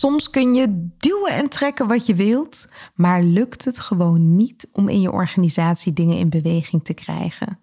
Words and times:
Soms 0.00 0.30
kun 0.30 0.54
je 0.54 0.88
duwen 0.98 1.32
en 1.32 1.48
trekken 1.48 1.88
wat 1.88 2.06
je 2.06 2.14
wilt, 2.14 2.68
maar 2.94 3.22
lukt 3.22 3.64
het 3.64 3.78
gewoon 3.78 4.36
niet 4.36 4.68
om 4.72 4.88
in 4.88 5.00
je 5.00 5.12
organisatie 5.12 5.92
dingen 5.92 6.18
in 6.18 6.28
beweging 6.28 6.84
te 6.84 6.94
krijgen. 6.94 7.58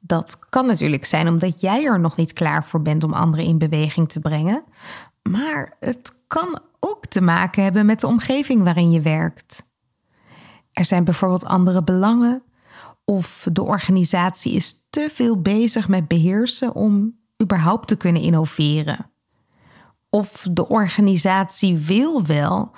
Dat 0.00 0.38
kan 0.48 0.66
natuurlijk 0.66 1.04
zijn 1.04 1.28
omdat 1.28 1.60
jij 1.60 1.84
er 1.84 2.00
nog 2.00 2.16
niet 2.16 2.32
klaar 2.32 2.64
voor 2.64 2.82
bent 2.82 3.04
om 3.04 3.12
anderen 3.12 3.44
in 3.44 3.58
beweging 3.58 4.08
te 4.08 4.20
brengen, 4.20 4.64
maar 5.22 5.76
het 5.80 6.12
kan 6.26 6.60
ook 6.80 7.06
te 7.06 7.20
maken 7.20 7.62
hebben 7.62 7.86
met 7.86 8.00
de 8.00 8.06
omgeving 8.06 8.62
waarin 8.62 8.90
je 8.90 9.00
werkt. 9.00 9.66
Er 10.72 10.84
zijn 10.84 11.04
bijvoorbeeld 11.04 11.44
andere 11.44 11.82
belangen 11.82 12.42
of 13.04 13.48
de 13.52 13.62
organisatie 13.62 14.52
is 14.52 14.86
te 14.90 15.08
veel 15.12 15.40
bezig 15.40 15.88
met 15.88 16.08
beheersen 16.08 16.74
om 16.74 17.18
überhaupt 17.42 17.88
te 17.88 17.96
kunnen 17.96 18.22
innoveren. 18.22 19.11
Of 20.14 20.46
de 20.50 20.68
organisatie 20.68 21.76
wil 21.76 22.26
wel, 22.26 22.70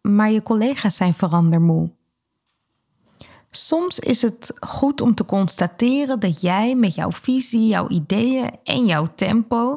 maar 0.00 0.30
je 0.30 0.42
collega's 0.42 0.96
zijn 0.96 1.14
verandermoe. 1.14 1.90
Soms 3.50 3.98
is 3.98 4.22
het 4.22 4.52
goed 4.60 5.00
om 5.00 5.14
te 5.14 5.24
constateren 5.24 6.20
dat 6.20 6.40
jij 6.40 6.74
met 6.74 6.94
jouw 6.94 7.12
visie, 7.12 7.66
jouw 7.66 7.88
ideeën 7.88 8.50
en 8.64 8.86
jouw 8.86 9.06
tempo 9.14 9.76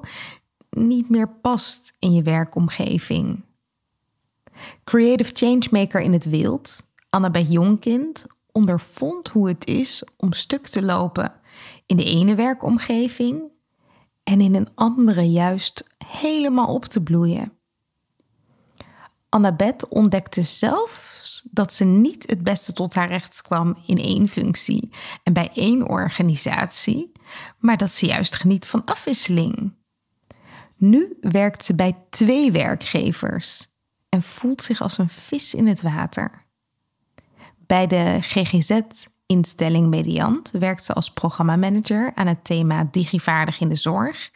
niet 0.69 1.09
meer 1.09 1.29
past 1.29 1.93
in 1.99 2.13
je 2.13 2.21
werkomgeving. 2.21 3.43
Creative 4.83 5.31
Changemaker 5.33 6.01
in 6.01 6.13
het 6.13 6.25
wild, 6.25 6.88
Annabeth 7.09 7.51
Jonkind, 7.51 8.25
ondervond 8.51 9.27
hoe 9.27 9.47
het 9.47 9.67
is 9.67 10.03
om 10.17 10.33
stuk 10.33 10.67
te 10.67 10.81
lopen 10.81 11.33
in 11.85 11.97
de 11.97 12.03
ene 12.03 12.35
werkomgeving 12.35 13.41
en 14.29 14.41
in 14.41 14.56
een 14.56 14.69
andere 14.75 15.22
juist 15.22 15.84
helemaal 16.06 16.73
op 16.73 16.85
te 16.85 17.01
bloeien. 17.01 17.53
Annabeth 19.29 19.88
ontdekte 19.88 20.41
zelf 20.41 21.22
dat 21.51 21.73
ze 21.73 21.85
niet 21.85 22.29
het 22.29 22.44
beste 22.44 22.73
tot 22.73 22.94
haar 22.94 23.07
recht 23.07 23.41
kwam 23.41 23.78
in 23.85 23.97
één 23.97 24.28
functie 24.28 24.89
en 25.23 25.34
bij 25.34 25.50
één 25.53 25.88
organisatie, 25.88 27.12
maar 27.57 27.78
dat 27.78 27.91
ze 27.91 28.06
juist 28.06 28.35
geniet 28.35 28.66
van 28.66 28.85
afwisseling. 28.85 29.73
Nu 30.75 31.18
werkt 31.22 31.66
ze 31.66 31.75
bij 31.75 32.06
twee 32.09 32.51
werkgevers 32.51 33.68
en 34.09 34.23
voelt 34.23 34.62
zich 34.62 34.81
als 34.81 34.97
een 34.97 35.09
vis 35.09 35.53
in 35.53 35.68
het 35.68 35.81
water. 35.81 36.45
Bij 37.57 37.88
de 37.88 38.18
GGZ-instelling 39.29 39.90
Mediant 39.90 40.51
werkt 40.51 40.85
ze 40.85 40.94
als 40.94 41.12
programmamanager 41.12 42.12
aan 42.16 42.28
het 42.28 42.44
thema 42.44 42.88
Digivaardig 42.91 43.59
in 43.59 43.69
de 43.69 43.75
zorg. 43.75 44.31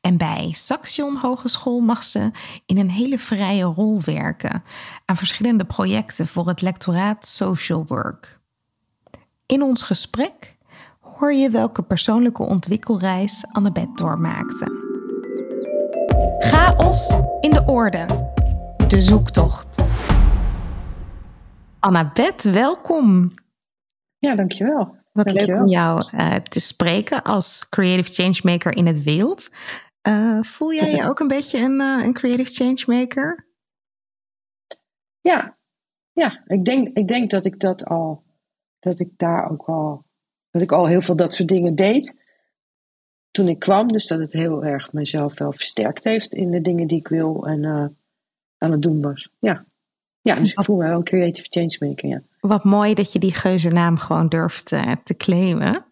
En 0.00 0.16
bij 0.16 0.50
Saxion 0.54 1.16
Hogeschool 1.16 1.80
mag 1.80 2.02
ze 2.02 2.30
in 2.66 2.78
een 2.78 2.90
hele 2.90 3.18
vrije 3.18 3.64
rol 3.64 4.00
werken 4.04 4.62
aan 5.04 5.16
verschillende 5.16 5.64
projecten 5.64 6.26
voor 6.26 6.48
het 6.48 6.60
lectoraat 6.60 7.26
Social 7.26 7.84
Work. 7.86 8.40
In 9.46 9.62
ons 9.62 9.82
gesprek 9.82 10.56
hoor 11.00 11.32
je 11.32 11.50
welke 11.50 11.82
persoonlijke 11.82 12.42
ontwikkelreis 12.42 13.44
Annabeth 13.52 13.98
doormaakte. 13.98 14.66
Chaos 16.38 17.12
in 17.40 17.50
de 17.50 17.62
orde. 17.66 18.30
De 18.88 19.00
zoektocht. 19.00 19.82
Annabeth, 21.80 22.42
welkom. 22.42 23.32
Ja, 24.18 24.34
dankjewel. 24.34 24.96
Wat 25.12 25.24
dankjewel. 25.24 25.46
leuk 25.46 25.64
om 25.64 25.70
jou 25.70 26.02
uh, 26.14 26.34
te 26.34 26.60
spreken 26.60 27.22
als 27.22 27.68
creative 27.68 28.12
changemaker 28.12 28.76
in 28.76 28.86
het 28.86 29.02
wild. 29.02 29.48
Uh, 30.08 30.42
voel 30.42 30.72
jij 30.72 30.90
je 30.90 31.08
ook 31.08 31.20
een 31.20 31.28
beetje 31.28 31.58
een, 31.58 31.80
uh, 31.80 32.04
een 32.04 32.12
creative 32.12 32.52
changemaker? 32.52 33.46
Ja, 35.20 35.56
ja 36.12 36.42
ik, 36.46 36.64
denk, 36.64 36.96
ik 36.96 37.08
denk 37.08 37.30
dat 37.30 37.44
ik 37.44 37.60
dat 37.60 37.84
al, 37.84 38.22
dat 38.78 38.98
ik 38.98 39.08
daar 39.16 39.50
ook 39.50 39.62
al, 39.62 40.04
dat 40.50 40.62
ik 40.62 40.72
al 40.72 40.86
heel 40.86 41.00
veel 41.00 41.16
dat 41.16 41.34
soort 41.34 41.48
dingen 41.48 41.74
deed 41.74 42.14
toen 43.30 43.48
ik 43.48 43.58
kwam. 43.58 43.88
Dus 43.88 44.06
dat 44.06 44.18
het 44.18 44.32
heel 44.32 44.64
erg 44.64 44.92
mezelf 44.92 45.38
wel 45.38 45.52
versterkt 45.52 46.04
heeft 46.04 46.34
in 46.34 46.50
de 46.50 46.60
dingen 46.60 46.86
die 46.86 46.98
ik 46.98 47.08
wil 47.08 47.46
en 47.46 47.64
aan 48.58 48.70
het 48.70 48.82
doen 48.82 49.02
was. 49.02 49.30
Ja. 49.38 49.64
Ja, 50.20 50.34
dus 50.34 50.52
ik 50.52 50.64
voel 50.64 50.76
me 50.76 50.84
wel 50.84 50.96
een 50.96 51.04
creative 51.04 51.48
changemaker, 51.50 52.08
ja. 52.08 52.22
Wat 52.46 52.64
mooi 52.64 52.94
dat 52.94 53.12
je 53.12 53.18
die 53.18 53.34
geuze 53.34 53.68
naam 53.68 53.98
gewoon 53.98 54.28
durft 54.28 54.72
uh, 54.72 54.92
te 55.04 55.16
claimen. 55.16 55.84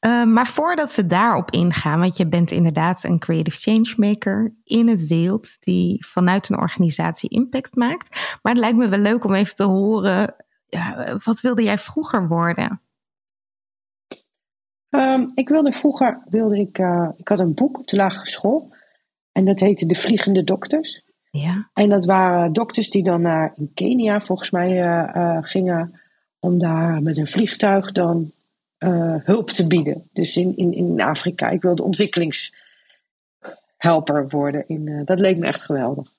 Uh, 0.00 0.24
maar 0.24 0.46
voordat 0.46 0.94
we 0.94 1.06
daarop 1.06 1.50
ingaan, 1.50 2.00
want 2.00 2.16
je 2.16 2.28
bent 2.28 2.50
inderdaad 2.50 3.04
een 3.04 3.18
creative 3.18 3.56
changemaker 3.56 4.54
in 4.64 4.88
het 4.88 5.06
wild 5.06 5.56
die 5.60 6.06
vanuit 6.06 6.48
een 6.48 6.58
organisatie 6.58 7.30
impact 7.30 7.76
maakt. 7.76 8.38
Maar 8.42 8.52
het 8.52 8.60
lijkt 8.60 8.76
me 8.76 8.88
wel 8.88 8.98
leuk 8.98 9.24
om 9.24 9.34
even 9.34 9.54
te 9.54 9.64
horen, 9.64 10.34
ja, 10.66 11.18
wat 11.24 11.40
wilde 11.40 11.62
jij 11.62 11.78
vroeger 11.78 12.28
worden? 12.28 12.80
Um, 14.90 15.32
ik 15.34 15.48
wilde 15.48 15.72
vroeger, 15.72 16.22
wilde 16.28 16.58
ik, 16.58 16.78
uh, 16.78 17.08
ik 17.16 17.28
had 17.28 17.40
een 17.40 17.54
boek 17.54 17.78
op 17.78 17.86
de 17.86 17.96
lagere 17.96 18.28
school 18.28 18.74
en 19.32 19.44
dat 19.44 19.60
heette 19.60 19.86
De 19.86 19.94
Vliegende 19.94 20.44
Dokters. 20.44 21.11
Ja. 21.38 21.70
En 21.72 21.88
dat 21.88 22.04
waren 22.04 22.52
dokters 22.52 22.90
die 22.90 23.02
dan 23.02 23.20
naar 23.20 23.54
Kenia 23.74 24.20
volgens 24.20 24.50
mij 24.50 24.70
uh, 24.70 25.10
uh, 25.16 25.38
gingen 25.40 26.00
om 26.38 26.58
daar 26.58 27.02
met 27.02 27.16
een 27.16 27.26
vliegtuig 27.26 27.92
dan 27.92 28.32
uh, 28.78 29.14
hulp 29.24 29.50
te 29.50 29.66
bieden. 29.66 30.08
Dus 30.12 30.36
in, 30.36 30.56
in, 30.56 30.74
in 30.74 31.00
Afrika. 31.00 31.48
Ik 31.48 31.62
wilde 31.62 31.82
ontwikkelingshelper 31.82 34.28
worden. 34.28 34.68
In, 34.68 35.04
dat 35.04 35.20
leek 35.20 35.38
me 35.38 35.46
echt 35.46 35.62
geweldig. 35.62 36.12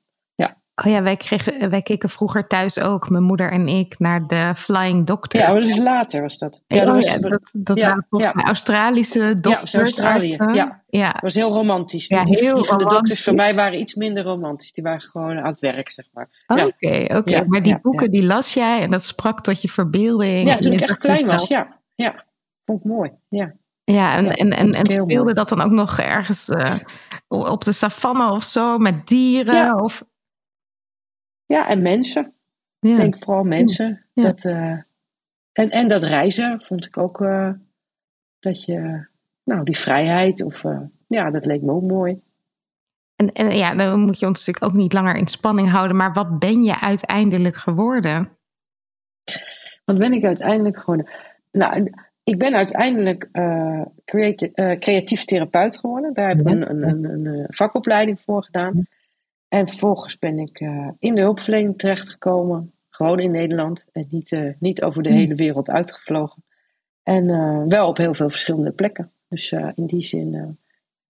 Oh 0.75 0.91
ja, 0.91 1.03
wij, 1.03 1.17
kregen, 1.17 1.69
wij 1.69 1.81
keken 1.81 2.09
vroeger 2.09 2.47
thuis 2.47 2.79
ook, 2.79 3.09
mijn 3.09 3.23
moeder 3.23 3.51
en 3.51 3.67
ik, 3.67 3.99
naar 3.99 4.27
de 4.27 4.53
Flying 4.55 5.05
Doctor. 5.05 5.41
Ja, 5.41 5.51
maar 5.51 5.59
dat 5.59 5.69
is 5.69 5.77
later 5.77 6.21
was 6.21 6.37
dat. 6.37 6.61
Ja, 6.67 6.77
ja 6.77 6.85
dat, 6.85 6.93
was, 6.93 7.05
ja, 7.05 7.17
dat, 7.17 7.41
dat 7.51 7.79
ja, 7.79 7.87
waren 7.87 8.05
volgens 8.09 8.33
mij 8.33 8.43
Australische 8.43 9.39
dokters. 9.39 9.71
Ja, 9.71 9.79
Australië. 9.79 10.37
Uit, 10.37 10.55
ja. 10.55 10.83
ja. 10.87 11.11
Dat 11.11 11.21
was 11.21 11.33
heel 11.33 11.51
romantisch. 11.51 12.07
Ja, 12.07 12.23
heel 12.23 12.63
De 12.63 12.85
dokters 12.87 13.23
voor 13.23 13.33
mij 13.33 13.55
waren 13.55 13.79
iets 13.79 13.95
minder 13.95 14.23
romantisch. 14.23 14.73
Die 14.73 14.83
waren 14.83 15.01
gewoon 15.01 15.37
aan 15.37 15.51
het 15.51 15.59
werk, 15.59 15.89
zeg 15.89 16.05
maar. 16.13 16.29
Oké, 16.47 16.63
oké. 16.63 17.15
Okay. 17.17 17.43
maar 17.45 17.63
die 17.63 17.79
boeken 17.81 18.11
die 18.11 18.23
las 18.23 18.53
jij 18.53 18.81
en 18.81 18.91
dat 18.91 19.03
sprak 19.03 19.41
tot 19.41 19.61
je 19.61 19.69
verbeelding. 19.69 20.47
Ja, 20.47 20.57
toen 20.57 20.71
ik 20.71 20.81
echt 20.81 20.97
klein 20.97 21.25
was, 21.25 21.47
ja. 21.47 21.79
ja. 21.95 22.25
Vond 22.65 22.79
ik 22.79 22.85
mooi, 22.85 23.11
ja. 23.29 23.53
Ja, 23.83 24.15
en, 24.15 24.35
en, 24.35 24.51
en, 24.51 24.73
en 24.73 24.85
speelde 24.85 25.33
dat 25.33 25.49
dan 25.49 25.61
ook 25.61 25.71
nog 25.71 25.99
ergens 25.99 26.49
uh, 26.49 26.75
op 27.27 27.63
de 27.63 27.71
savanne 27.71 28.31
of 28.31 28.43
zo, 28.43 28.77
met 28.77 29.07
dieren? 29.07 29.55
Ja, 29.55 29.75
of... 29.75 30.03
ja 31.45 31.69
en 31.69 31.81
mensen. 31.81 32.33
Ja. 32.79 32.93
Ik 32.93 33.01
denk 33.01 33.17
vooral 33.17 33.43
mensen. 33.43 34.05
Ja. 34.13 34.23
Dat, 34.23 34.43
uh, 34.43 34.79
en, 35.51 35.69
en 35.69 35.87
dat 35.87 36.03
reizen 36.03 36.61
vond 36.61 36.85
ik 36.85 36.97
ook, 36.97 37.21
uh, 37.21 37.51
dat 38.39 38.63
je, 38.65 39.07
nou, 39.43 39.63
die 39.63 39.77
vrijheid, 39.77 40.43
of 40.43 40.63
ja, 41.07 41.31
dat 41.31 41.45
leek 41.45 41.61
me 41.61 41.71
ook 41.71 41.83
mooi. 41.83 42.21
En, 43.15 43.31
en 43.31 43.55
ja, 43.55 43.75
dan 43.75 43.99
moet 43.99 44.19
je 44.19 44.25
ons 44.25 44.45
natuurlijk 44.45 44.65
ook 44.65 44.81
niet 44.81 44.93
langer 44.93 45.15
in 45.15 45.27
spanning 45.27 45.69
houden, 45.69 45.97
maar 45.97 46.13
wat 46.13 46.39
ben 46.39 46.63
je 46.63 46.79
uiteindelijk 46.79 47.55
geworden? 47.55 48.29
Wat 49.85 49.97
ben 49.97 50.13
ik 50.13 50.23
uiteindelijk 50.23 50.77
geworden? 50.77 51.09
Nou, 51.51 51.91
ik 52.23 52.37
ben 52.37 52.55
uiteindelijk 52.55 53.29
uh, 53.33 53.81
creati 54.05 54.51
uh, 54.55 54.79
creatief 54.79 55.25
therapeut 55.25 55.77
geworden. 55.77 56.13
Daar 56.13 56.27
heb 56.27 56.39
ik 56.39 56.47
een, 56.47 56.69
een, 56.69 57.03
een, 57.03 57.25
een 57.25 57.45
vakopleiding 57.49 58.19
voor 58.19 58.43
gedaan. 58.43 58.87
En 59.53 59.67
vervolgens 59.67 60.19
ben 60.19 60.39
ik 60.39 60.59
uh, 60.59 60.89
in 60.99 61.15
de 61.15 61.21
hulpverlening 61.21 61.77
terechtgekomen. 61.77 62.73
Gewoon 62.89 63.19
in 63.19 63.31
Nederland. 63.31 63.85
En 63.91 64.07
niet, 64.09 64.37
niet 64.59 64.81
over 64.81 65.03
de 65.03 65.13
hele 65.13 65.35
wereld 65.35 65.69
uitgevlogen. 65.69 66.43
En 67.03 67.27
wel 67.67 67.87
op 67.87 67.97
heel 67.97 68.13
veel 68.13 68.29
verschillende 68.29 68.71
plekken. 68.71 69.11
Dus 69.27 69.51
in 69.51 69.85
die 69.85 70.01
zin, 70.01 70.57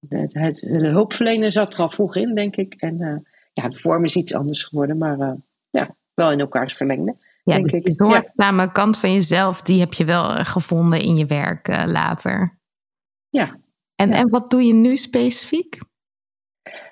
het, 0.10 0.34
het, 0.34 0.56
de 0.56 0.88
hulpverlener 0.88 1.52
zat 1.52 1.74
er 1.74 1.80
al 1.80 1.90
vroeg 1.90 2.16
in, 2.16 2.36
denk 2.36 2.56
ik. 2.56 2.74
En 2.74 3.26
ja, 3.54 3.70
de 3.70 3.80
vorm 3.80 4.06
is 4.06 4.16
iets 4.16 4.34
anders 4.34 4.64
geworden. 4.64 4.98
Maar 4.98 5.36
ja, 5.70 5.96
wel 6.14 6.32
in 6.32 6.40
elkaars 6.40 6.76
verlengde. 6.76 7.16
Ja, 7.44 7.56
denk 7.56 7.72
ik. 7.72 7.84
de 7.84 7.94
zorgzame 7.94 8.62
ja. 8.62 8.68
kant 8.68 9.00
van 9.00 9.14
jezelf, 9.14 9.62
die 9.62 9.80
heb 9.80 9.94
je 9.94 10.06
wel 10.06 10.30
eh, 10.30 10.46
gevonden 10.46 11.02
in 11.02 11.16
je 11.16 11.26
werk 11.26 11.68
later. 11.86 12.60
Ja. 13.30 13.56
En, 13.96 14.10
ja. 14.10 14.16
en 14.16 14.30
wat 14.30 14.50
doe 14.50 14.64
je 14.64 14.74
nu 14.74 14.96
specifiek? 14.96 15.80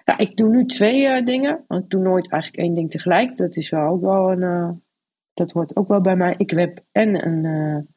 Ja, 0.05 0.17
ik 0.17 0.37
doe 0.37 0.49
nu 0.49 0.65
twee 0.65 1.07
uh, 1.07 1.25
dingen. 1.25 1.63
Want 1.67 1.83
ik 1.83 1.89
doe 1.89 2.01
nooit 2.01 2.31
eigenlijk 2.31 2.63
één 2.63 2.73
ding 2.73 2.91
tegelijk. 2.91 3.37
Dat 3.37 3.55
is 3.55 3.69
wel 3.69 3.87
ook 3.87 4.01
wel 4.01 4.31
een. 4.31 4.83
dat 5.33 5.51
hoort 5.51 5.75
ook 5.75 5.87
wel 5.87 6.01
bij 6.01 6.15
mij. 6.15 6.33
Ik 6.37 6.49
heb 6.49 6.79
en 6.91 7.27
een. 7.27 7.87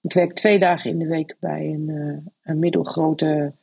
ik 0.00 0.12
werk 0.12 0.32
twee 0.32 0.58
dagen 0.58 0.90
in 0.90 0.98
de 0.98 1.06
week 1.06 1.36
bij 1.40 1.66
een, 1.66 1.88
een 2.42 2.58
middelgrote 2.58 3.54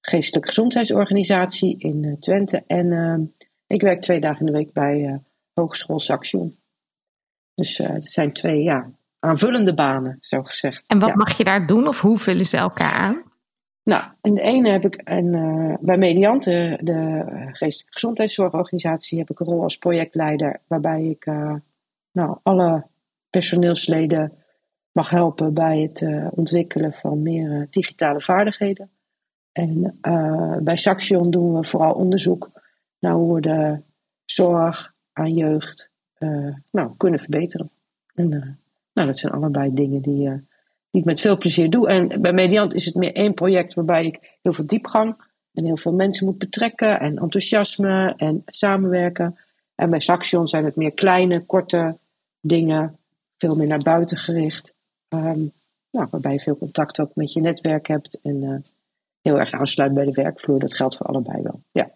geestelijke 0.00 0.48
gezondheidsorganisatie 0.48 1.78
in 1.78 2.16
Twente. 2.20 2.62
En 2.66 3.34
ik 3.66 3.80
werk 3.80 4.00
twee 4.00 4.20
dagen 4.20 4.40
in 4.40 4.52
de 4.52 4.58
week 4.58 4.72
bij 4.72 5.20
Hogeschool 5.54 6.00
Saxion. 6.00 6.56
Dus 7.54 7.78
het 7.78 8.10
zijn 8.10 8.32
twee 8.32 8.62
ja, 8.62 8.90
aanvullende 9.18 9.74
banen, 9.74 10.18
zo 10.20 10.42
gezegd. 10.42 10.84
En 10.86 10.98
wat 10.98 11.08
ja. 11.08 11.14
mag 11.14 11.36
je 11.36 11.44
daar 11.44 11.66
doen 11.66 11.88
of 11.88 12.00
hoe 12.00 12.18
vullen 12.18 12.46
ze 12.46 12.56
elkaar 12.56 12.92
aan? 12.92 13.22
Nou, 13.86 14.02
in 14.22 14.34
de 14.34 14.40
ene 14.40 14.70
heb 14.70 14.84
ik 14.84 15.00
een, 15.04 15.34
uh, 15.34 15.74
bij 15.80 15.96
Mediant, 15.96 16.44
de, 16.44 17.24
geestelijke 17.52 17.92
gezondheidszorgorganisatie, 17.92 19.18
heb 19.18 19.30
ik 19.30 19.40
een 19.40 19.46
rol 19.46 19.62
als 19.62 19.78
projectleider, 19.78 20.60
waarbij 20.66 21.04
ik 21.04 21.26
uh, 21.26 21.54
nou, 22.12 22.38
alle 22.42 22.86
personeelsleden 23.30 24.32
mag 24.92 25.10
helpen 25.10 25.54
bij 25.54 25.78
het 25.80 26.30
ontwikkelen 26.30 26.92
van 26.92 27.22
meer 27.22 27.66
digitale 27.70 28.20
vaardigheden. 28.20 28.90
En 29.52 29.98
bij 30.62 30.76
Saxion 30.76 31.30
doen 31.30 31.54
we 31.54 31.64
vooral 31.64 31.92
onderzoek 31.92 32.50
naar 32.98 33.12
hoe 33.12 33.34
we 33.34 33.40
de 33.40 33.82
zorg 34.24 34.94
aan 35.12 35.34
jeugd 35.34 35.90
nou, 36.70 36.96
kunnen 36.96 37.20
verbeteren. 37.20 37.70
En 38.14 38.28
nou, 38.92 39.06
dat 39.06 39.18
zijn 39.18 39.32
allebei 39.32 39.74
dingen 39.74 40.02
die, 40.02 40.45
die 40.96 41.04
ik 41.04 41.10
met 41.10 41.20
veel 41.20 41.36
plezier 41.36 41.70
doe. 41.70 41.88
En 41.88 42.20
bij 42.20 42.32
Mediant 42.32 42.74
is 42.74 42.84
het 42.84 42.94
meer 42.94 43.14
één 43.14 43.34
project 43.34 43.74
waarbij 43.74 44.04
ik 44.04 44.38
heel 44.42 44.52
veel 44.52 44.66
diepgang 44.66 45.16
en 45.52 45.64
heel 45.64 45.76
veel 45.76 45.92
mensen 45.92 46.26
moet 46.26 46.38
betrekken 46.38 47.00
en 47.00 47.18
enthousiasme 47.18 48.14
en 48.16 48.42
samenwerken. 48.46 49.38
En 49.74 49.90
bij 49.90 50.00
Saxion 50.00 50.48
zijn 50.48 50.64
het 50.64 50.76
meer 50.76 50.92
kleine, 50.92 51.40
korte 51.40 51.98
dingen, 52.40 52.98
veel 53.38 53.56
meer 53.56 53.66
naar 53.66 53.82
buiten 53.82 54.18
gericht. 54.18 54.74
Um, 55.08 55.52
nou, 55.90 56.08
waarbij 56.10 56.32
je 56.32 56.38
veel 56.38 56.56
contact 56.56 57.00
ook 57.00 57.10
met 57.14 57.32
je 57.32 57.40
netwerk 57.40 57.86
hebt 57.86 58.20
en 58.22 58.64
heel 59.22 59.38
erg 59.38 59.52
aansluit 59.52 59.94
bij 59.94 60.04
de 60.04 60.12
werkvloer. 60.12 60.58
Dat 60.58 60.74
geldt 60.74 60.96
voor 60.96 61.06
allebei 61.06 61.42
wel. 61.42 61.60
Ja. 61.72 61.90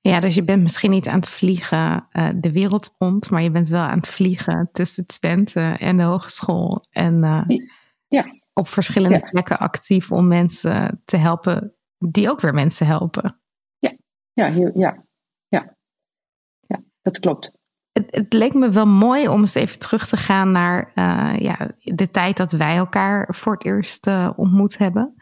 Ja, 0.00 0.20
dus 0.20 0.34
je 0.34 0.42
bent 0.42 0.62
misschien 0.62 0.90
niet 0.90 1.06
aan 1.06 1.18
het 1.18 1.28
vliegen 1.28 2.06
uh, 2.12 2.28
de 2.36 2.52
wereld 2.52 2.94
rond, 2.98 3.30
maar 3.30 3.42
je 3.42 3.50
bent 3.50 3.68
wel 3.68 3.82
aan 3.82 3.98
het 3.98 4.08
vliegen 4.08 4.68
tussen 4.72 5.06
Twente 5.06 5.76
en 5.78 5.96
de 5.96 6.02
hogeschool. 6.02 6.84
En 6.90 7.14
uh, 7.14 7.58
ja. 8.08 8.24
op 8.52 8.68
verschillende 8.68 9.18
ja. 9.18 9.28
plekken 9.30 9.58
actief 9.58 10.12
om 10.12 10.28
mensen 10.28 11.02
te 11.04 11.16
helpen 11.16 11.76
die 11.98 12.30
ook 12.30 12.40
weer 12.40 12.54
mensen 12.54 12.86
helpen. 12.86 13.40
Ja, 13.78 13.96
ja, 14.32 14.50
heel, 14.50 14.70
ja. 14.78 15.04
ja. 15.48 15.76
ja 16.60 16.82
dat 17.02 17.18
klopt. 17.18 17.52
Het, 17.92 18.14
het, 18.16 18.32
leek 18.32 18.54
me 18.54 18.70
wel 18.70 18.86
mooi 18.86 19.28
om 19.28 19.40
eens 19.40 19.54
even 19.54 19.78
terug 19.78 20.08
te 20.08 20.16
gaan 20.16 20.52
naar 20.52 20.92
uh, 20.94 21.38
ja, 21.38 21.70
de 21.82 22.10
tijd 22.10 22.36
dat 22.36 22.52
wij 22.52 22.76
elkaar 22.76 23.34
voor 23.34 23.52
het 23.52 23.64
eerst 23.64 24.06
ontmoet 24.36 24.78
hebben. 24.78 25.15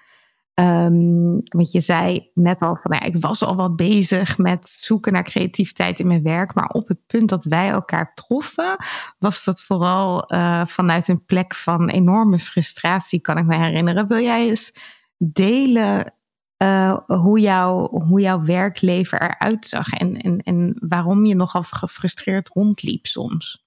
Um, 0.61 1.41
want 1.43 1.73
je 1.73 1.81
zei 1.81 2.31
net 2.35 2.61
al 2.61 2.79
van, 2.83 2.91
nou, 2.91 3.05
ik 3.05 3.17
was 3.21 3.45
al 3.45 3.57
wat 3.57 3.77
bezig 3.77 4.39
met 4.39 4.69
zoeken 4.69 5.13
naar 5.13 5.23
creativiteit 5.23 6.01
in 6.01 6.07
mijn 6.07 6.23
werk, 6.23 6.55
maar 6.55 6.69
op 6.69 6.89
het 6.89 7.07
punt 7.07 7.29
dat 7.29 7.45
wij 7.45 7.69
elkaar 7.69 8.15
troffen, 8.15 8.77
was 9.19 9.45
dat 9.45 9.63
vooral 9.63 10.33
uh, 10.33 10.67
vanuit 10.67 11.09
een 11.09 11.25
plek 11.25 11.55
van 11.55 11.89
enorme 11.89 12.39
frustratie, 12.39 13.21
kan 13.21 13.39
ik 13.39 13.45
me 13.45 13.57
herinneren. 13.57 14.07
Wil 14.07 14.21
jij 14.21 14.49
eens 14.49 14.77
delen 15.19 16.15
uh, 16.63 16.99
hoe, 17.07 17.51
hoe 17.89 18.21
jouw 18.21 18.45
werkleven 18.45 19.23
eruit 19.23 19.67
zag 19.67 19.93
en, 19.93 20.17
en, 20.17 20.39
en 20.39 20.77
waarom 20.89 21.27
je 21.27 21.35
nogal 21.35 21.63
gefrustreerd 21.63 22.49
rondliep 22.49 23.07
soms? 23.07 23.67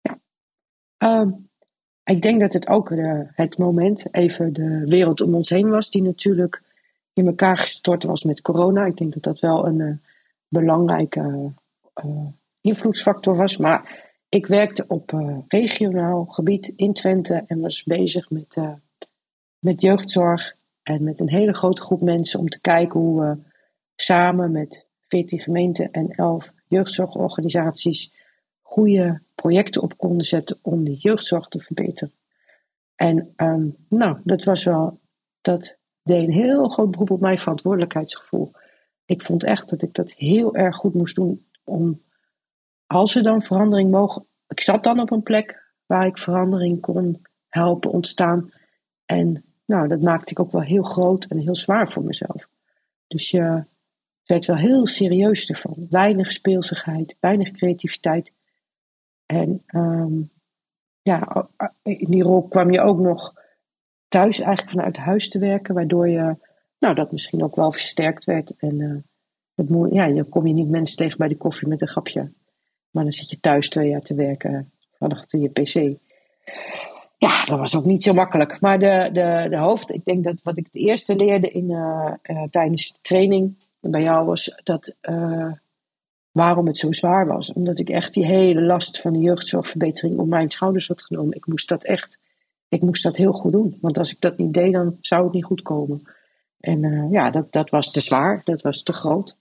Ja. 0.00 0.18
Um 0.98 1.47
ik 2.08 2.22
denk 2.22 2.40
dat 2.40 2.52
het 2.52 2.68
ook 2.68 2.88
de, 2.88 3.26
het 3.34 3.58
moment, 3.58 4.14
even 4.14 4.52
de 4.52 4.84
wereld 4.86 5.20
om 5.20 5.34
ons 5.34 5.48
heen 5.48 5.68
was, 5.68 5.90
die 5.90 6.02
natuurlijk 6.02 6.62
in 7.12 7.26
elkaar 7.26 7.56
gestort 7.56 8.04
was 8.04 8.22
met 8.22 8.42
corona. 8.42 8.84
Ik 8.84 8.96
denk 8.96 9.12
dat 9.12 9.22
dat 9.22 9.40
wel 9.40 9.66
een 9.66 9.78
uh, 9.78 9.92
belangrijke 10.48 11.52
uh, 12.04 12.26
invloedsfactor 12.60 13.36
was. 13.36 13.56
Maar 13.56 14.06
ik 14.28 14.46
werkte 14.46 14.84
op 14.88 15.12
regionaal 15.48 16.24
gebied 16.24 16.72
in 16.76 16.92
Twente 16.92 17.44
en 17.46 17.60
was 17.60 17.84
bezig 17.84 18.30
met, 18.30 18.58
met 19.58 19.80
jeugdzorg 19.80 20.56
en 20.82 21.04
met 21.04 21.20
een 21.20 21.30
hele 21.30 21.54
grote 21.54 21.82
groep 21.82 22.00
mensen 22.00 22.40
om 22.40 22.48
te 22.48 22.60
kijken 22.60 23.00
hoe 23.00 23.20
we 23.20 23.36
samen 23.96 24.52
met 24.52 24.86
14 25.08 25.40
gemeenten 25.40 25.90
en 25.92 26.10
11 26.10 26.52
jeugdzorgorganisaties 26.66 28.12
goede 28.68 29.20
projecten 29.34 29.82
op 29.82 29.96
konden 29.96 30.26
zetten 30.26 30.58
om 30.62 30.84
de 30.84 30.94
jeugdzorg 30.94 31.48
te 31.48 31.58
verbeteren. 31.58 32.12
En 32.94 33.32
um, 33.36 33.76
nou, 33.88 34.18
dat 34.24 34.44
was 34.44 34.64
wel, 34.64 35.00
dat 35.40 35.76
deed 36.02 36.26
een 36.26 36.32
heel 36.32 36.68
groot 36.68 36.90
beroep 36.90 37.10
op 37.10 37.20
mijn 37.20 37.38
verantwoordelijkheidsgevoel. 37.38 38.50
Ik 39.04 39.22
vond 39.22 39.44
echt 39.44 39.70
dat 39.70 39.82
ik 39.82 39.94
dat 39.94 40.12
heel 40.12 40.54
erg 40.54 40.76
goed 40.76 40.94
moest 40.94 41.16
doen 41.16 41.46
om, 41.64 42.02
als 42.86 43.14
er 43.16 43.22
dan 43.22 43.42
verandering 43.42 43.90
mogen, 43.90 44.26
ik 44.48 44.60
zat 44.60 44.84
dan 44.84 45.00
op 45.00 45.10
een 45.10 45.22
plek 45.22 45.72
waar 45.86 46.06
ik 46.06 46.18
verandering 46.18 46.80
kon 46.80 47.22
helpen 47.48 47.90
ontstaan. 47.90 48.52
En 49.04 49.44
nou, 49.64 49.88
dat 49.88 50.00
maakte 50.02 50.30
ik 50.30 50.40
ook 50.40 50.52
wel 50.52 50.62
heel 50.62 50.82
groot 50.82 51.24
en 51.24 51.38
heel 51.38 51.56
zwaar 51.56 51.90
voor 51.90 52.04
mezelf. 52.04 52.48
Dus 53.06 53.30
je 53.30 53.64
werd 54.24 54.46
wel 54.46 54.56
heel 54.56 54.86
serieus 54.86 55.48
ervan. 55.48 55.86
Weinig 55.90 56.32
speelsigheid, 56.32 57.16
weinig 57.20 57.50
creativiteit. 57.50 58.32
En 59.28 59.62
um, 59.74 60.30
ja, 61.02 61.48
in 61.82 62.06
die 62.10 62.22
rol 62.22 62.48
kwam 62.48 62.70
je 62.70 62.80
ook 62.80 62.98
nog 62.98 63.34
thuis 64.08 64.40
eigenlijk 64.40 64.76
vanuit 64.76 64.96
huis 64.96 65.28
te 65.28 65.38
werken, 65.38 65.74
waardoor 65.74 66.08
je 66.08 66.36
nou, 66.78 66.94
dat 66.94 67.12
misschien 67.12 67.42
ook 67.42 67.56
wel 67.56 67.72
versterkt 67.72 68.24
werd. 68.24 68.56
En 68.56 68.80
uh, 68.80 68.96
het 69.54 69.92
ja, 69.92 70.08
dan 70.08 70.28
kom 70.28 70.46
je 70.46 70.52
niet 70.52 70.68
mensen 70.68 70.96
tegen 70.96 71.18
bij 71.18 71.28
de 71.28 71.36
koffie 71.36 71.68
met 71.68 71.80
een 71.80 71.88
grapje. 71.88 72.30
Maar 72.90 73.02
dan 73.02 73.12
zit 73.12 73.30
je 73.30 73.40
thuis 73.40 73.68
twee 73.68 73.88
jaar 73.88 74.00
te 74.00 74.14
werken 74.14 74.72
van 74.98 75.12
achter 75.12 75.38
je 75.38 75.48
pc. 75.48 75.98
Ja, 77.16 77.44
dat 77.44 77.58
was 77.58 77.76
ook 77.76 77.84
niet 77.84 78.02
zo 78.02 78.12
makkelijk. 78.12 78.60
Maar 78.60 78.78
de, 78.78 79.10
de, 79.12 79.46
de 79.50 79.56
hoofd, 79.56 79.92
ik 79.92 80.04
denk 80.04 80.24
dat 80.24 80.42
wat 80.42 80.56
ik 80.56 80.64
het 80.64 80.76
eerste 80.76 81.16
leerde 81.16 81.50
in, 81.50 81.70
uh, 81.70 82.12
uh, 82.22 82.42
tijdens 82.42 82.92
de 82.92 82.98
training 83.00 83.56
bij 83.80 84.02
jou 84.02 84.26
was 84.26 84.60
dat 84.64 84.94
waarom 86.38 86.66
het 86.66 86.76
zo 86.76 86.92
zwaar 86.92 87.26
was. 87.26 87.52
Omdat 87.52 87.78
ik 87.78 87.88
echt 87.88 88.14
die 88.14 88.26
hele 88.26 88.62
last 88.62 89.00
van 89.00 89.12
de 89.12 89.18
jeugdzorgverbetering 89.18 90.18
op 90.18 90.26
mijn 90.26 90.48
schouders 90.48 90.88
had 90.88 91.02
genomen. 91.02 91.36
Ik 91.36 91.46
moest 91.46 91.68
dat 91.68 91.82
echt, 91.82 92.18
ik 92.68 92.82
moest 92.82 93.02
dat 93.02 93.16
heel 93.16 93.32
goed 93.32 93.52
doen. 93.52 93.78
Want 93.80 93.98
als 93.98 94.10
ik 94.10 94.20
dat 94.20 94.38
niet 94.38 94.52
deed, 94.52 94.72
dan 94.72 94.96
zou 95.00 95.24
het 95.24 95.32
niet 95.32 95.44
goed 95.44 95.62
komen. 95.62 96.02
En 96.60 96.82
uh, 96.82 97.10
ja, 97.10 97.30
dat, 97.30 97.52
dat 97.52 97.70
was 97.70 97.90
te 97.90 98.00
zwaar, 98.00 98.40
dat 98.44 98.60
was 98.60 98.82
te 98.82 98.92
groot. 98.92 99.36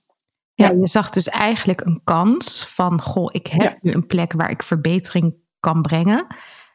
Ja, 0.53 0.71
je 0.71 0.87
zag 0.87 1.09
dus 1.09 1.29
eigenlijk 1.29 1.81
een 1.81 2.01
kans 2.03 2.65
van, 2.67 3.01
goh, 3.01 3.29
ik 3.31 3.47
heb 3.47 3.61
ja. 3.61 3.77
nu 3.81 3.91
een 3.91 4.07
plek 4.07 4.33
waar 4.33 4.49
ik 4.49 4.63
verbetering 4.63 5.35
kan 5.59 5.81
brengen. 5.81 6.25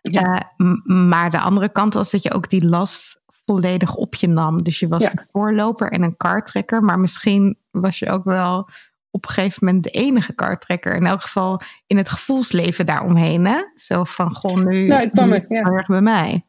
Ja. 0.03 0.53
Uh, 0.57 0.85
maar 0.85 1.31
de 1.31 1.41
andere 1.41 1.69
kant 1.73 1.95
was 1.95 2.11
dat 2.11 2.23
je 2.23 2.33
ook 2.33 2.51
die 2.51 2.67
last 2.67 3.21
volledig 3.47 3.95
op 3.95 4.15
je 4.15 4.27
nam. 4.27 4.63
Dus 4.63 4.79
je 4.79 4.89
was 4.89 5.05
een 5.05 5.27
voorloper 5.33 5.93
en 5.93 6.03
een 6.03 6.17
kartrekker, 6.17 6.83
maar 6.83 6.99
misschien 6.99 7.59
was 7.71 7.99
je 7.99 8.11
ook 8.11 8.25
wel 8.25 8.69
op 9.15 9.27
een 9.27 9.33
gegeven 9.33 9.67
moment 9.67 9.85
de 9.85 9.91
enige 9.91 10.33
kartrekker. 10.33 10.95
In 10.95 11.07
elk 11.07 11.23
geval 11.23 11.61
in 11.87 11.97
het 11.97 12.09
gevoelsleven 12.09 12.87
daaromheen. 12.87 13.47
Hè? 13.47 13.63
Zo 13.77 14.05
van, 14.05 14.35
goh, 14.35 14.65
nu, 14.65 14.87
nou, 14.87 15.03
ik 15.03 15.11
kwam 15.11 15.33
er, 15.33 15.45
ja. 15.49 15.63
erg 15.63 15.87
bij 15.87 16.01
mij. 16.01 16.45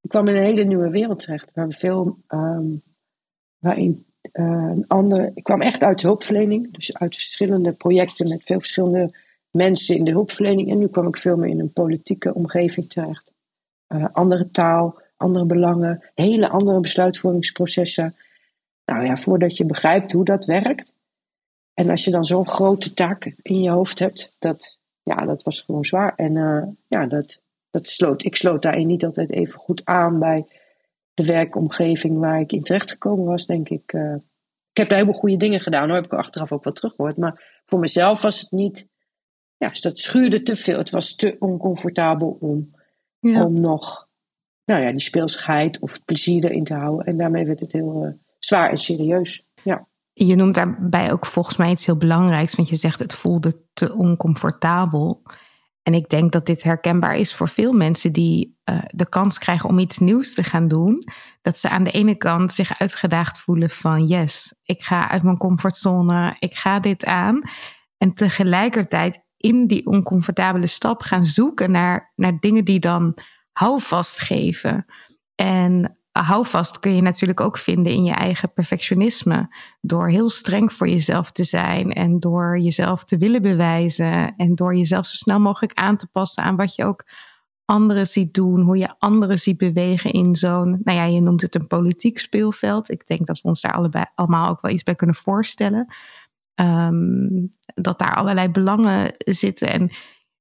Ik 0.00 0.10
kwam 0.10 0.28
in 0.28 0.36
een 0.36 0.44
hele 0.44 0.64
nieuwe 0.64 0.90
wereld 0.90 1.18
terecht. 1.18 1.50
Waar 1.54 1.68
we 1.68 1.74
veel, 1.76 2.18
um, 2.28 2.82
waarin 3.58 4.06
uh, 4.32 4.46
een 4.46 4.84
ander... 4.86 5.30
Ik 5.34 5.42
kwam 5.42 5.62
echt 5.62 5.82
uit 5.82 6.00
de 6.00 6.06
hulpverlening. 6.06 6.72
Dus 6.72 6.94
uit 6.94 7.14
verschillende 7.14 7.72
projecten 7.72 8.28
met 8.28 8.42
veel 8.44 8.58
verschillende 8.58 9.16
mensen 9.50 9.96
in 9.96 10.04
de 10.04 10.10
hulpverlening. 10.10 10.70
En 10.70 10.78
nu 10.78 10.88
kwam 10.88 11.06
ik 11.06 11.16
veel 11.16 11.36
meer 11.36 11.50
in 11.50 11.60
een 11.60 11.72
politieke 11.72 12.34
omgeving 12.34 12.88
terecht. 12.88 13.34
Uh, 13.88 14.04
andere 14.12 14.50
taal, 14.50 15.00
andere 15.16 15.44
belangen, 15.44 16.04
hele 16.14 16.48
andere 16.48 16.80
besluitvormingsprocessen. 16.80 18.14
Nou 18.84 19.04
ja, 19.04 19.16
voordat 19.16 19.56
je 19.56 19.64
begrijpt 19.64 20.12
hoe 20.12 20.24
dat 20.24 20.44
werkt. 20.44 20.94
En 21.80 21.90
als 21.90 22.04
je 22.04 22.10
dan 22.10 22.24
zo'n 22.24 22.46
grote 22.46 22.94
taak 22.94 23.34
in 23.42 23.62
je 23.62 23.70
hoofd 23.70 23.98
hebt, 23.98 24.36
dat, 24.38 24.78
ja, 25.02 25.14
dat 25.14 25.42
was 25.42 25.60
gewoon 25.60 25.84
zwaar. 25.84 26.14
En 26.16 26.34
uh, 26.34 26.62
ja, 26.86 27.06
dat, 27.06 27.42
dat 27.70 27.88
sloot, 27.88 28.24
ik 28.24 28.36
sloot 28.36 28.62
daarin 28.62 28.86
niet 28.86 29.04
altijd 29.04 29.30
even 29.30 29.58
goed 29.58 29.84
aan 29.84 30.18
bij 30.18 30.46
de 31.14 31.24
werkomgeving 31.24 32.18
waar 32.18 32.40
ik 32.40 32.52
in 32.52 32.62
terecht 32.62 32.90
gekomen 32.90 33.24
was, 33.24 33.46
denk 33.46 33.68
ik. 33.68 33.92
Uh, 33.92 34.14
ik 34.70 34.76
heb 34.76 34.88
daar 34.88 34.98
helemaal 34.98 35.20
goede 35.20 35.36
dingen 35.36 35.60
gedaan, 35.60 35.86
hoor, 35.86 35.94
heb 35.94 36.04
ik 36.04 36.12
achteraf 36.12 36.52
ook 36.52 36.64
wat 36.64 36.74
teruggehoord. 36.74 37.16
Maar 37.16 37.62
voor 37.66 37.78
mezelf 37.78 38.22
was 38.22 38.40
het 38.40 38.50
niet, 38.50 38.88
ja, 39.56 39.72
dat 39.80 39.98
schuurde 39.98 40.42
te 40.42 40.56
veel. 40.56 40.78
Het 40.78 40.90
was 40.90 41.14
te 41.14 41.36
oncomfortabel 41.38 42.36
om, 42.40 42.74
ja. 43.20 43.44
om 43.44 43.60
nog, 43.60 44.08
nou 44.64 44.82
ja, 44.82 44.90
die 44.90 45.00
speelsigheid 45.00 45.78
of 45.78 46.04
plezier 46.04 46.44
erin 46.44 46.64
te 46.64 46.74
houden. 46.74 47.06
En 47.06 47.16
daarmee 47.16 47.46
werd 47.46 47.60
het 47.60 47.72
heel 47.72 48.06
uh, 48.06 48.12
zwaar 48.38 48.70
en 48.70 48.78
serieus. 48.78 49.48
Je 50.12 50.36
noemt 50.36 50.54
daarbij 50.54 51.12
ook 51.12 51.26
volgens 51.26 51.56
mij 51.56 51.70
iets 51.70 51.86
heel 51.86 51.96
belangrijks, 51.96 52.54
want 52.54 52.68
je 52.68 52.76
zegt 52.76 52.98
het 52.98 53.14
voelde 53.14 53.64
te 53.72 53.92
oncomfortabel. 53.92 55.22
En 55.82 55.94
ik 55.94 56.08
denk 56.08 56.32
dat 56.32 56.46
dit 56.46 56.62
herkenbaar 56.62 57.16
is 57.16 57.34
voor 57.34 57.48
veel 57.48 57.72
mensen 57.72 58.12
die 58.12 58.58
uh, 58.64 58.82
de 58.86 59.08
kans 59.08 59.38
krijgen 59.38 59.68
om 59.68 59.78
iets 59.78 59.98
nieuws 59.98 60.34
te 60.34 60.44
gaan 60.44 60.68
doen. 60.68 61.04
Dat 61.42 61.58
ze 61.58 61.68
aan 61.68 61.84
de 61.84 61.90
ene 61.90 62.14
kant 62.14 62.52
zich 62.52 62.80
uitgedaagd 62.80 63.38
voelen 63.38 63.70
van 63.70 64.06
yes, 64.06 64.54
ik 64.62 64.82
ga 64.82 65.08
uit 65.08 65.22
mijn 65.22 65.36
comfortzone, 65.36 66.36
ik 66.38 66.54
ga 66.54 66.80
dit 66.80 67.04
aan. 67.04 67.42
En 67.98 68.14
tegelijkertijd 68.14 69.24
in 69.36 69.66
die 69.66 69.86
oncomfortabele 69.86 70.66
stap 70.66 71.02
gaan 71.02 71.26
zoeken 71.26 71.70
naar, 71.70 72.12
naar 72.16 72.38
dingen 72.40 72.64
die 72.64 72.80
dan 72.80 73.16
houvast 73.52 74.20
geven. 74.20 74.84
En 75.34 75.99
houvast 76.12 76.80
kun 76.80 76.94
je 76.94 77.02
natuurlijk 77.02 77.40
ook 77.40 77.58
vinden 77.58 77.92
in 77.92 78.04
je 78.04 78.12
eigen 78.12 78.52
perfectionisme. 78.52 79.54
Door 79.80 80.08
heel 80.08 80.30
streng 80.30 80.72
voor 80.72 80.88
jezelf 80.88 81.30
te 81.32 81.44
zijn 81.44 81.92
en 81.92 82.20
door 82.20 82.58
jezelf 82.58 83.04
te 83.04 83.18
willen 83.18 83.42
bewijzen 83.42 84.36
en 84.36 84.54
door 84.54 84.76
jezelf 84.76 85.06
zo 85.06 85.16
snel 85.16 85.40
mogelijk 85.40 85.78
aan 85.78 85.96
te 85.96 86.06
passen 86.06 86.42
aan 86.42 86.56
wat 86.56 86.74
je 86.74 86.84
ook 86.84 87.04
anderen 87.64 88.06
ziet 88.06 88.34
doen, 88.34 88.60
hoe 88.60 88.78
je 88.78 88.94
anderen 88.98 89.38
ziet 89.38 89.56
bewegen 89.56 90.10
in 90.10 90.36
zo'n, 90.36 90.80
nou 90.84 90.98
ja, 90.98 91.04
je 91.04 91.20
noemt 91.20 91.40
het 91.40 91.54
een 91.54 91.66
politiek 91.66 92.18
speelveld. 92.18 92.90
Ik 92.90 93.06
denk 93.06 93.26
dat 93.26 93.40
we 93.40 93.48
ons 93.48 93.60
daar 93.60 93.72
allebei 93.72 94.04
allemaal 94.14 94.48
ook 94.48 94.60
wel 94.60 94.72
iets 94.72 94.82
bij 94.82 94.94
kunnen 94.94 95.16
voorstellen. 95.16 95.94
Um, 96.54 97.50
dat 97.74 97.98
daar 97.98 98.14
allerlei 98.14 98.48
belangen 98.48 99.14
zitten. 99.16 99.68
En 99.68 99.90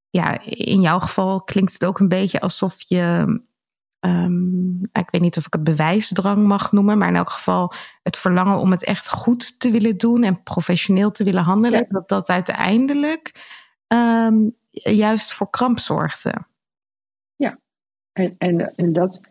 ja, 0.10 0.42
in 0.46 0.82
jouw 0.82 1.00
geval 1.00 1.44
klinkt 1.44 1.74
het 1.74 1.86
ook 1.86 2.00
een 2.00 2.08
beetje 2.08 2.42
alsof 2.42 2.76
je 2.78 3.40
Um, 4.00 4.90
ik 4.94 5.10
weet 5.10 5.22
niet 5.22 5.38
of 5.38 5.46
ik 5.46 5.54
het 5.54 5.64
bewijsdrang 5.64 6.48
mag 6.48 6.72
noemen, 6.72 6.98
maar 6.98 7.08
in 7.08 7.16
elk 7.16 7.30
geval 7.30 7.74
het 8.04 8.18
verlangen 8.18 8.58
om 8.58 8.72
het 8.72 8.84
echt 8.84 9.10
goed 9.10 9.60
te 9.60 9.72
willen 9.72 9.98
doen 9.98 10.24
en 10.24 10.44
professioneel 10.44 11.12
te 11.12 11.24
willen 11.24 11.44
handelen, 11.44 11.86
dat 11.90 12.08
dat 12.08 12.28
uiteindelijk 12.28 13.56
um, 13.88 14.56
juist 14.70 15.34
voor 15.34 15.50
kramp 15.50 15.80
zorgde. 15.80 16.34
Ja, 17.36 17.60
en, 18.12 18.36
en, 18.38 18.76
en 18.76 18.94
dat, 18.94 19.22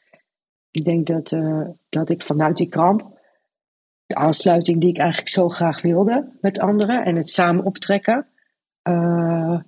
ik 0.70 0.84
denk 0.84 1.06
dat, 1.06 1.30
uh, 1.30 1.68
dat 1.88 2.08
ik 2.08 2.22
vanuit 2.22 2.56
die 2.56 2.68
kramp, 2.68 3.18
de 4.06 4.14
aansluiting 4.14 4.80
die 4.80 4.90
ik 4.90 4.98
eigenlijk 4.98 5.28
zo 5.28 5.48
graag 5.48 5.82
wilde 5.82 6.36
met 6.40 6.58
anderen 6.58 7.04
en 7.04 7.16
het 7.16 7.28
samen 7.28 7.64
optrekken, 7.64 8.26
uh, 8.88 9.60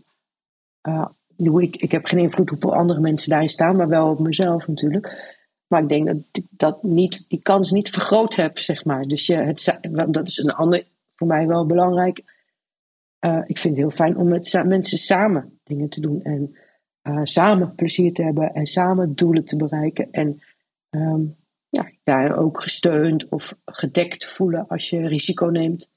uh, 0.88 1.07
ik, 1.40 1.76
ik 1.76 1.92
heb 1.92 2.04
geen 2.04 2.18
invloed 2.18 2.50
op 2.50 2.64
andere 2.64 3.00
mensen 3.00 3.30
daarin 3.30 3.49
staan, 3.49 3.76
maar 3.76 3.88
wel 3.88 4.11
op 4.11 4.18
mezelf 4.18 4.66
natuurlijk. 4.66 5.38
Maar 5.66 5.82
ik 5.82 5.88
denk 5.88 6.06
dat 6.06 6.16
ik 6.32 6.47
dat 6.50 6.82
niet, 6.82 7.25
die 7.28 7.42
kans 7.42 7.70
niet 7.70 7.90
vergroot 7.90 8.35
heb, 8.35 8.59
zeg 8.59 8.85
maar. 8.85 9.02
Dus 9.02 9.26
je, 9.26 9.35
het, 9.35 9.78
dat 10.09 10.28
is 10.28 10.38
een 10.38 10.52
ander, 10.52 10.85
voor 11.16 11.26
mij 11.26 11.47
wel 11.47 11.66
belangrijk. 11.66 12.23
Uh, 13.25 13.42
ik 13.47 13.59
vind 13.59 13.76
het 13.76 13.85
heel 13.85 13.97
fijn 13.97 14.16
om 14.16 14.28
met 14.28 14.62
mensen 14.64 14.99
samen 14.99 15.59
dingen 15.64 15.88
te 15.88 16.00
doen. 16.00 16.23
En 16.23 16.56
uh, 17.02 17.20
samen 17.25 17.75
plezier 17.75 18.12
te 18.12 18.23
hebben 18.23 18.54
en 18.54 18.66
samen 18.66 19.14
doelen 19.14 19.44
te 19.44 19.56
bereiken. 19.56 20.09
En 20.11 20.42
um, 20.90 21.37
ja, 21.68 21.90
daar 22.02 22.37
ook 22.37 22.62
gesteund 22.62 23.28
of 23.28 23.56
gedekt 23.64 24.26
voelen 24.26 24.68
als 24.68 24.90
je 24.90 25.06
risico 25.06 25.47
neemt. 25.47 25.90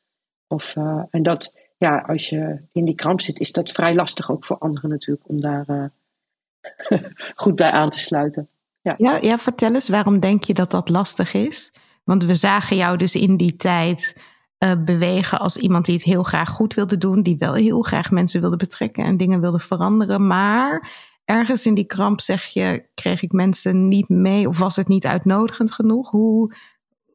Of, 0.48 0.76
uh, 0.76 1.04
en 1.10 1.24
dat, 1.24 1.58
ja, 1.84 1.98
als 2.08 2.30
je 2.30 2.60
in 2.72 2.86
die 2.86 2.96
kramp 2.96 3.22
zit, 3.22 3.40
is 3.40 3.52
dat 3.52 3.72
vrij 3.72 3.96
lastig 3.96 4.32
ook 4.32 4.46
voor 4.46 4.58
anderen 4.58 4.90
natuurlijk 4.90 5.30
om 5.30 5.42
daar 5.42 5.66
uh, 5.68 7.00
goed 7.36 7.56
bij 7.56 7.72
aan 7.72 7.90
te 7.90 8.00
sluiten. 8.00 8.48
Ja. 8.82 8.96
Ja, 8.98 9.18
ja, 9.22 9.38
vertel 9.38 9.74
eens, 9.74 9.90
waarom 9.90 10.20
denk 10.20 10.44
je 10.44 10.54
dat 10.54 10.72
dat 10.72 10.90
lastig 10.90 11.34
is? 11.34 11.72
Want 12.04 12.26
we 12.26 12.36
zagen 12.36 12.76
jou 12.76 12.98
dus 12.98 13.16
in 13.16 13.38
die 13.38 13.56
tijd 13.56 14.16
uh, 14.60 14.72
bewegen 14.86 15.40
als 15.40 15.58
iemand 15.58 15.86
die 15.86 15.96
het 15.96 16.04
heel 16.04 16.24
graag 16.24 16.50
goed 16.50 16.74
wilde 16.74 16.98
doen, 16.98 17.22
die 17.22 17.38
wel 17.38 17.54
heel 17.54 17.82
graag 17.82 18.12
mensen 18.12 18.42
wilde 18.42 18.56
betrekken 18.56 19.06
en 19.06 19.18
dingen 19.18 19.42
wilde 19.42 19.60
veranderen. 19.60 20.28
Maar 20.28 20.92
ergens 21.26 21.66
in 21.66 21.74
die 21.74 21.86
kramp 21.86 22.22
zeg 22.22 22.46
je, 22.46 22.86
kreeg 22.94 23.22
ik 23.22 23.32
mensen 23.32 23.88
niet 23.88 24.10
mee 24.10 24.48
of 24.48 24.60
was 24.60 24.76
het 24.76 24.88
niet 24.88 25.06
uitnodigend 25.06 25.72
genoeg? 25.72 26.10
Hoe, 26.10 26.54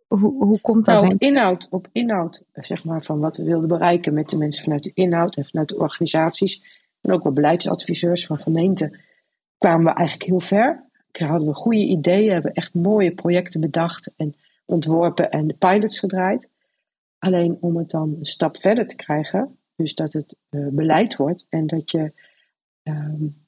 hoe, 0.09 0.45
hoe 0.45 0.61
komt 0.61 0.85
dat? 0.85 1.03
Nou, 1.03 1.15
op 1.15 1.21
inhoud, 1.21 1.67
op 1.71 1.89
inhoud, 1.93 2.45
zeg 2.53 2.85
maar, 2.85 3.03
van 3.03 3.21
wat 3.21 3.37
we 3.37 3.45
wilden 3.45 3.69
bereiken 3.69 4.15
met 4.15 4.29
de 4.29 4.37
mensen 4.37 4.65
vanuit 4.65 4.85
de 4.85 4.93
inhoud 4.95 5.37
en 5.37 5.45
vanuit 5.45 5.69
de 5.69 5.79
organisaties. 5.79 6.65
En 7.01 7.13
ook 7.13 7.23
wel 7.23 7.33
beleidsadviseurs 7.33 8.27
van 8.27 8.39
gemeenten. 8.39 9.01
Kwamen 9.59 9.85
we 9.85 9.93
eigenlijk 9.93 10.31
heel 10.31 10.41
ver. 10.41 10.87
Hadden 11.13 11.49
we 11.49 11.55
goede 11.55 11.85
ideeën, 11.85 12.33
hebben 12.33 12.53
echt 12.53 12.75
mooie 12.75 13.15
projecten 13.15 13.61
bedacht 13.61 14.15
en 14.17 14.35
ontworpen 14.65 15.31
en 15.31 15.47
de 15.47 15.55
pilots 15.55 15.99
gedraaid. 15.99 16.49
Alleen 17.19 17.57
om 17.61 17.77
het 17.77 17.91
dan 17.91 18.17
een 18.19 18.27
stap 18.27 18.57
verder 18.57 18.87
te 18.87 18.97
krijgen, 18.97 19.59
dus 19.77 19.95
dat 19.95 20.13
het 20.13 20.37
uh, 20.51 20.69
beleid 20.69 21.17
wordt 21.17 21.47
en 21.49 21.67
dat 21.67 21.91
je, 21.91 22.13
um, 22.83 23.47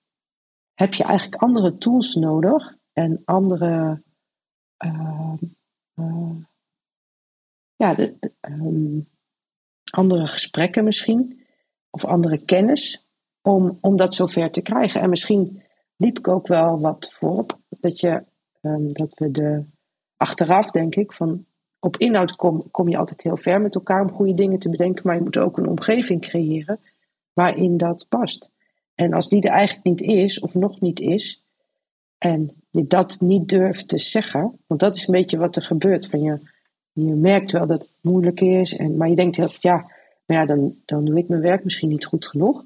heb 0.74 0.94
je 0.94 1.04
eigenlijk 1.04 1.42
andere 1.42 1.78
tools 1.78 2.14
nodig 2.14 2.76
en 2.92 3.22
andere, 3.24 4.02
uh, 4.84 5.32
uh, 5.94 6.36
ja, 7.80 7.94
de, 7.94 8.14
um, 8.40 9.08
andere 9.90 10.26
gesprekken 10.26 10.84
misschien, 10.84 11.46
of 11.90 12.04
andere 12.04 12.44
kennis, 12.44 13.06
om, 13.42 13.78
om 13.80 13.96
dat 13.96 14.14
zover 14.14 14.50
te 14.50 14.60
krijgen. 14.60 15.00
En 15.00 15.10
misschien 15.10 15.62
liep 15.96 16.18
ik 16.18 16.28
ook 16.28 16.46
wel 16.46 16.80
wat 16.80 17.12
voorop, 17.12 17.58
dat, 17.68 18.00
je, 18.00 18.24
um, 18.60 18.92
dat 18.92 19.18
we 19.18 19.30
de 19.30 19.64
achteraf, 20.16 20.70
denk 20.70 20.94
ik, 20.94 21.12
van 21.12 21.46
op 21.78 21.96
inhoud 21.96 22.36
kom, 22.36 22.70
kom 22.70 22.88
je 22.88 22.96
altijd 22.96 23.22
heel 23.22 23.36
ver 23.36 23.60
met 23.60 23.74
elkaar 23.74 24.02
om 24.02 24.12
goede 24.12 24.34
dingen 24.34 24.58
te 24.58 24.68
bedenken, 24.68 25.06
maar 25.06 25.16
je 25.16 25.22
moet 25.22 25.36
ook 25.36 25.58
een 25.58 25.68
omgeving 25.68 26.20
creëren 26.20 26.80
waarin 27.32 27.76
dat 27.76 28.06
past. 28.08 28.50
En 28.94 29.12
als 29.12 29.28
die 29.28 29.42
er 29.42 29.50
eigenlijk 29.50 29.86
niet 29.86 30.00
is, 30.00 30.40
of 30.40 30.54
nog 30.54 30.80
niet 30.80 31.00
is, 31.00 31.44
en 32.18 32.64
je 32.70 32.86
dat 32.86 33.20
niet 33.20 33.48
durft 33.48 33.88
te 33.88 33.98
zeggen, 33.98 34.58
want 34.66 34.80
dat 34.80 34.96
is 34.96 35.06
een 35.06 35.14
beetje 35.14 35.38
wat 35.38 35.56
er 35.56 35.62
gebeurt. 35.62 36.06
Van 36.06 36.22
je, 36.22 36.38
je 36.92 37.14
merkt 37.14 37.52
wel 37.52 37.66
dat 37.66 37.82
het 37.82 37.96
moeilijk 38.02 38.40
is, 38.40 38.76
en, 38.76 38.96
maar 38.96 39.08
je 39.08 39.14
denkt 39.14 39.36
heel 39.36 39.48
ja, 39.58 39.90
maar 40.26 40.36
ja, 40.36 40.44
dan, 40.44 40.74
dan 40.84 41.04
doe 41.04 41.18
ik 41.18 41.28
mijn 41.28 41.40
werk 41.40 41.64
misschien 41.64 41.88
niet 41.88 42.04
goed 42.04 42.26
genoeg. 42.26 42.64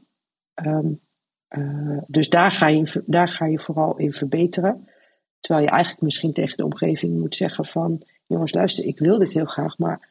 Um, 0.66 1.00
uh, 1.48 1.98
dus 2.06 2.28
daar 2.28 2.52
ga, 2.52 2.68
je, 2.68 3.02
daar 3.06 3.28
ga 3.28 3.46
je 3.46 3.58
vooral 3.58 3.96
in 3.98 4.12
verbeteren. 4.12 4.88
Terwijl 5.40 5.64
je 5.64 5.70
eigenlijk 5.70 6.02
misschien 6.02 6.32
tegen 6.32 6.56
de 6.56 6.64
omgeving 6.64 7.20
moet 7.20 7.36
zeggen 7.36 7.64
van, 7.64 8.02
jongens 8.26 8.52
luister, 8.52 8.84
ik 8.84 8.98
wil 8.98 9.18
dit 9.18 9.32
heel 9.32 9.44
graag, 9.44 9.78
maar 9.78 10.10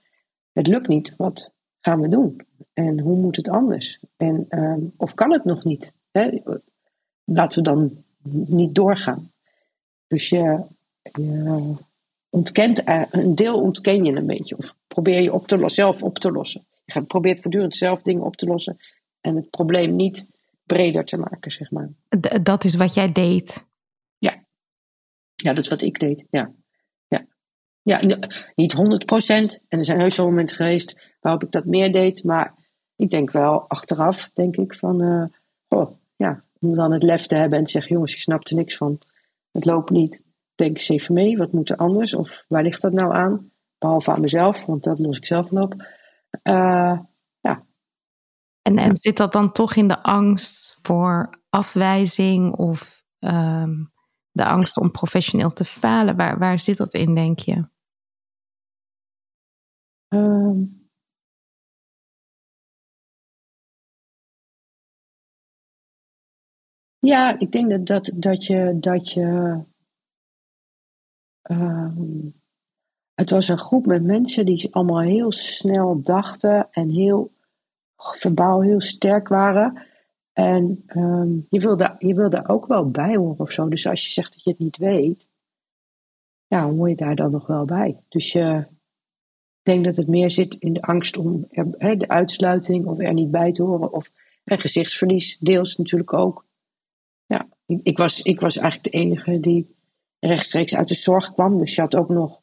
het 0.51 0.67
lukt 0.67 0.88
niet. 0.88 1.13
Wat 1.17 1.53
gaan 1.82 2.01
we 2.01 2.08
doen? 2.08 2.41
En 2.74 3.00
hoe 3.00 3.15
moet 3.15 3.36
het 3.36 3.50
anders? 3.50 4.00
En, 4.17 4.46
um, 4.50 4.93
of 4.98 5.13
kan 5.13 5.32
het 5.32 5.43
nog 5.43 5.63
niet? 5.63 5.93
Hè? 6.12 6.41
Laten 7.24 7.63
we 7.63 7.70
dan 7.70 8.03
niet 8.48 8.75
doorgaan. 8.75 9.32
Dus 10.08 10.29
je 10.29 10.65
ontkent, 12.33 12.81
een 13.11 13.35
deel 13.35 13.61
ontken 13.61 14.03
je 14.03 14.11
een 14.11 14.25
beetje. 14.25 14.57
Of 14.57 14.75
probeer 14.87 15.21
je 15.21 15.33
op 15.33 15.47
te 15.47 15.57
lossen, 15.57 15.83
zelf 15.83 16.03
op 16.03 16.19
te 16.19 16.31
lossen. 16.31 16.65
Je 16.85 17.01
probeert 17.01 17.41
voortdurend 17.41 17.75
zelf 17.75 18.01
dingen 18.01 18.23
op 18.23 18.35
te 18.35 18.45
lossen. 18.45 18.77
En 19.21 19.35
het 19.35 19.49
probleem 19.49 19.95
niet 19.95 20.29
breder 20.63 21.05
te 21.05 21.17
maken, 21.17 21.51
zeg 21.51 21.71
maar. 21.71 21.89
dat 22.43 22.63
is 22.63 22.75
wat 22.75 22.93
jij 22.93 23.11
deed? 23.11 23.63
Ja. 24.17 24.43
Ja, 25.35 25.53
dat 25.53 25.63
is 25.63 25.69
wat 25.69 25.81
ik 25.81 25.99
deed, 25.99 26.25
ja. 26.29 26.51
ja. 27.07 27.25
Ja, 27.81 28.01
niet 28.55 28.71
100 28.71 29.05
procent. 29.05 29.59
En 29.67 29.79
er 29.79 29.85
zijn 29.85 29.99
heus 29.99 30.17
wel 30.17 30.25
momenten 30.25 30.55
geweest 30.55 31.15
waarop 31.19 31.43
ik 31.43 31.51
dat 31.51 31.65
meer 31.65 31.91
deed. 31.91 32.23
Maar 32.23 32.53
ik 32.95 33.09
denk 33.09 33.31
wel 33.31 33.69
achteraf, 33.69 34.31
denk 34.33 34.57
ik, 34.57 34.73
van... 34.73 35.03
Uh, 35.03 35.25
oh, 35.67 35.91
ja, 36.15 36.43
om 36.59 36.75
dan 36.75 36.91
het 36.91 37.03
lef 37.03 37.25
te 37.25 37.35
hebben 37.35 37.59
en 37.59 37.65
te 37.65 37.71
zeggen... 37.71 37.91
jongens, 37.91 38.13
ik 38.13 38.21
snap 38.21 38.47
er 38.47 38.55
niks 38.55 38.77
van. 38.77 38.99
Het 39.51 39.65
loopt 39.65 39.89
niet. 39.89 40.21
Denk 40.55 40.75
eens 40.75 40.89
even 40.89 41.13
mee, 41.13 41.38
wat 41.38 41.51
moet 41.51 41.69
er 41.69 41.77
anders? 41.77 42.13
Of 42.13 42.45
waar 42.48 42.63
ligt 42.63 42.81
dat 42.81 42.93
nou 42.93 43.13
aan? 43.13 43.51
Behalve 43.77 44.12
aan 44.12 44.22
mezelf, 44.22 44.65
want 44.65 44.83
dat 44.83 45.00
los 45.00 45.17
ik 45.17 45.25
zelf 45.25 45.50
wel 45.50 45.63
op. 45.63 45.74
Uh, 46.43 47.00
ja. 47.39 47.65
En, 48.62 48.77
en 48.77 48.98
zit 48.98 49.17
dat 49.17 49.31
dan 49.31 49.51
toch 49.51 49.75
in 49.75 49.88
de 49.88 50.03
angst 50.03 50.77
voor 50.81 51.41
afwijzing 51.50 52.55
of 52.55 53.03
um, 53.19 53.91
de 54.31 54.45
angst 54.45 54.77
om 54.77 54.91
professioneel 54.91 55.53
te 55.53 55.65
falen? 55.65 56.15
Waar, 56.15 56.39
waar 56.39 56.60
zit 56.60 56.77
dat 56.77 56.93
in, 56.93 57.15
denk 57.15 57.39
je? 57.39 57.72
Um, 60.07 60.81
Ja, 67.05 67.39
ik 67.39 67.51
denk 67.51 67.69
dat, 67.69 67.86
dat, 67.86 68.12
dat 68.13 68.45
je. 68.45 68.77
Dat 68.79 69.12
je 69.12 69.60
uh, 71.51 71.88
het 73.15 73.29
was 73.29 73.47
een 73.47 73.57
groep 73.57 73.85
met 73.85 74.03
mensen 74.03 74.45
die 74.45 74.73
allemaal 74.75 75.01
heel 75.01 75.31
snel 75.31 76.01
dachten 76.01 76.67
en 76.71 76.89
heel 76.89 77.31
verbaal 77.97 78.62
heel 78.62 78.81
sterk 78.81 79.27
waren. 79.27 79.81
En 80.33 80.83
um, 80.95 81.47
je, 81.50 81.59
wil 81.59 81.77
daar, 81.77 81.95
je 82.00 82.13
wil 82.13 82.47
ook 82.47 82.65
wel 82.65 82.89
bij 82.89 83.15
horen 83.15 83.39
of 83.39 83.51
zo. 83.51 83.67
Dus 83.67 83.88
als 83.88 84.05
je 84.05 84.12
zegt 84.12 84.33
dat 84.33 84.43
je 84.43 84.50
het 84.50 84.59
niet 84.59 84.77
weet, 84.77 85.27
ja, 86.47 86.69
hoor 86.69 86.89
je 86.89 86.95
daar 86.95 87.15
dan 87.15 87.31
nog 87.31 87.47
wel 87.47 87.65
bij. 87.65 88.03
Dus 88.09 88.35
ik 88.35 88.65
denk 89.62 89.85
dat 89.85 89.95
het 89.95 90.07
meer 90.07 90.31
zit 90.31 90.55
in 90.55 90.73
de 90.73 90.81
angst 90.81 91.17
om 91.17 91.45
er, 91.50 91.97
de 91.97 92.07
uitsluiting 92.07 92.85
of 92.85 93.00
er 93.00 93.13
niet 93.13 93.31
bij 93.31 93.51
te 93.51 93.63
horen. 93.63 93.93
Of 93.93 94.12
en 94.43 94.59
gezichtsverlies, 94.59 95.38
deels 95.38 95.77
natuurlijk 95.77 96.13
ook. 96.13 96.45
Ja, 97.25 97.47
ik, 97.65 97.97
was, 97.97 98.21
ik 98.21 98.39
was 98.39 98.57
eigenlijk 98.57 98.91
de 98.91 99.00
enige 99.00 99.39
die 99.39 99.75
rechtstreeks 100.27 100.75
uit 100.75 100.88
de 100.88 100.96
zorg 100.96 101.34
kwam. 101.34 101.58
Dus 101.58 101.75
je 101.75 101.82
had 101.82 101.96
ook 101.96 102.10
nog, 102.10 102.42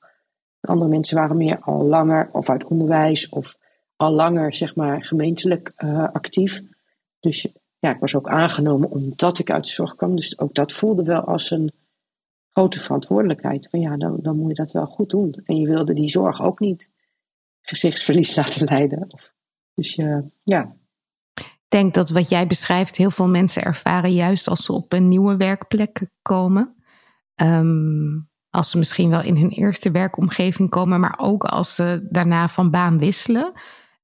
andere 0.60 0.90
mensen 0.90 1.16
waren 1.16 1.36
meer 1.36 1.58
al 1.60 1.84
langer 1.84 2.28
of 2.32 2.50
uit 2.50 2.64
onderwijs 2.64 3.28
of 3.28 3.56
al 3.96 4.12
langer, 4.12 4.54
zeg 4.54 4.74
maar, 4.74 5.04
gemeentelijk 5.04 5.72
uh, 5.76 6.08
actief. 6.12 6.62
Dus 7.20 7.46
ja, 7.78 7.90
ik 7.90 8.00
was 8.00 8.14
ook 8.14 8.28
aangenomen 8.28 8.90
omdat 8.90 9.38
ik 9.38 9.50
uit 9.50 9.64
de 9.64 9.72
zorg 9.72 9.94
kwam. 9.94 10.16
Dus 10.16 10.38
ook 10.38 10.54
dat 10.54 10.72
voelde 10.72 11.04
wel 11.04 11.20
als 11.20 11.50
een 11.50 11.72
grote 12.52 12.80
verantwoordelijkheid. 12.80 13.68
Van 13.70 13.80
ja, 13.80 13.96
dan, 13.96 14.18
dan 14.22 14.36
moet 14.36 14.48
je 14.48 14.54
dat 14.54 14.72
wel 14.72 14.86
goed 14.86 15.10
doen. 15.10 15.34
En 15.44 15.56
je 15.56 15.66
wilde 15.66 15.94
die 15.94 16.08
zorg 16.08 16.42
ook 16.42 16.60
niet 16.60 16.90
gezichtsverlies 17.60 18.34
laten 18.36 18.64
leiden. 18.64 19.06
Dus 19.74 19.96
uh, 19.96 20.18
ja, 20.42 20.76
ik 21.34 21.78
denk 21.78 21.94
dat 21.94 22.10
wat 22.10 22.28
jij 22.28 22.46
beschrijft, 22.46 22.96
heel 22.96 23.10
veel 23.10 23.28
mensen 23.28 23.62
ervaren 23.62 24.12
juist 24.12 24.48
als 24.48 24.64
ze 24.64 24.72
op 24.72 24.92
een 24.92 25.08
nieuwe 25.08 25.36
werkplek 25.36 26.06
komen. 26.22 26.74
Um, 27.42 28.28
als 28.50 28.70
ze 28.70 28.78
misschien 28.78 29.10
wel 29.10 29.22
in 29.22 29.36
hun 29.36 29.48
eerste 29.48 29.90
werkomgeving 29.90 30.70
komen, 30.70 31.00
maar 31.00 31.14
ook 31.18 31.44
als 31.44 31.74
ze 31.74 32.06
daarna 32.10 32.48
van 32.48 32.70
baan 32.70 32.98
wisselen. 32.98 33.52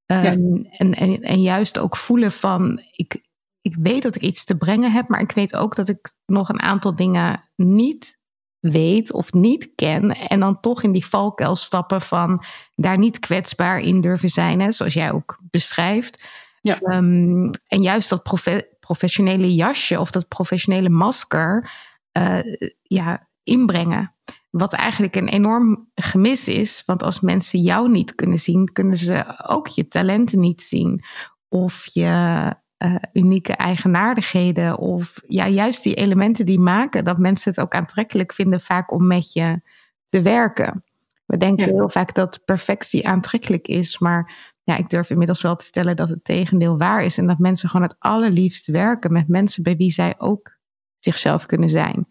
Um, 0.05 0.65
en, 0.71 0.93
en, 0.93 1.21
en 1.21 1.41
juist 1.41 1.79
ook 1.79 1.97
voelen 1.97 2.31
van, 2.31 2.81
ik, 2.91 3.21
ik 3.61 3.75
weet 3.79 4.03
dat 4.03 4.15
ik 4.15 4.21
iets 4.21 4.43
te 4.43 4.57
brengen 4.57 4.91
heb, 4.91 5.07
maar 5.07 5.21
ik 5.21 5.31
weet 5.31 5.55
ook 5.55 5.75
dat 5.75 5.89
ik 5.89 6.13
nog 6.25 6.49
een 6.49 6.61
aantal 6.61 6.95
dingen 6.95 7.43
niet 7.55 8.17
weet 8.59 9.11
of 9.11 9.33
niet 9.33 9.71
ken. 9.75 10.11
En 10.11 10.39
dan 10.39 10.59
toch 10.59 10.83
in 10.83 10.91
die 10.91 11.05
valkuil 11.05 11.55
stappen 11.55 12.01
van 12.01 12.43
daar 12.75 12.97
niet 12.97 13.19
kwetsbaar 13.19 13.79
in 13.79 14.01
durven 14.01 14.29
zijn, 14.29 14.59
hè, 14.59 14.71
zoals 14.71 14.93
jij 14.93 15.11
ook 15.11 15.39
beschrijft. 15.49 16.23
Ja. 16.61 16.81
Um, 16.81 17.51
en 17.67 17.81
juist 17.81 18.09
dat 18.09 18.23
profe 18.23 18.75
professionele 18.79 19.55
jasje 19.55 19.99
of 19.99 20.11
dat 20.11 20.27
professionele 20.27 20.89
masker 20.89 21.71
uh, 22.17 22.39
ja, 22.81 23.27
inbrengen. 23.43 24.15
Wat 24.49 24.73
eigenlijk 24.73 25.15
een 25.15 25.27
enorm 25.27 25.89
gemis 25.95 26.47
is. 26.47 26.83
Want 26.85 27.03
als 27.03 27.19
mensen 27.19 27.61
jou 27.61 27.91
niet 27.91 28.15
kunnen 28.15 28.39
zien, 28.39 28.71
kunnen 28.71 28.97
ze 28.97 29.43
ook 29.47 29.67
je 29.67 29.87
talenten 29.87 30.39
niet 30.39 30.61
zien. 30.61 31.03
Of 31.49 31.85
je 31.93 32.55
uh, 32.77 32.95
unieke 33.13 33.53
eigenaardigheden. 33.53 34.77
Of 34.77 35.21
ja, 35.27 35.47
juist 35.47 35.83
die 35.83 35.93
elementen 35.93 36.45
die 36.45 36.59
maken 36.59 37.03
dat 37.03 37.17
mensen 37.17 37.51
het 37.51 37.59
ook 37.59 37.73
aantrekkelijk 37.73 38.33
vinden, 38.33 38.61
vaak 38.61 38.91
om 38.91 39.07
met 39.07 39.33
je 39.33 39.61
te 40.07 40.21
werken. 40.21 40.83
We 41.25 41.37
denken 41.37 41.73
heel 41.73 41.89
vaak 41.89 42.15
dat 42.15 42.45
perfectie 42.45 43.07
aantrekkelijk 43.07 43.67
is, 43.67 43.99
maar 43.99 44.53
ja, 44.63 44.75
ik 44.77 44.89
durf 44.89 45.09
inmiddels 45.09 45.41
wel 45.41 45.55
te 45.55 45.65
stellen 45.65 45.95
dat 45.95 46.09
het 46.09 46.23
tegendeel 46.23 46.77
waar 46.77 47.03
is. 47.03 47.17
En 47.17 47.27
dat 47.27 47.37
mensen 47.37 47.69
gewoon 47.69 47.87
het 47.87 47.95
allerliefst 47.99 48.67
werken 48.67 49.11
met 49.11 49.27
mensen 49.27 49.63
bij 49.63 49.75
wie 49.75 49.91
zij 49.91 50.15
ook 50.17 50.56
zichzelf 50.99 51.45
kunnen 51.45 51.69
zijn. 51.69 52.07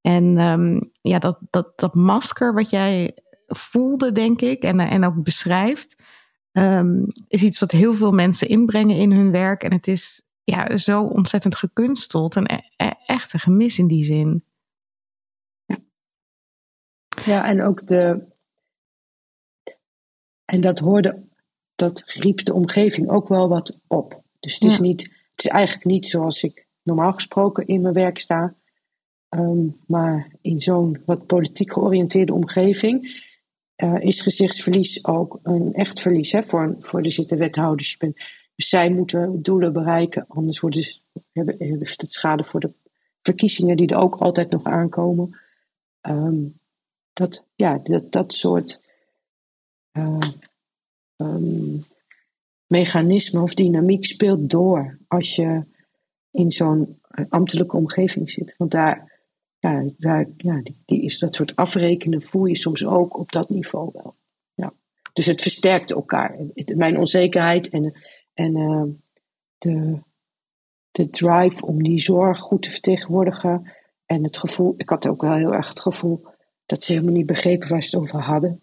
En 0.00 0.38
um, 0.38 0.90
ja, 1.00 1.18
dat, 1.18 1.38
dat, 1.50 1.78
dat 1.78 1.94
masker 1.94 2.54
wat 2.54 2.70
jij 2.70 3.16
voelde, 3.46 4.12
denk 4.12 4.40
ik, 4.40 4.62
en, 4.62 4.80
en 4.80 5.04
ook 5.04 5.22
beschrijft, 5.22 5.96
um, 6.52 7.06
is 7.28 7.42
iets 7.42 7.58
wat 7.58 7.70
heel 7.70 7.94
veel 7.94 8.12
mensen 8.12 8.48
inbrengen 8.48 8.96
in 8.96 9.12
hun 9.12 9.30
werk. 9.30 9.62
En 9.62 9.72
het 9.72 9.86
is 9.86 10.22
ja, 10.44 10.76
zo 10.76 11.02
ontzettend 11.02 11.56
gekunsteld 11.56 12.36
en 12.36 12.52
e, 12.52 12.58
e 12.76 12.90
echt 13.06 13.32
een 13.32 13.40
gemis 13.40 13.78
in 13.78 13.86
die 13.86 14.04
zin. 14.04 14.44
Ja. 15.64 15.78
ja, 17.24 17.46
en 17.46 17.62
ook 17.62 17.86
de. 17.86 18.26
En 20.44 20.60
dat 20.60 20.78
hoorde 20.78 21.26
dat 21.74 22.02
riep 22.06 22.44
de 22.44 22.54
omgeving 22.54 23.08
ook 23.08 23.28
wel 23.28 23.48
wat 23.48 23.80
op. 23.86 24.22
Dus 24.40 24.54
het 24.54 24.64
is, 24.64 24.78
niet, 24.78 25.02
het 25.02 25.44
is 25.44 25.46
eigenlijk 25.46 25.84
niet 25.84 26.06
zoals 26.06 26.42
ik 26.42 26.67
normaal 26.88 27.12
gesproken 27.12 27.66
in 27.66 27.80
mijn 27.80 27.94
werk 27.94 28.18
sta. 28.18 28.54
Ehm, 29.28 29.66
maar 29.86 30.30
in 30.40 30.62
zo'n 30.62 31.02
wat 31.04 31.26
politiek 31.26 31.72
georiënteerde 31.72 32.34
omgeving 32.34 33.26
uh, 33.82 34.00
is 34.00 34.20
gezichtsverlies 34.20 35.04
ook 35.04 35.38
een 35.42 35.74
echt 35.74 36.00
verlies 36.00 36.32
hè, 36.32 36.42
voor, 36.42 36.76
voor 36.80 37.02
de 37.02 37.10
zitten 37.10 37.38
wethouders. 37.38 37.98
Dus 38.54 38.68
zij 38.68 38.90
moeten 38.90 39.42
doelen 39.42 39.72
bereiken, 39.72 40.24
anders 40.28 40.60
worden, 40.60 40.86
hebben, 41.32 41.54
hebben 41.58 41.88
het 41.96 42.12
schade 42.12 42.44
voor 42.44 42.60
de 42.60 42.70
verkiezingen 43.22 43.76
die 43.76 43.88
er 43.88 43.96
ook 43.96 44.14
altijd 44.14 44.50
nog 44.50 44.64
aankomen. 44.64 45.38
Um, 46.08 46.60
dat, 47.12 47.44
ja, 47.54 47.78
dat, 47.78 48.12
dat 48.12 48.34
soort 48.34 48.80
uh, 49.92 50.20
um, 51.16 51.84
mechanisme 52.66 53.40
of 53.40 53.54
dynamiek 53.54 54.04
speelt 54.04 54.50
door 54.50 54.98
als 55.08 55.36
je 55.36 55.64
in 56.38 56.50
zo'n 56.50 57.00
ambtelijke 57.28 57.76
omgeving 57.76 58.30
zit. 58.30 58.54
Want 58.56 58.70
daar, 58.70 59.20
ja, 59.58 59.84
daar 59.96 60.26
ja, 60.36 60.62
die, 60.62 60.82
die, 60.84 61.02
is 61.02 61.18
dat 61.18 61.34
soort 61.34 61.56
afrekenen 61.56 62.22
voel 62.22 62.44
je 62.44 62.56
soms 62.56 62.84
ook 62.84 63.18
op 63.18 63.32
dat 63.32 63.48
niveau 63.48 63.90
wel. 63.92 64.14
Ja. 64.54 64.72
Dus 65.12 65.26
het 65.26 65.42
versterkt 65.42 65.92
elkaar. 65.92 66.38
Mijn 66.74 66.98
onzekerheid 66.98 67.68
en, 67.68 67.94
en 68.34 68.56
uh, 68.56 68.82
de, 69.58 69.98
de 70.90 71.10
drive 71.10 71.66
om 71.66 71.82
die 71.82 72.00
zorg 72.00 72.38
goed 72.38 72.62
te 72.62 72.70
vertegenwoordigen. 72.70 73.72
En 74.06 74.24
het 74.24 74.36
gevoel, 74.36 74.74
ik 74.76 74.88
had 74.88 75.06
ook 75.06 75.22
wel 75.22 75.34
heel 75.34 75.54
erg 75.54 75.68
het 75.68 75.80
gevoel 75.80 76.26
dat 76.66 76.84
ze 76.84 76.92
helemaal 76.92 77.14
niet 77.14 77.26
begrepen 77.26 77.68
waar 77.68 77.82
ze 77.82 77.96
het 77.96 78.04
over 78.04 78.20
hadden. 78.20 78.60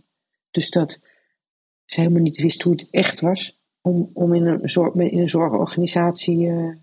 Dus 0.51 0.69
dat 0.69 0.99
ze 1.85 1.99
helemaal 1.99 2.21
niet 2.21 2.41
wist 2.41 2.61
hoe 2.61 2.71
het 2.71 2.89
echt 2.89 3.19
was 3.19 3.59
om, 3.81 4.09
om 4.13 4.33
in, 4.33 4.45
een 4.45 4.69
zorg, 4.69 4.93
in 4.93 5.19
een 5.19 5.29
zorgorganisatie 5.29 6.37
uh, 6.37 6.73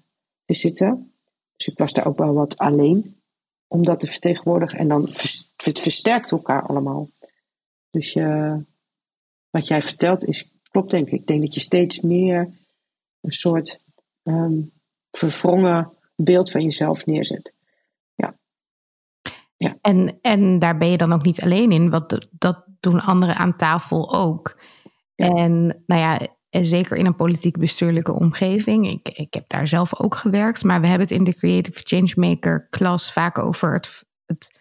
te 0.52 0.58
zitten. 0.58 1.12
Dus 1.56 1.66
ik 1.66 1.78
was 1.78 1.92
daar 1.92 2.06
ook 2.06 2.18
wel 2.18 2.34
wat 2.34 2.58
alleen 2.58 3.20
om 3.66 3.84
dat 3.84 4.00
te 4.00 4.06
vertegenwoordigen. 4.06 4.78
En 4.78 4.88
dan 4.88 5.08
het 5.56 5.80
versterkt 5.80 6.30
elkaar 6.30 6.66
allemaal. 6.66 7.08
Dus 7.90 8.14
uh, 8.14 8.56
wat 9.50 9.66
jij 9.66 9.82
vertelt 9.82 10.24
is, 10.24 10.52
klopt 10.70 10.90
denk 10.90 11.06
ik. 11.06 11.12
Ik 11.12 11.26
denk 11.26 11.40
dat 11.40 11.54
je 11.54 11.60
steeds 11.60 12.00
meer 12.00 12.50
een 13.20 13.32
soort 13.32 13.80
um, 14.22 14.72
verwrongen 15.10 15.90
beeld 16.16 16.50
van 16.50 16.62
jezelf 16.62 17.06
neerzet. 17.06 17.54
Ja. 18.14 18.34
ja. 19.56 19.76
En, 19.80 20.18
en 20.20 20.58
daar 20.58 20.78
ben 20.78 20.88
je 20.88 20.96
dan 20.96 21.12
ook 21.12 21.22
niet 21.22 21.42
alleen 21.42 21.72
in, 21.72 21.90
want 21.90 22.28
dat 22.30 22.64
doen 22.80 23.00
anderen 23.00 23.36
aan 23.36 23.56
tafel 23.56 24.14
ook. 24.14 24.60
En 25.14 25.82
nou 25.86 26.00
ja, 26.00 26.20
zeker 26.60 26.96
in 26.96 27.06
een 27.06 27.16
politiek 27.16 27.58
bestuurlijke 27.58 28.12
omgeving. 28.12 28.90
Ik, 28.90 29.08
ik 29.08 29.34
heb 29.34 29.48
daar 29.48 29.68
zelf 29.68 30.00
ook 30.00 30.14
gewerkt, 30.14 30.64
maar 30.64 30.80
we 30.80 30.86
hebben 30.86 31.08
het 31.08 31.16
in 31.16 31.24
de 31.24 31.34
Creative 31.34 31.80
Changemaker 31.82 32.66
klas 32.70 33.12
vaak 33.12 33.38
over 33.38 33.72
het, 33.72 34.04
het, 34.26 34.60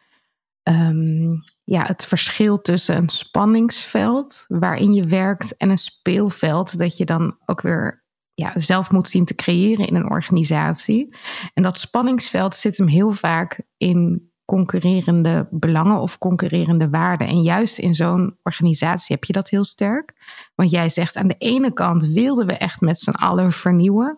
um, 0.64 1.44
ja, 1.64 1.86
het 1.86 2.06
verschil 2.06 2.62
tussen 2.62 2.98
een 2.98 3.10
spanningsveld 3.10 4.46
waarin 4.48 4.94
je 4.94 5.06
werkt 5.06 5.58
en 5.58 5.70
een 5.70 5.78
speelveld 5.78 6.78
dat 6.78 6.98
je 6.98 7.06
dan 7.06 7.38
ook 7.46 7.62
weer 7.62 8.04
ja, 8.34 8.54
zelf 8.56 8.92
moet 8.92 9.10
zien 9.10 9.26
te 9.26 9.36
creëren 9.36 9.88
in 9.88 9.96
een 9.96 10.10
organisatie. 10.10 11.16
En 11.54 11.64
dat 11.64 11.78
spanningsveld 11.78 12.56
zit 12.56 12.78
hem 12.78 12.88
heel 12.88 13.12
vaak 13.12 13.62
in 13.78 14.31
concurrerende 14.52 15.48
belangen 15.50 16.00
of 16.00 16.18
concurrerende 16.18 16.90
waarden. 16.90 17.28
En 17.28 17.42
juist 17.42 17.78
in 17.78 17.96
zo'n 17.96 18.38
organisatie 18.44 19.16
heb 19.16 19.24
je 19.24 19.34
dat 19.34 19.50
heel 19.50 19.66
sterk. 19.66 20.14
Want 20.56 20.72
jij 20.72 20.90
zegt 20.90 21.16
aan 21.16 21.28
de 21.28 21.36
ene 21.38 21.74
kant 21.74 22.06
wilden 22.06 22.48
we 22.48 22.54
echt 22.54 22.82
met 22.82 23.00
z'n 23.00 23.10
allen 23.10 23.52
vernieuwen. 23.52 24.16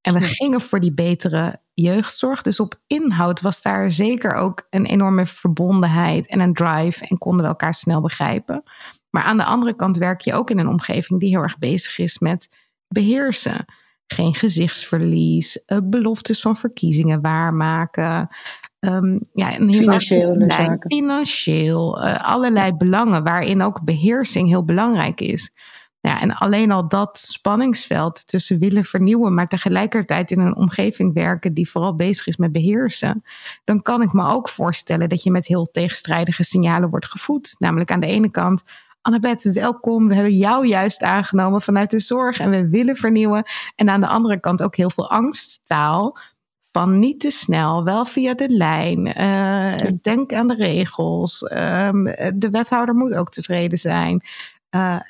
En 0.00 0.14
we 0.14 0.20
gingen 0.20 0.60
voor 0.60 0.80
die 0.80 0.94
betere 0.94 1.60
jeugdzorg. 1.74 2.42
Dus 2.42 2.60
op 2.60 2.80
inhoud 2.86 3.40
was 3.40 3.62
daar 3.62 3.92
zeker 3.92 4.34
ook 4.34 4.66
een 4.70 4.86
enorme 4.86 5.26
verbondenheid 5.26 6.26
en 6.26 6.40
een 6.40 6.54
drive 6.54 7.06
en 7.06 7.18
konden 7.18 7.42
we 7.42 7.48
elkaar 7.48 7.74
snel 7.74 8.00
begrijpen. 8.00 8.62
Maar 9.10 9.22
aan 9.22 9.36
de 9.36 9.44
andere 9.44 9.76
kant 9.76 9.96
werk 9.96 10.20
je 10.20 10.34
ook 10.34 10.50
in 10.50 10.58
een 10.58 10.68
omgeving 10.68 11.20
die 11.20 11.28
heel 11.28 11.42
erg 11.42 11.58
bezig 11.58 11.98
is 11.98 12.18
met 12.18 12.48
beheersen. 12.88 13.64
Geen 14.06 14.34
gezichtsverlies, 14.34 15.64
eh, 15.64 15.78
beloftes 15.84 16.40
van 16.40 16.56
verkiezingen 16.56 17.20
waarmaken. 17.20 18.28
Um, 18.86 19.20
ja, 19.32 19.58
een 19.58 19.72
financieel, 19.72 20.36
zaken. 20.48 20.90
financieel 20.90 22.04
uh, 22.04 22.16
allerlei 22.16 22.72
belangen 22.72 23.24
waarin 23.24 23.62
ook 23.62 23.84
beheersing 23.84 24.48
heel 24.48 24.64
belangrijk 24.64 25.20
is. 25.20 25.52
Ja, 26.00 26.20
en 26.20 26.34
alleen 26.34 26.70
al 26.70 26.88
dat 26.88 27.18
spanningsveld 27.18 28.26
tussen 28.26 28.58
willen 28.58 28.84
vernieuwen, 28.84 29.34
maar 29.34 29.48
tegelijkertijd 29.48 30.30
in 30.30 30.40
een 30.40 30.56
omgeving 30.56 31.14
werken 31.14 31.54
die 31.54 31.70
vooral 31.70 31.94
bezig 31.94 32.26
is 32.26 32.36
met 32.36 32.52
beheersen, 32.52 33.24
dan 33.64 33.82
kan 33.82 34.02
ik 34.02 34.12
me 34.12 34.26
ook 34.26 34.48
voorstellen 34.48 35.08
dat 35.08 35.22
je 35.22 35.30
met 35.30 35.46
heel 35.46 35.70
tegenstrijdige 35.70 36.44
signalen 36.44 36.88
wordt 36.88 37.06
gevoed. 37.06 37.54
Namelijk 37.58 37.90
aan 37.90 38.00
de 38.00 38.06
ene 38.06 38.30
kant, 38.30 38.62
Annabeth, 39.06 39.42
welkom. 39.42 40.08
We 40.08 40.14
hebben 40.14 40.36
jou 40.36 40.66
juist 40.66 41.02
aangenomen 41.02 41.62
vanuit 41.62 41.90
de 41.90 42.00
zorg 42.00 42.38
en 42.38 42.50
we 42.50 42.68
willen 42.68 42.96
vernieuwen. 42.96 43.42
En 43.74 43.90
aan 43.90 44.00
de 44.00 44.06
andere 44.06 44.40
kant 44.40 44.62
ook 44.62 44.76
heel 44.76 44.90
veel 44.90 45.10
angsttaal 45.10 46.16
van 46.76 46.98
niet 46.98 47.20
te 47.20 47.30
snel, 47.30 47.84
wel 47.84 48.04
via 48.04 48.34
de 48.34 48.48
lijn. 48.48 49.06
Uh, 49.18 49.92
denk 50.02 50.32
aan 50.32 50.46
de 50.46 50.54
regels. 50.54 51.42
Ehm, 51.42 52.04
de 52.34 52.48
wethouder 52.50 52.94
moet 52.94 53.14
ook 53.14 53.30
tevreden 53.30 53.78
zijn. 53.78 54.22
Uh, 54.70 55.00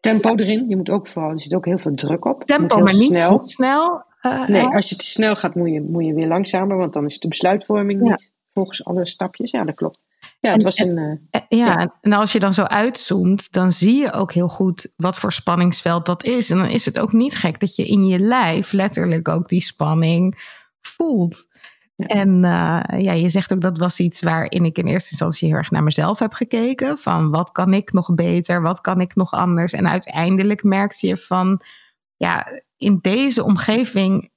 Tempo 0.00 0.34
erin. 0.34 0.68
Je 0.68 0.76
moet 0.76 0.90
ook 0.90 1.08
vooral, 1.08 1.30
er 1.30 1.40
zit 1.40 1.54
ook 1.54 1.64
heel 1.64 1.78
veel 1.78 1.94
druk 1.94 2.24
op. 2.24 2.44
Tempo, 2.44 2.78
maar 2.78 2.94
niet 2.94 3.06
snel. 3.06 3.42
snel. 3.42 4.02
Uh, 4.22 4.48
nee, 4.48 4.66
als 4.66 4.88
je 4.88 4.96
te 4.96 5.04
snel 5.04 5.36
gaat, 5.36 5.54
moet 5.54 5.70
je, 5.70 5.80
moet 5.80 6.04
je 6.04 6.14
weer 6.14 6.26
langzamer, 6.26 6.76
want 6.76 6.92
dan 6.92 7.04
is 7.04 7.18
de 7.18 7.28
besluitvorming 7.28 8.00
niet 8.00 8.30
volgens 8.52 8.84
alle 8.84 9.06
stapjes. 9.06 9.50
Ja, 9.50 9.64
dat 9.64 9.74
klopt. 9.74 10.04
Ja, 10.40 10.52
het 10.52 10.62
was 10.62 10.78
een. 10.78 11.20
Uh, 11.30 11.40
ja, 11.48 11.96
en 12.00 12.12
als 12.12 12.32
je 12.32 12.38
dan 12.38 12.54
zo 12.54 12.62
uitzoomt, 12.62 13.52
dan 13.52 13.72
zie 13.72 13.96
je 13.96 14.12
ook 14.12 14.32
heel 14.32 14.48
goed 14.48 14.92
wat 14.96 15.18
voor 15.18 15.32
spanningsveld 15.32 16.06
dat 16.06 16.24
is. 16.24 16.50
En 16.50 16.56
dan 16.56 16.68
is 16.68 16.84
het 16.84 16.98
ook 16.98 17.12
niet 17.12 17.36
gek 17.36 17.60
dat 17.60 17.76
je 17.76 17.86
in 17.86 18.06
je 18.06 18.18
lijf 18.18 18.72
letterlijk 18.72 19.28
ook 19.28 19.48
die 19.48 19.62
spanning 19.62 20.54
voelt. 20.86 21.46
En 21.96 22.28
uh, 22.28 22.82
ja, 22.98 23.12
je 23.12 23.28
zegt 23.28 23.52
ook 23.52 23.60
dat 23.60 23.78
was 23.78 24.00
iets 24.00 24.20
waarin 24.20 24.64
ik 24.64 24.78
in 24.78 24.86
eerste 24.86 25.10
instantie 25.10 25.48
heel 25.48 25.56
erg 25.56 25.70
naar 25.70 25.82
mezelf 25.82 26.18
heb 26.18 26.32
gekeken. 26.32 26.98
Van 26.98 27.30
wat 27.30 27.52
kan 27.52 27.74
ik 27.74 27.92
nog 27.92 28.14
beter, 28.14 28.62
wat 28.62 28.80
kan 28.80 29.00
ik 29.00 29.14
nog 29.14 29.32
anders. 29.32 29.72
En 29.72 29.88
uiteindelijk 29.88 30.62
merkte 30.62 31.06
je 31.06 31.16
van, 31.16 31.60
ja, 32.16 32.46
in 32.76 32.98
deze 33.00 33.44
omgeving 33.44 34.30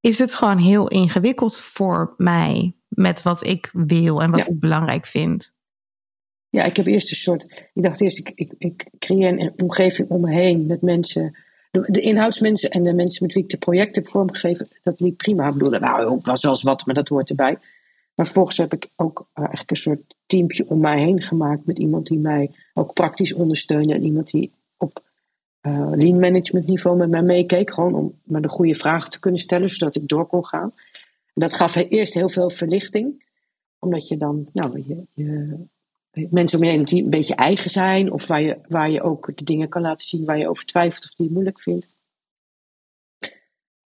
is 0.00 0.18
het 0.18 0.34
gewoon 0.34 0.58
heel 0.58 0.88
ingewikkeld 0.88 1.60
voor 1.60 2.14
mij 2.16 2.76
met 2.88 3.22
wat 3.22 3.46
ik 3.46 3.70
wil 3.72 4.22
en 4.22 4.30
wat 4.30 4.40
ik 4.40 4.60
belangrijk 4.60 5.06
vind. 5.06 5.54
Ja, 6.48 6.64
ik 6.64 6.76
heb 6.76 6.86
eerst 6.86 7.10
een 7.10 7.16
soort. 7.16 7.70
Ik 7.74 7.82
dacht 7.82 8.00
eerst, 8.00 8.18
ik, 8.18 8.32
ik, 8.34 8.54
ik 8.58 8.90
creëer 8.98 9.28
een 9.28 9.52
omgeving 9.56 10.08
om 10.08 10.20
me 10.20 10.32
heen 10.32 10.66
met 10.66 10.82
mensen 10.82 11.43
de, 11.82 12.00
inhoudsmensen 12.00 12.70
en 12.70 12.82
de 12.82 12.92
mensen 12.92 13.26
met 13.26 13.34
wie 13.34 13.42
ik 13.42 13.50
de 13.50 13.56
projecten 13.56 14.02
heb 14.02 14.10
vormgegeven, 14.10 14.68
dat 14.82 15.00
liep 15.00 15.16
prima. 15.16 15.48
Ik 15.48 15.52
bedoel, 15.52 15.78
nou, 15.78 16.18
was 16.22 16.42
wel 16.42 16.52
eens 16.52 16.62
wat, 16.62 16.86
maar 16.86 16.94
dat 16.94 17.08
hoort 17.08 17.30
erbij. 17.30 17.58
Maar 18.14 18.26
vervolgens 18.26 18.56
heb 18.56 18.72
ik 18.72 18.90
ook 18.96 19.18
uh, 19.18 19.26
eigenlijk 19.34 19.70
een 19.70 19.76
soort 19.76 20.14
teampje 20.26 20.68
om 20.68 20.80
mij 20.80 20.98
heen 20.98 21.22
gemaakt 21.22 21.66
met 21.66 21.78
iemand 21.78 22.06
die 22.06 22.18
mij 22.18 22.50
ook 22.74 22.92
praktisch 22.92 23.32
ondersteunde 23.32 23.94
en 23.94 24.04
iemand 24.04 24.30
die 24.30 24.52
op 24.76 25.02
uh, 25.66 25.90
lean 25.94 26.18
management 26.18 26.66
niveau 26.66 26.96
met 26.96 27.10
mij 27.10 27.22
meekeek, 27.22 27.70
gewoon 27.70 27.94
om 27.94 28.14
me 28.22 28.40
de 28.40 28.48
goede 28.48 28.74
vragen 28.74 29.10
te 29.10 29.20
kunnen 29.20 29.40
stellen, 29.40 29.70
zodat 29.70 29.96
ik 29.96 30.08
door 30.08 30.26
kon 30.26 30.46
gaan. 30.46 30.72
Dat 31.34 31.54
gaf 31.54 31.74
eerst 31.74 32.14
heel 32.14 32.30
veel 32.30 32.50
verlichting, 32.50 33.24
omdat 33.78 34.08
je 34.08 34.16
dan, 34.16 34.48
nou, 34.52 34.82
je, 34.86 35.06
je 35.14 35.56
mensen 36.30 36.58
om 36.58 36.64
je 36.64 36.70
heen 36.70 36.84
die 36.84 37.02
een 37.02 37.10
beetje 37.10 37.34
eigen 37.34 37.70
zijn. 37.70 38.12
Of 38.12 38.26
waar 38.26 38.42
je, 38.42 38.58
waar 38.68 38.90
je 38.90 39.02
ook 39.02 39.36
de 39.36 39.44
dingen 39.44 39.68
kan 39.68 39.82
laten 39.82 40.06
zien 40.06 40.24
waar 40.24 40.38
je 40.38 40.48
over 40.48 40.66
twijfelt 40.66 41.04
of 41.04 41.10
die 41.10 41.26
je 41.26 41.32
moeilijk 41.32 41.60
vindt. 41.60 41.88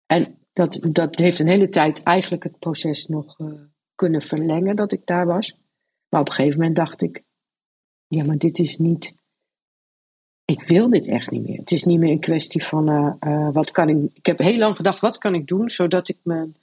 En 0.06 0.38
dat, 0.54 0.80
dat 0.92 1.18
heeft 1.18 1.40
een 1.40 1.48
hele 1.48 1.70
tijd 1.70 2.04
eigenlijk 2.04 2.44
het 2.44 2.60
proces 2.60 3.08
nog 3.08 3.40
uh, 3.40 3.48
kunnen 3.96 4.22
verlengen 4.22 4.76
dat 4.76 4.92
ik 4.92 5.06
daar 5.06 5.26
was. 5.26 5.58
Maar 6.10 6.22
op 6.22 6.28
een 6.28 6.34
gegeven 6.34 6.60
moment 6.60 6.76
dacht 6.76 7.02
ik, 7.02 7.24
ja 8.08 8.24
maar 8.24 8.38
dit 8.38 8.60
is 8.60 8.78
niet, 8.78 9.14
ik 10.46 10.62
wil 10.62 10.90
dit 10.90 11.08
echt 11.08 11.32
niet 11.32 11.48
meer. 11.48 11.58
Het 11.58 11.72
is 11.72 11.84
niet 11.84 12.00
meer 12.00 12.12
een 12.12 12.20
kwestie 12.20 12.64
van, 12.64 12.90
uh, 12.90 13.14
uh, 13.32 13.54
wat 13.54 13.72
kan 13.72 13.90
ik, 13.90 14.12
ik 14.14 14.26
heb 14.26 14.38
heel 14.38 14.58
lang 14.58 14.76
gedacht, 14.76 15.00
wat 15.00 15.18
kan 15.18 15.34
ik 15.34 15.48
doen 15.48 15.70
zodat 15.70 16.10
ik 16.10 16.18
mijn 16.24 16.56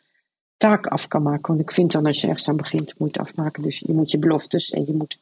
taak 0.57 0.87
af 0.87 1.09
kan 1.09 1.23
maken. 1.23 1.47
Want 1.47 1.61
ik 1.61 1.73
vind 1.73 1.92
dan 1.92 2.07
als 2.07 2.21
je 2.21 2.27
ergens 2.27 2.49
aan 2.49 2.57
begint, 2.57 2.99
moet 2.99 3.14
je 3.14 3.21
afmaken. 3.21 3.62
Dus 3.62 3.79
je 3.79 3.92
moet 3.92 4.11
je 4.11 4.18
beloftes 4.18 4.71
en 4.71 4.87
je 4.87 4.92
moet 4.92 5.18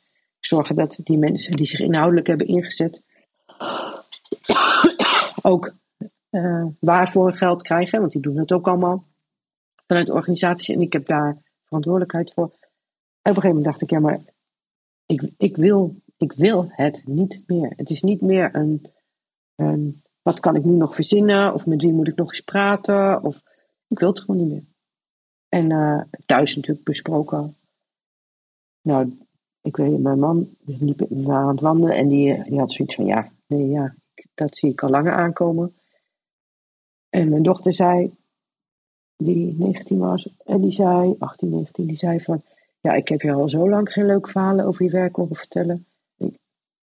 zorgen 0.47 0.75
dat 0.75 0.99
die 1.03 1.19
mensen 1.19 1.53
die 1.53 1.67
zich 1.67 1.81
inhoudelijk 1.81 2.27
hebben 2.27 2.47
ingezet 2.47 3.03
ook 5.43 5.75
uh, 6.31 6.67
waarvoor 6.81 7.33
geld 7.33 7.63
krijgen, 7.63 8.01
want 8.01 8.13
die 8.13 8.23
doen 8.23 8.39
het 8.39 8.53
ook 8.53 8.69
allemaal 8.69 9.05
vanuit 9.87 10.07
de 10.07 10.73
en 10.73 10.81
ik 10.81 10.93
heb 10.93 11.07
daar 11.07 11.43
verantwoordelijkheid 11.65 12.33
voor. 12.33 12.45
En 13.23 13.33
op 13.33 13.37
een 13.37 13.43
gegeven 13.43 13.49
moment 13.49 13.65
dacht 13.65 13.81
ik, 13.81 13.91
ja, 13.91 13.99
maar 13.99 14.21
ik, 15.07 15.31
ik, 15.37 15.57
wil, 15.57 15.95
ik 16.17 16.33
wil 16.33 16.67
het 16.69 17.03
niet 17.07 17.43
meer. 17.47 17.73
Het 17.77 17.91
is 17.91 18.03
niet 18.03 18.21
meer 18.21 18.55
een, 18.55 20.03
wat 20.23 20.41
kan 20.41 20.57
ik 20.57 20.65
nu 20.65 20.73
nog 20.73 20.95
verzinnen, 20.95 21.55
of 21.55 21.67
met 21.67 21.83
wie 21.83 21.93
moet 21.93 22.09
ik 22.09 22.17
nog 22.17 22.31
eens 22.31 22.41
praten, 22.41 23.23
of 23.23 23.43
ik 23.89 23.99
wil 23.99 24.09
het 24.09 24.21
gewoon 24.21 24.37
niet 24.37 24.53
meer. 24.53 24.65
En 25.49 25.71
uh, 25.71 26.03
thuis 26.27 26.57
natuurlijk 26.57 26.85
besproken. 26.85 27.57
Nou, 28.83 29.26
ik 29.67 29.77
weet, 29.77 30.01
mijn 30.01 30.19
man 30.19 30.57
liep 30.65 31.29
aan 31.29 31.49
het 31.49 31.61
wandelen 31.61 31.97
en 31.97 32.09
die, 32.09 32.43
die 32.43 32.59
had 32.59 32.73
zoiets 32.73 32.95
van, 32.95 33.07
ja, 33.07 33.31
nee, 33.47 33.69
ja, 33.69 33.95
dat 34.35 34.57
zie 34.57 34.71
ik 34.71 34.83
al 34.83 34.89
langer 34.91 35.13
aankomen. 35.13 35.75
En 37.09 37.29
mijn 37.29 37.43
dochter 37.43 37.73
zei, 37.73 38.17
die 39.17 39.55
19 39.59 39.99
was, 39.99 40.29
en 40.45 40.61
die 40.61 40.71
zei, 40.71 41.15
18, 41.19 41.49
19, 41.49 41.87
die 41.87 41.97
zei 41.97 42.21
van, 42.21 42.43
ja, 42.81 42.93
ik 42.93 43.09
heb 43.09 43.21
je 43.21 43.33
al 43.33 43.49
zo 43.49 43.69
lang 43.69 43.93
geen 43.93 44.07
leuke 44.07 44.31
verhalen 44.31 44.65
over 44.65 44.85
je 44.85 44.91
werk 44.91 45.17
horen 45.17 45.37
vertellen. 45.37 45.87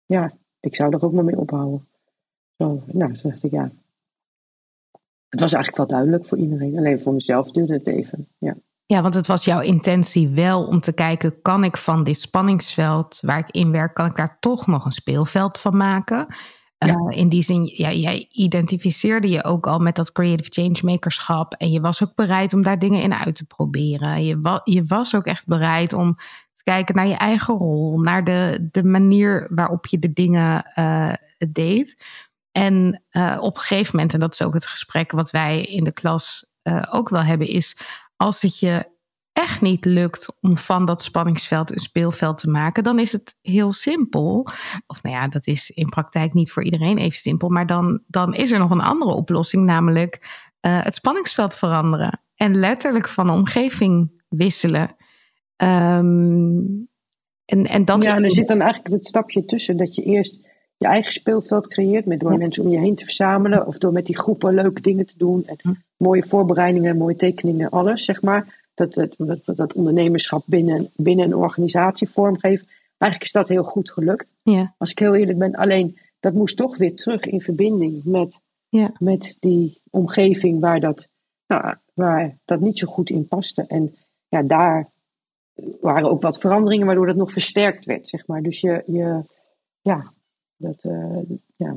Ja, 0.06 0.32
ik 0.60 0.74
zou 0.74 0.92
er 0.92 1.04
ook 1.04 1.12
maar 1.12 1.24
mee 1.24 1.38
ophouden. 1.38 1.86
Zo, 2.56 2.82
nou, 2.86 3.14
zo 3.14 3.28
dacht 3.28 3.42
ik, 3.42 3.50
ja. 3.50 3.70
Het 5.28 5.40
was 5.40 5.52
eigenlijk 5.52 5.76
wel 5.76 5.98
duidelijk 5.98 6.26
voor 6.26 6.38
iedereen. 6.38 6.78
Alleen 6.78 7.00
voor 7.00 7.12
mezelf 7.12 7.50
duurde 7.50 7.72
het 7.72 7.86
even, 7.86 8.28
ja. 8.38 8.56
Ja, 8.88 9.02
want 9.02 9.14
het 9.14 9.26
was 9.26 9.44
jouw 9.44 9.60
intentie 9.60 10.28
wel 10.28 10.66
om 10.66 10.80
te 10.80 10.92
kijken, 10.92 11.42
kan 11.42 11.64
ik 11.64 11.76
van 11.76 12.04
dit 12.04 12.20
spanningsveld 12.20 13.18
waar 13.20 13.38
ik 13.38 13.50
in 13.50 13.70
werk, 13.70 13.94
kan 13.94 14.06
ik 14.06 14.16
daar 14.16 14.36
toch 14.40 14.66
nog 14.66 14.84
een 14.84 14.92
speelveld 14.92 15.58
van 15.58 15.76
maken? 15.76 16.26
Ja. 16.78 16.88
Uh, 16.88 17.18
in 17.18 17.28
die 17.28 17.42
zin, 17.42 17.64
ja, 17.64 17.92
jij 17.92 18.26
identificeerde 18.30 19.28
je 19.28 19.44
ook 19.44 19.66
al 19.66 19.78
met 19.78 19.96
dat 19.96 20.12
creative 20.12 20.62
changemakerschap 20.62 21.54
en 21.54 21.70
je 21.70 21.80
was 21.80 22.02
ook 22.02 22.14
bereid 22.14 22.52
om 22.54 22.62
daar 22.62 22.78
dingen 22.78 23.02
in 23.02 23.14
uit 23.14 23.34
te 23.34 23.44
proberen. 23.44 24.24
Je, 24.24 24.40
wa 24.40 24.60
je 24.64 24.84
was 24.84 25.14
ook 25.14 25.26
echt 25.26 25.46
bereid 25.46 25.92
om 25.92 26.16
te 26.52 26.62
kijken 26.62 26.94
naar 26.94 27.06
je 27.06 27.16
eigen 27.16 27.54
rol, 27.54 28.00
naar 28.00 28.24
de, 28.24 28.68
de 28.70 28.82
manier 28.82 29.48
waarop 29.54 29.86
je 29.86 29.98
de 29.98 30.12
dingen 30.12 30.72
uh, 30.78 31.12
deed. 31.48 32.04
En 32.52 33.02
uh, 33.12 33.38
op 33.40 33.54
een 33.54 33.62
gegeven 33.62 33.90
moment, 33.96 34.12
en 34.14 34.20
dat 34.20 34.32
is 34.32 34.42
ook 34.42 34.54
het 34.54 34.66
gesprek 34.66 35.10
wat 35.10 35.30
wij 35.30 35.62
in 35.62 35.84
de 35.84 35.92
klas 35.92 36.46
ook 36.90 37.08
wel 37.08 37.22
hebben, 37.22 37.46
is 37.48 37.76
als 38.18 38.42
het 38.42 38.58
je 38.58 38.96
echt 39.32 39.60
niet 39.60 39.84
lukt 39.84 40.26
om 40.40 40.56
van 40.56 40.84
dat 40.84 41.02
spanningsveld 41.02 41.70
een 41.72 41.78
speelveld 41.78 42.38
te 42.38 42.50
maken, 42.50 42.84
dan 42.84 42.98
is 42.98 43.12
het 43.12 43.36
heel 43.42 43.72
simpel. 43.72 44.48
Of 44.86 45.02
nou 45.02 45.16
ja, 45.16 45.28
dat 45.28 45.46
is 45.46 45.70
in 45.70 45.88
praktijk 45.88 46.32
niet 46.32 46.50
voor 46.50 46.62
iedereen 46.62 46.98
even 46.98 47.18
simpel, 47.18 47.48
maar 47.48 47.66
dan, 47.66 48.02
dan 48.06 48.34
is 48.34 48.50
er 48.50 48.58
nog 48.58 48.70
een 48.70 48.80
andere 48.80 49.14
oplossing, 49.14 49.64
namelijk 49.64 50.46
uh, 50.60 50.82
het 50.82 50.94
spanningsveld 50.94 51.54
veranderen 51.54 52.20
en 52.34 52.56
letterlijk 52.56 53.08
van 53.08 53.26
de 53.26 53.32
omgeving 53.32 54.22
wisselen. 54.28 54.96
Um, 55.56 56.88
en, 57.44 57.66
en 57.66 57.84
dat 57.84 58.04
ja, 58.04 58.16
en 58.16 58.24
er 58.24 58.32
zit 58.32 58.48
dan 58.48 58.60
eigenlijk 58.60 58.94
het 58.94 59.06
stapje 59.06 59.44
tussen 59.44 59.76
dat 59.76 59.94
je 59.94 60.02
eerst 60.02 60.46
je 60.76 60.86
eigen 60.86 61.12
speelveld 61.12 61.68
creëert 61.68 62.06
met 62.06 62.20
door 62.20 62.38
mensen 62.38 62.64
om 62.64 62.70
je 62.70 62.78
heen 62.78 62.94
te 62.94 63.04
verzamelen 63.04 63.66
of 63.66 63.78
door 63.78 63.92
met 63.92 64.06
die 64.06 64.18
groepen 64.18 64.54
leuke 64.54 64.80
dingen 64.80 65.06
te 65.06 65.14
doen 65.16 65.46
en 65.46 65.56
hm. 65.62 65.72
Mooie 65.98 66.22
voorbereidingen, 66.22 66.96
mooie 66.96 67.16
tekeningen, 67.16 67.70
alles 67.70 68.04
zeg 68.04 68.22
maar. 68.22 68.66
Dat, 68.74 68.94
dat, 68.94 69.40
dat, 69.44 69.72
ondernemerschap 69.72 70.42
binnen, 70.46 70.90
binnen 70.96 71.24
een 71.24 71.34
organisatie 71.34 72.08
vormgeven. 72.08 72.66
Eigenlijk 72.98 73.22
is 73.22 73.32
dat 73.32 73.48
heel 73.48 73.64
goed 73.64 73.90
gelukt. 73.90 74.32
Ja. 74.42 74.74
Als 74.78 74.90
ik 74.90 74.98
heel 74.98 75.14
eerlijk 75.14 75.38
ben. 75.38 75.54
Alleen 75.54 75.98
dat 76.20 76.32
moest 76.32 76.56
toch 76.56 76.76
weer 76.76 76.94
terug 76.94 77.24
in 77.24 77.40
verbinding 77.40 78.04
met, 78.04 78.40
ja. 78.68 78.92
met 78.98 79.36
die 79.40 79.80
omgeving 79.90 80.60
waar 80.60 80.80
dat, 80.80 81.08
nou, 81.46 81.74
waar 81.94 82.38
dat 82.44 82.60
niet 82.60 82.78
zo 82.78 82.86
goed 82.86 83.10
in 83.10 83.28
paste. 83.28 83.64
En 83.66 83.96
ja, 84.28 84.42
daar 84.42 84.88
waren 85.80 86.10
ook 86.10 86.22
wat 86.22 86.38
veranderingen 86.38 86.86
waardoor 86.86 87.06
dat 87.06 87.16
nog 87.16 87.32
versterkt 87.32 87.84
werd, 87.84 88.08
zeg 88.08 88.26
maar. 88.26 88.42
Dus 88.42 88.60
je, 88.60 88.82
je 88.86 89.22
ja, 89.80 90.12
dat, 90.56 90.84
uh, 90.84 91.20
ja. 91.56 91.76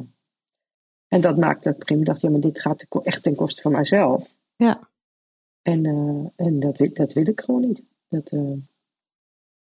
En 1.11 1.21
dat 1.21 1.37
maakte 1.37 1.75
dat 1.77 1.89
ik 1.89 2.05
dacht, 2.05 2.21
ja, 2.21 2.29
maar 2.29 2.39
dit 2.39 2.61
gaat 2.61 2.85
echt 3.03 3.23
ten 3.23 3.35
koste 3.35 3.61
van 3.61 3.71
mijzelf. 3.71 4.35
Ja. 4.55 4.89
En, 5.61 5.85
uh, 5.85 6.29
en 6.35 6.59
dat, 6.59 6.77
wil, 6.77 6.93
dat 6.93 7.13
wil 7.13 7.27
ik 7.27 7.41
gewoon 7.41 7.61
niet. 7.61 7.83
Dat, 8.07 8.31
uh, 8.31 8.57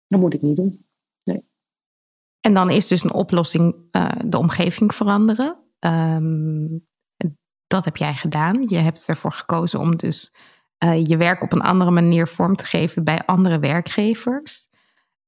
dat 0.07 0.21
moet 0.21 0.35
ik 0.35 0.43
niet 0.43 0.57
doen. 0.57 0.87
Nee. 1.25 1.45
En 2.41 2.55
dan 2.55 2.71
is 2.71 2.87
dus 2.87 3.05
een 3.05 3.13
oplossing 3.13 3.91
de 4.25 4.39
omgeving 4.39 4.95
veranderen. 4.95 5.57
Um, 5.79 6.87
dat 7.67 7.85
heb 7.85 7.97
jij 7.97 8.15
gedaan. 8.15 8.69
Je 8.69 8.77
hebt 8.77 9.09
ervoor 9.09 9.33
gekozen 9.33 9.81
om 9.81 9.97
dus 9.97 10.33
je 11.05 11.17
werk 11.17 11.43
op 11.43 11.53
een 11.53 11.63
andere 11.63 11.91
manier 11.91 12.29
vorm 12.29 12.57
te 12.57 12.65
geven 12.65 13.05
bij 13.05 13.25
andere 13.25 13.59
werkgevers. 13.59 14.69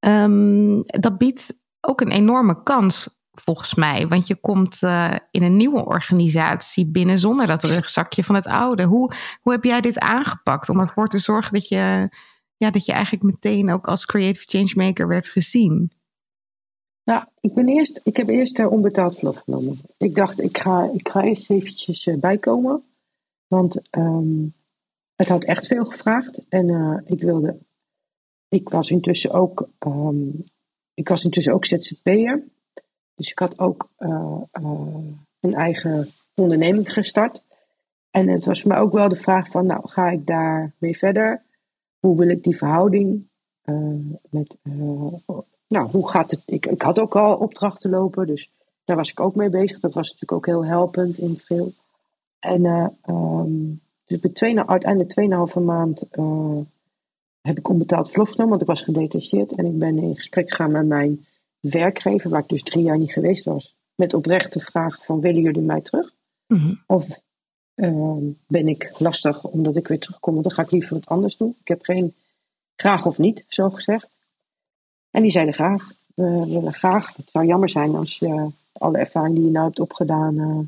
Um, 0.07 0.83
dat 0.83 1.19
biedt 1.19 1.59
ook 1.81 2.01
een 2.01 2.11
enorme 2.11 2.63
kans 2.63 3.14
volgens 3.35 3.75
mij. 3.75 4.09
Want 4.09 4.27
je 4.27 4.35
komt 4.35 4.83
uh, 4.83 5.15
in 5.31 5.43
een 5.43 5.57
nieuwe 5.57 5.85
organisatie 5.85 6.87
binnen 6.87 7.21
zonder 7.21 7.47
dat 7.47 7.63
rugzakje 7.63 8.25
van 8.25 8.35
het 8.35 8.47
oude. 8.47 8.83
Hoe, 8.83 9.13
hoe 9.41 9.53
heb 9.53 9.65
jij 9.65 9.81
dit 9.81 9.99
aangepakt 9.99 10.69
om 10.69 10.81
ervoor 10.81 11.09
te 11.09 11.19
zorgen 11.19 11.53
dat 11.53 11.69
je, 11.69 12.09
ja, 12.57 12.71
dat 12.71 12.85
je 12.85 12.93
eigenlijk 12.93 13.25
meteen 13.25 13.71
ook 13.71 13.89
als 13.89 14.07
creative 14.07 14.59
changemaker 14.59 15.09
werd 15.09 15.27
gezien? 15.27 15.93
Nou, 17.05 17.25
ik, 17.41 17.55
ben 17.55 17.69
eerst, 17.69 18.01
ik 18.05 18.17
heb 18.17 18.29
eerst 18.29 18.59
uh, 18.59 18.73
onbetaald 18.73 19.15
verlof 19.15 19.39
genomen. 19.39 19.81
Ik 19.97 20.15
dacht, 20.15 20.41
ik 20.41 20.59
ga, 20.59 20.91
ik 20.95 21.09
ga 21.09 21.23
eerst 21.23 21.51
eventjes 21.51 22.07
uh, 22.07 22.19
bijkomen. 22.21 22.83
Want 23.47 23.81
um, 23.91 24.55
het 25.17 25.29
had 25.29 25.45
echt 25.45 25.67
veel 25.67 25.85
gevraagd. 25.85 26.49
En 26.49 27.03
ik 27.07 27.21
wilde. 27.21 27.59
Ik 28.49 28.69
was 28.69 28.91
intussen 28.91 29.31
ook. 29.31 29.69
Um, 29.87 30.45
ik 30.95 31.09
was 31.09 31.25
intussen 31.25 31.53
ook 31.53 31.65
ZZP'er. 31.65 32.45
Dus 33.15 33.31
ik 33.31 33.39
had 33.39 33.59
ook 33.59 33.89
uh, 33.99 34.41
uh, 34.61 34.99
een 35.41 35.55
eigen 35.55 36.09
onderneming 36.35 36.93
gestart. 36.93 37.43
En 38.11 38.29
het 38.29 38.45
was 38.45 38.65
me 38.65 38.77
ook 38.77 38.93
wel 38.93 39.09
de 39.09 39.17
vraag 39.17 39.49
van, 39.49 39.67
nou, 39.67 39.89
ga 39.89 40.11
ik 40.11 40.27
daar 40.27 40.73
mee 40.79 40.99
verder? 40.99 41.43
Hoe 41.99 42.17
wil 42.17 42.29
ik 42.29 42.43
die 42.43 42.57
verhouding 42.57 43.29
met, 44.31 44.57
nou, 45.67 45.91
hoe 45.91 46.09
gaat 46.09 46.31
het? 46.31 46.43
Ik, 46.47 46.67
ik 46.67 46.83
had 46.83 46.99
ook 46.99 47.17
al 47.17 47.37
opdrachten 47.37 47.91
lopen, 47.91 48.27
dus 48.27 48.51
daar 48.85 48.97
was 48.97 49.11
ik 49.11 49.21
ook 49.21 49.35
mee 49.35 49.49
bezig. 49.49 49.81
Dat 49.81 49.95
was 49.95 50.07
natuurlijk 50.07 50.33
ook 50.33 50.47
heel 50.47 50.65
helpend 50.65 51.19
in 51.19 51.39
geheel. 51.39 51.73
En 52.39 52.93
um, 53.09 53.81
dus 54.07 54.33
twee, 54.33 54.61
uiteindelijk 54.61 55.15
2,5 55.57 55.63
maand 55.63 56.05
heb 57.41 57.59
ik 57.59 57.69
onbetaald 57.69 58.11
verlof 58.11 58.29
genomen, 58.29 58.49
want 58.49 58.63
ik 58.63 58.69
was 58.69 58.83
gedetacheerd. 58.83 59.53
En 59.53 59.67
ik 59.67 59.79
ben 59.79 59.99
in 59.99 60.17
gesprek 60.17 60.51
gegaan 60.51 60.73
met 60.73 60.87
mijn 60.87 61.27
werkgever, 61.71 62.31
waar 62.31 62.43
ik 62.43 62.49
dus 62.49 62.63
drie 62.63 62.85
jaar 62.85 62.99
niet 62.99 63.13
geweest 63.13 63.45
was. 63.45 63.75
Met 63.95 64.15
oprechte 64.15 64.61
vraag 64.61 65.05
van, 65.05 65.21
willen 65.21 65.43
jullie 65.43 65.63
mij 65.63 65.81
terug? 65.81 66.13
Mm-hmm. 66.47 66.83
Of 66.87 67.21
uh, 67.75 68.17
ben 68.47 68.69
ik 68.69 68.95
lastig 68.99 69.45
omdat 69.45 69.77
ik 69.77 69.89
weer 69.89 69.99
terugkom, 69.99 70.33
want 70.33 70.45
dan 70.45 70.55
ga 70.55 70.63
ik 70.63 70.71
liever 70.71 70.95
wat 70.95 71.07
anders 71.07 71.37
doen. 71.37 71.57
Ik 71.61 71.69
heb 71.69 71.83
geen 71.83 72.15
graag 72.77 73.07
of 73.07 73.19
niet, 73.19 73.45
zo 73.49 73.71
gezegd. 73.71 74.17
En 75.11 75.23
die 75.23 75.31
zeiden 75.31 75.55
graag, 75.55 75.93
we 76.15 76.45
willen 76.47 76.75
graag. 76.75 77.17
Het 77.17 77.31
zou 77.31 77.47
jammer 77.47 77.69
zijn 77.69 77.95
als 77.95 78.19
je 78.19 78.51
alle 78.73 78.99
ervaring 78.99 79.35
die 79.35 79.45
je 79.45 79.51
nou 79.51 79.67
hebt 79.67 79.81
opgedaan... 79.81 80.35
Uh, 80.39 80.59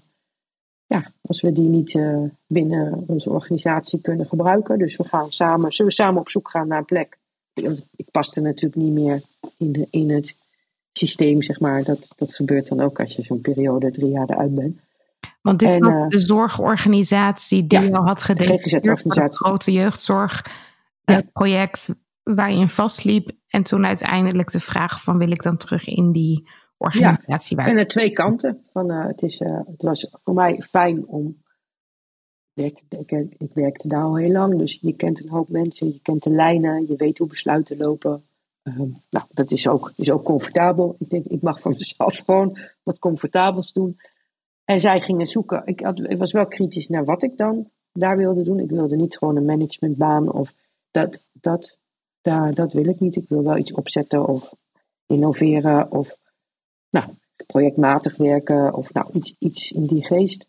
ja, 0.88 1.12
als 1.20 1.40
we 1.40 1.52
die 1.52 1.68
niet 1.68 1.94
uh, 1.94 2.22
binnen 2.46 3.04
onze 3.06 3.30
organisatie 3.30 4.00
kunnen 4.00 4.26
gebruiken. 4.26 4.78
Dus 4.78 4.96
we 4.96 5.04
gaan 5.04 5.32
samen, 5.32 5.72
zullen 5.72 5.90
we 5.90 5.96
samen 5.96 6.20
op 6.20 6.28
zoek 6.28 6.50
gaan 6.50 6.68
naar 6.68 6.78
een 6.78 6.85
plek. 6.85 7.18
Ik 7.96 8.11
paste 8.11 8.40
natuurlijk 8.40 8.82
niet 8.82 8.92
meer 8.92 9.22
in, 9.56 9.72
de, 9.72 9.87
in 9.90 10.11
het 10.11 10.37
systeem, 10.98 11.42
zeg 11.42 11.61
maar. 11.61 11.85
Dat, 11.85 12.12
dat 12.16 12.35
gebeurt 12.35 12.68
dan 12.68 12.80
ook 12.80 13.00
als 13.00 13.16
je 13.16 13.22
zo'n 13.22 13.40
periode 13.40 13.90
drie 13.90 14.11
jaar 14.11 14.30
eruit 14.30 14.54
bent. 14.54 14.80
Want 15.42 15.59
dit 15.59 15.74
en, 15.74 15.80
was 15.80 15.96
uh, 15.96 16.09
de 16.09 16.20
zorgorganisatie 16.20 17.66
die 17.66 17.80
ja, 17.80 17.96
al 17.96 18.04
had 18.04 18.22
gedefinieerd 18.22 19.02
voor 19.02 19.22
het 19.22 19.37
grote 19.37 19.72
jeugdzorgproject 19.72 21.87
ja. 21.87 21.94
waar 22.22 22.52
je 22.52 22.59
in 22.59 22.68
vastliep. 22.68 23.30
En 23.48 23.62
toen 23.62 23.87
uiteindelijk 23.87 24.50
de 24.50 24.61
vraag 24.61 25.02
van 25.02 25.18
wil 25.18 25.30
ik 25.30 25.42
dan 25.42 25.56
terug 25.56 25.87
in 25.87 26.12
die 26.12 26.48
organisatie. 26.76 27.61
Ja, 27.61 27.66
en 27.66 27.76
er 27.76 27.87
twee 27.87 28.12
kanten. 28.12 28.64
Van, 28.72 28.92
uh, 28.92 29.06
het, 29.06 29.22
is, 29.22 29.40
uh, 29.40 29.61
het 29.66 29.82
was 29.82 30.16
voor 30.24 30.35
mij 30.35 30.62
fijn 30.70 31.06
om. 31.06 31.44
Ik 32.54 32.62
werkte, 32.62 32.85
ik, 32.98 33.11
ik 33.38 33.50
werkte 33.54 33.88
daar 33.88 34.02
al 34.02 34.16
heel 34.16 34.32
lang, 34.32 34.59
dus 34.59 34.78
je 34.80 34.92
kent 34.92 35.22
een 35.22 35.30
hoop 35.30 35.48
mensen, 35.48 35.87
je 35.87 36.00
kent 36.02 36.22
de 36.22 36.30
lijnen, 36.30 36.87
je 36.87 36.96
weet 36.96 37.18
hoe 37.18 37.28
besluiten 37.28 37.76
lopen. 37.76 38.22
Um, 38.68 39.02
nou, 39.11 39.24
dat 39.31 39.50
is 39.50 39.68
ook, 39.68 39.92
is 39.96 40.11
ook 40.11 40.24
comfortabel. 40.24 40.96
Ik 40.98 41.11
denk, 41.11 41.24
ik 41.26 41.42
mag 41.42 41.61
voor 41.61 41.72
mezelf 41.72 42.16
gewoon 42.24 42.59
wat 42.83 42.98
comfortabels 42.98 43.72
doen. 43.72 44.00
En 44.64 44.81
zij 44.81 45.00
gingen 45.00 45.26
zoeken. 45.26 45.62
Ik, 45.64 45.81
had, 45.81 45.98
ik 45.98 46.18
was 46.18 46.33
wel 46.33 46.46
kritisch 46.46 46.88
naar 46.88 47.05
wat 47.05 47.22
ik 47.22 47.37
dan 47.37 47.70
daar 47.92 48.16
wilde 48.16 48.42
doen. 48.42 48.59
Ik 48.59 48.70
wilde 48.70 48.96
niet 48.96 49.18
gewoon 49.18 49.37
een 49.37 49.44
managementbaan 49.44 50.33
of 50.33 50.55
dat, 50.90 51.22
dat, 51.33 51.79
daar, 52.20 52.55
dat 52.55 52.72
wil 52.72 52.87
ik 52.87 53.00
niet. 53.00 53.16
Ik 53.16 53.29
wil 53.29 53.42
wel 53.42 53.57
iets 53.57 53.72
opzetten 53.72 54.26
of 54.26 54.55
innoveren 55.07 55.92
of 55.92 56.16
nou, 56.90 57.11
projectmatig 57.46 58.16
werken 58.16 58.74
of 58.74 58.92
nou, 58.92 59.11
iets, 59.12 59.35
iets 59.38 59.72
in 59.72 59.87
die 59.87 60.07
geest. 60.07 60.46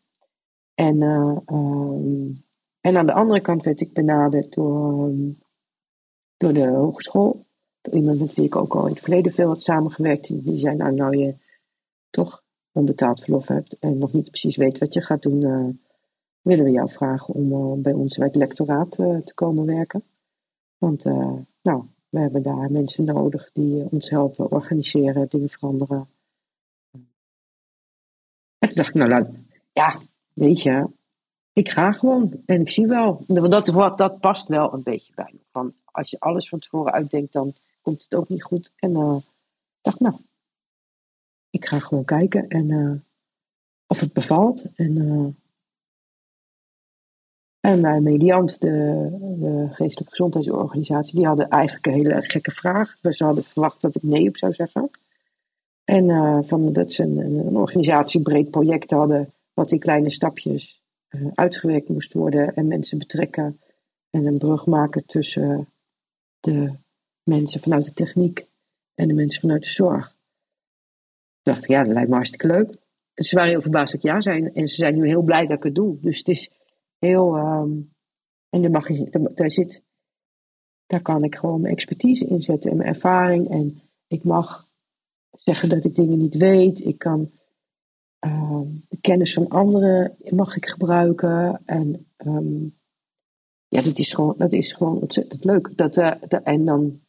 En, 0.74 1.02
uh, 1.02 1.38
um, 1.48 2.44
en 2.82 2.98
aan 2.98 3.06
de 3.06 3.14
andere 3.14 3.42
kant 3.42 3.64
werd 3.64 3.82
ik 3.82 3.94
benaderd 3.94 4.54
door, 4.54 5.08
um, 5.08 5.42
door 6.38 6.54
de 6.54 6.68
hogeschool. 6.68 7.46
Iemand 7.92 8.20
met 8.20 8.34
wie 8.34 8.46
ik 8.46 8.56
ook 8.56 8.76
al 8.76 8.86
in 8.86 8.94
het 8.94 9.02
verleden 9.02 9.32
veel 9.32 9.48
had 9.48 9.62
samengewerkt. 9.62 10.44
Die 10.44 10.60
zei, 10.60 10.76
nou, 10.76 10.94
nou 10.94 11.18
je 11.18 11.36
toch 12.10 12.44
onbetaald 12.72 13.22
verlof 13.22 13.48
hebt 13.48 13.80
en 13.80 13.98
nog 13.98 14.14
niet 14.14 14.30
precies 14.30 14.56
weet 14.56 14.78
wat 14.78 14.94
je 14.94 15.02
gaat 15.02 15.22
doen, 15.22 15.42
uh, 15.42 15.68
willen 16.42 16.66
we 16.66 16.72
jou 16.72 16.90
vragen 16.90 17.34
om 17.34 17.52
uh, 17.52 17.82
bij 17.84 17.94
ons 17.94 18.18
bij 18.18 18.28
het 18.28 18.36
lectoraat 18.36 18.92
te 18.92 19.32
komen 19.34 19.66
werken. 19.66 20.04
Want 20.78 21.04
nou, 21.62 21.84
we 22.10 22.20
hebben 22.20 22.42
daar 22.42 22.72
mensen 22.72 23.06
nodig 23.06 23.50
die 23.54 23.88
ons 23.92 24.10
helpen 24.10 24.52
organiseren, 24.52 25.30
dingen 25.30 25.50
veranderen. 25.50 26.08
En 28.58 28.68
toen 28.68 28.74
dacht 28.74 28.90
ik, 28.90 28.94
nou, 28.96 29.26
ja, 29.74 30.00
weet 30.34 30.62
je, 30.62 30.88
ik 31.54 31.70
ga 31.70 31.92
gewoon 31.92 32.42
en 32.46 32.62
ik 32.62 32.70
zie 32.70 32.88
wel. 32.88 33.24
Dat, 33.28 33.66
dat, 33.68 33.98
dat 33.98 34.20
past 34.20 34.48
wel 34.48 34.74
een 34.74 34.84
beetje 34.84 35.14
bij 35.16 35.32
me. 35.34 35.40
Van, 35.52 35.74
als 35.86 36.10
je 36.10 36.20
alles 36.20 36.50
van 36.50 36.60
tevoren 36.60 36.94
uitdenkt, 36.94 37.34
dan 37.34 37.54
komt 37.88 38.04
het 38.04 38.16
ook 38.16 38.30
niet 38.30 38.44
goed. 38.44 38.72
En 38.76 38.92
uh, 38.92 39.16
dacht, 39.82 40.00
nou, 40.00 40.16
ik 41.50 41.66
ga 41.66 41.80
gewoon 41.80 42.06
kijken 42.06 42.48
en 42.48 42.70
uh, 42.70 42.92
of 43.88 44.00
het 44.00 44.14
bevalt. 44.14 44.66
En, 44.76 44.96
uh, 44.96 45.28
en 47.60 47.80
mijn 47.80 48.04
mediant, 48.04 48.62
de, 48.62 49.08
de 49.40 49.68
geestelijke 49.72 50.10
gezondheidsorganisatie, 50.10 51.16
die 51.16 51.26
hadden 51.26 51.50
eigenlijk 51.50 51.86
een 51.86 51.94
hele 51.94 52.22
gekke 52.22 52.52
vraag. 52.52 52.98
Ze 53.02 53.24
hadden 53.24 53.44
verwacht 53.44 53.82
dat 53.82 53.96
ik 53.96 54.04
nee 54.04 54.28
op 54.28 54.38
zou 54.38 54.54
zeggen. 54.54 54.90
En 55.84 56.10
uh, 56.10 56.40
van, 56.42 56.74
dat 56.74 56.94
ze 56.94 57.04
een, 57.04 57.18
een, 57.18 57.58
organisatie 57.58 58.22
breed 58.22 58.52
project 58.52 58.92
hadden, 58.92 59.34
wat 59.54 59.72
in 59.72 59.80
kleine 59.80 60.10
stapjes 60.10 60.82
uh, 61.10 61.28
uitgewerkt 61.34 61.90
moest 61.90 62.14
worden 62.14 62.56
en 62.56 62.68
mensen 62.68 62.98
betrekken 62.98 63.60
en 64.10 64.26
een 64.26 64.38
brug 64.38 64.66
maken 64.66 65.06
tussen 65.06 65.70
de 66.40 66.72
mensen 67.28 67.60
vanuit 67.60 67.86
de 67.86 67.94
techniek 67.94 68.48
en 68.96 69.08
de 69.08 69.14
mensen 69.14 69.42
vanuit 69.42 69.64
de 69.64 69.70
zorg. 69.70 70.10
Ik 71.38 71.54
dacht, 71.54 71.68
ja, 71.68 71.84
dat 71.84 71.94
lijkt 71.94 72.10
me 72.10 72.16
hartstikke 72.16 72.48
leuk. 72.48 72.76
En 73.14 73.24
ze 73.24 73.36
waren 73.36 73.52
heel 73.52 73.62
verbaasd 73.62 73.92
dat 73.92 74.04
ik 74.04 74.10
ja 74.10 74.22
zijn. 74.22 74.54
En 74.54 74.68
ze 74.68 74.76
zijn 74.76 74.96
nu 74.96 75.08
heel 75.08 75.22
blij 75.22 75.46
dat 75.46 75.58
ik 75.58 75.64
het 75.64 75.76
doe. 75.76 75.98
Dus 76.02 76.18
het 76.18 76.28
is 76.28 76.54
heel. 77.00 77.36
Um, 77.36 77.96
en 78.50 78.62
daar, 78.62 78.72
mag 78.72 78.88
je, 78.88 79.32
daar, 79.36 79.52
zit. 79.52 79.84
Daar 80.86 81.02
kan 81.02 81.24
ik 81.24 81.36
gewoon 81.36 81.62
mijn 81.62 81.74
expertise 81.74 82.26
in 82.26 82.42
zetten 82.42 82.72
en 82.72 82.78
mijn 82.78 82.90
ervaring. 82.90 83.50
En 83.50 83.82
ik 84.08 84.24
mag 84.24 84.68
zeggen 85.32 85.70
dat 85.70 85.86
ik 85.86 85.96
dingen 85.96 86.18
niet 86.18 86.36
weet. 86.36 86.86
Ik 86.86 86.98
kan 86.98 87.32
uh, 88.26 88.62
de 88.88 88.98
kennis 89.02 89.34
van 89.34 89.48
anderen 89.48 90.18
mag 90.30 90.56
ik 90.56 90.66
gebruiken. 90.66 91.62
En 91.66 92.08
um, 92.18 92.76
ja, 93.68 93.82
dat 93.82 93.98
is 93.98 94.14
gewoon, 94.14 94.34
dat 94.38 94.54
is 94.54 94.72
gewoon 94.72 95.00
ontzettend 95.00 95.44
leuk. 95.44 95.78
Dat, 95.78 95.98
uh, 95.98 96.14
en 96.44 96.66
dan, 96.66 97.02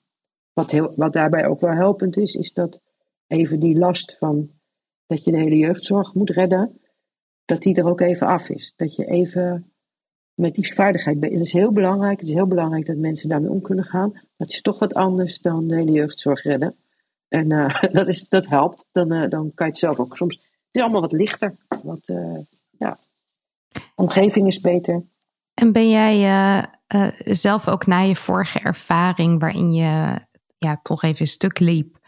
wat, 0.59 0.71
heel, 0.71 0.93
wat 0.97 1.13
daarbij 1.13 1.47
ook 1.47 1.61
wel 1.61 1.75
helpend 1.75 2.17
is, 2.17 2.35
is 2.35 2.53
dat 2.53 2.81
even 3.27 3.61
die 3.61 3.79
last 3.79 4.17
van 4.19 4.51
dat 5.07 5.25
je 5.25 5.31
de 5.31 5.37
hele 5.37 5.57
jeugdzorg 5.57 6.15
moet 6.15 6.31
redden, 6.31 6.81
dat 7.45 7.63
die 7.63 7.75
er 7.75 7.89
ook 7.89 8.01
even 8.01 8.27
af 8.27 8.49
is. 8.49 8.73
Dat 8.77 8.97
je 8.97 9.05
even 9.05 9.73
met 10.35 10.55
die 10.55 10.75
vaardigheid 10.75 11.21
bent. 11.21 11.33
Het 11.33 11.43
is 11.43 11.53
heel 11.53 11.73
belangrijk. 11.73 12.21
Het 12.21 12.29
is 12.29 12.35
heel 12.35 12.47
belangrijk 12.47 12.87
dat 12.87 12.97
mensen 12.97 13.29
daarmee 13.29 13.51
om 13.51 13.63
kunnen 13.63 13.85
gaan. 13.85 14.21
Dat 14.37 14.51
is 14.51 14.61
toch 14.61 14.79
wat 14.79 14.95
anders 14.95 15.41
dan 15.41 15.69
de 15.69 15.75
hele 15.75 15.93
jeugdzorg 15.93 16.43
redden. 16.43 16.77
En 17.29 17.53
uh, 17.53 17.83
dat, 17.93 18.09
is, 18.09 18.29
dat 18.29 18.47
helpt. 18.47 18.85
Dan, 18.93 19.13
uh, 19.13 19.29
dan 19.29 19.53
kan 19.55 19.67
je 19.67 19.73
het 19.73 19.79
zelf 19.79 20.01
ook 20.01 20.17
soms. 20.17 20.35
Het 20.35 20.45
is 20.71 20.83
allemaal 20.83 21.01
wat 21.01 21.13
lichter. 21.13 21.57
Wat, 21.83 22.09
uh, 22.09 22.39
ja. 22.71 22.99
omgeving 23.95 24.47
is 24.47 24.61
beter. 24.61 25.03
En 25.55 25.73
ben 25.73 25.91
jij 25.91 26.67
zelf 27.25 27.69
ook 27.69 27.87
na 27.87 28.01
je 28.01 28.17
vorige 28.17 28.59
ervaring, 28.59 29.41
waarin 29.41 29.73
je 29.73 30.27
ja, 30.59 30.81
toch 30.83 31.03
even 31.03 31.21
een 31.21 31.29
stuk 31.29 31.59
liep. 31.59 31.99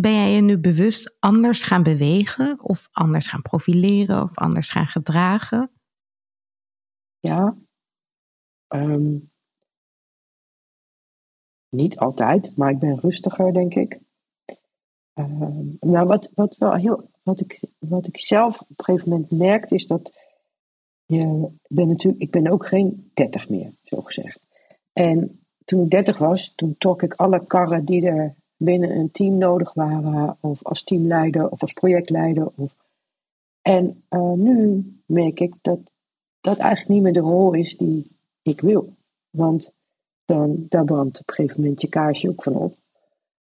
Ben 0.00 0.14
jij 0.14 0.30
je 0.30 0.40
nu 0.40 0.58
bewust 0.58 1.16
anders 1.18 1.62
gaan 1.62 1.82
bewegen 1.82 2.58
of 2.62 2.88
anders 2.92 3.26
gaan 3.26 3.42
profileren 3.42 4.22
of 4.22 4.38
anders 4.38 4.70
gaan 4.70 4.86
gedragen? 4.86 5.70
Ja. 7.18 7.56
Ehm, 8.66 9.16
niet 11.68 11.96
altijd, 11.96 12.56
maar 12.56 12.70
ik 12.70 12.78
ben 12.78 13.00
rustiger, 13.00 13.52
denk 13.52 13.74
ik. 13.74 14.00
Ehm, 15.12 15.64
nou, 15.80 16.06
wat, 16.06 16.30
wat, 16.34 16.56
wel 16.56 16.74
heel, 16.74 17.10
wat, 17.22 17.40
ik, 17.40 17.60
wat 17.78 18.06
ik 18.06 18.18
zelf 18.18 18.60
op 18.60 18.68
een 18.78 18.84
gegeven 18.84 19.08
moment 19.08 19.30
merkte, 19.30 19.74
is 19.74 19.86
dat 19.86 20.18
je 21.04 21.50
ben 21.68 21.88
natuurlijk, 21.88 22.22
ik 22.22 22.30
ben 22.30 22.46
ook 22.46 22.66
geen 22.66 23.10
30 23.14 23.48
meer, 23.48 23.72
zo 23.82 24.00
gezegd. 24.00 24.46
En 24.92 25.39
toen 25.70 25.84
ik 25.84 25.90
30 25.90 26.18
was, 26.18 26.52
toen 26.54 26.74
trok 26.78 27.02
ik 27.02 27.14
alle 27.14 27.46
karren 27.46 27.84
die 27.84 28.06
er 28.06 28.34
binnen 28.56 28.90
een 28.90 29.10
team 29.10 29.38
nodig 29.38 29.72
waren, 29.72 30.36
of 30.40 30.64
als 30.64 30.82
teamleider 30.82 31.48
of 31.48 31.60
als 31.60 31.72
projectleider. 31.72 32.50
Of... 32.54 32.74
En 33.62 34.02
uh, 34.10 34.32
nu 34.32 34.84
merk 35.06 35.40
ik 35.40 35.54
dat 35.60 35.78
dat 36.40 36.58
eigenlijk 36.58 36.90
niet 36.90 37.02
meer 37.02 37.12
de 37.12 37.28
rol 37.28 37.52
is 37.52 37.76
die 37.76 38.16
ik 38.42 38.60
wil. 38.60 38.92
Want 39.30 39.72
dan, 40.24 40.66
daar 40.68 40.84
brandt 40.84 41.20
op 41.20 41.28
een 41.28 41.34
gegeven 41.34 41.60
moment 41.60 41.80
je 41.80 41.88
kaarsje 41.88 42.28
ook 42.28 42.42
van 42.42 42.56
op. 42.56 42.74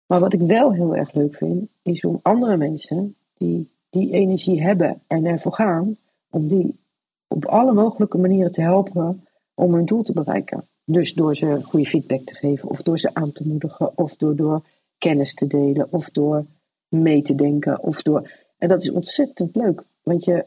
Maar 0.06 0.19
wat 0.19 0.34
ik 0.34 0.41
wel 0.41 0.74
heel 0.74 0.95
erg 0.95 1.13
leuk 1.13 1.36
vind, 1.36 1.69
is 1.82 2.06
om 2.06 2.19
andere 2.21 2.58
mensen 2.58 3.15
die 3.34 3.69
die 3.89 4.12
energie 4.12 4.62
hebben 4.62 5.02
en 5.08 5.26
ervoor 5.26 5.54
gaan, 5.54 5.97
om 6.30 6.47
die 6.47 6.80
op 7.28 7.45
alle 7.45 7.74
mogelijke 7.74 8.17
manieren 8.17 8.52
te 8.52 8.62
helpen 8.62 9.28
om 9.54 9.74
hun 9.74 9.86
doel 9.86 10.04
te 10.04 10.13
bereiken. 10.13 10.69
Dus 10.92 11.14
door 11.14 11.36
ze 11.36 11.60
goede 11.64 11.86
feedback 11.86 12.22
te 12.22 12.36
geven, 12.36 12.70
of 12.70 12.82
door 12.82 13.00
ze 13.00 13.14
aan 13.14 13.32
te 13.32 13.48
moedigen, 13.48 13.98
of 13.98 14.16
door, 14.16 14.36
door 14.36 14.66
kennis 14.98 15.34
te 15.34 15.48
delen, 15.48 15.88
of 15.92 16.10
door 16.10 16.46
mee 16.88 17.22
te 17.22 17.36
denken. 17.36 17.84
Of 17.84 18.02
door... 18.02 18.32
En 18.58 18.68
dat 18.68 18.84
is 18.84 18.92
ontzettend 18.92 19.56
leuk, 19.56 19.84
want 20.04 20.24
je, 20.24 20.46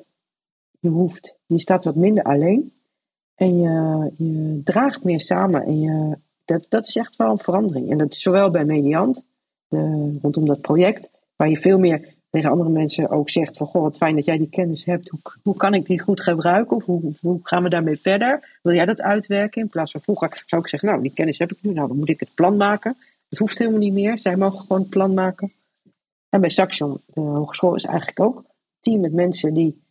je 0.80 0.88
hoeft, 0.88 1.38
je 1.46 1.58
staat 1.58 1.84
wat 1.84 1.94
minder 1.94 2.24
alleen 2.24 2.72
en 3.34 3.58
je, 3.58 4.10
je 4.16 4.60
draagt 4.64 5.04
meer 5.04 5.20
samen. 5.20 5.62
En 5.64 5.80
je, 5.80 6.16
dat, 6.44 6.66
dat 6.68 6.86
is 6.86 6.96
echt 6.96 7.16
wel 7.16 7.30
een 7.30 7.38
verandering. 7.38 7.90
En 7.90 7.98
dat 7.98 8.12
is 8.12 8.20
zowel 8.20 8.50
bij 8.50 8.64
Mediant, 8.64 9.24
de, 9.68 10.18
rondom 10.22 10.46
dat 10.46 10.60
project, 10.60 11.10
waar 11.36 11.48
je 11.48 11.56
veel 11.56 11.78
meer 11.78 12.13
tegen 12.34 12.50
andere 12.50 12.70
mensen 12.70 13.10
ook 13.10 13.30
zegt 13.30 13.56
van 13.56 13.66
goh, 13.66 13.82
wat 13.82 13.96
fijn 13.96 14.14
dat 14.14 14.24
jij 14.24 14.38
die 14.38 14.48
kennis 14.48 14.84
hebt. 14.84 15.08
Hoe, 15.08 15.20
hoe 15.42 15.56
kan 15.56 15.74
ik 15.74 15.86
die 15.86 16.00
goed 16.00 16.20
gebruiken? 16.20 16.76
Of 16.76 16.84
hoe, 16.84 17.12
hoe 17.20 17.40
gaan 17.42 17.62
we 17.62 17.68
daarmee 17.68 17.96
verder? 17.96 18.58
Wil 18.62 18.74
jij 18.74 18.84
dat 18.84 19.00
uitwerken? 19.00 19.62
In 19.62 19.68
plaats 19.68 19.90
van 19.90 20.00
vroeger 20.00 20.42
zou 20.46 20.62
ik 20.62 20.68
zeggen, 20.68 20.88
nou, 20.88 21.02
die 21.02 21.12
kennis 21.12 21.38
heb 21.38 21.52
ik 21.52 21.58
nu, 21.62 21.72
nou 21.72 21.88
dan 21.88 21.96
moet 21.96 22.08
ik 22.08 22.20
het 22.20 22.34
plan 22.34 22.56
maken. 22.56 22.96
Het 23.28 23.38
hoeft 23.38 23.58
helemaal 23.58 23.78
niet 23.78 23.92
meer. 23.92 24.18
Zij 24.18 24.36
mogen 24.36 24.58
gewoon 24.58 24.80
het 24.80 24.90
plan 24.90 25.14
maken. 25.14 25.52
En 26.28 26.40
bij 26.40 26.48
Saxion, 26.48 27.00
de 27.06 27.20
hogeschool, 27.20 27.74
is 27.74 27.84
eigenlijk 27.84 28.20
ook 28.20 28.36
een 28.36 28.44
team 28.80 29.00
met 29.00 29.12
mensen 29.12 29.54
die, 29.54 29.82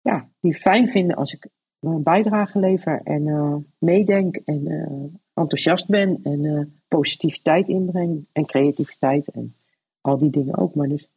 ja, 0.00 0.28
die 0.40 0.54
fijn 0.54 0.88
vinden 0.88 1.16
als 1.16 1.32
ik 1.32 1.46
een 1.80 2.02
bijdrage 2.02 2.58
lever 2.58 3.00
en 3.04 3.26
uh, 3.26 3.56
meedenk 3.78 4.36
en 4.36 4.70
uh, 4.70 5.18
enthousiast 5.34 5.88
ben 5.88 6.20
en 6.22 6.80
positiviteit 6.88 7.68
inbreng 7.68 8.26
en 8.32 8.46
creativiteit 8.46 9.28
en 9.28 9.54
al 10.00 10.18
die 10.18 10.30
dingen 10.30 10.58
ook. 10.58 10.74
Maar 10.74 10.88
dus 10.88 11.08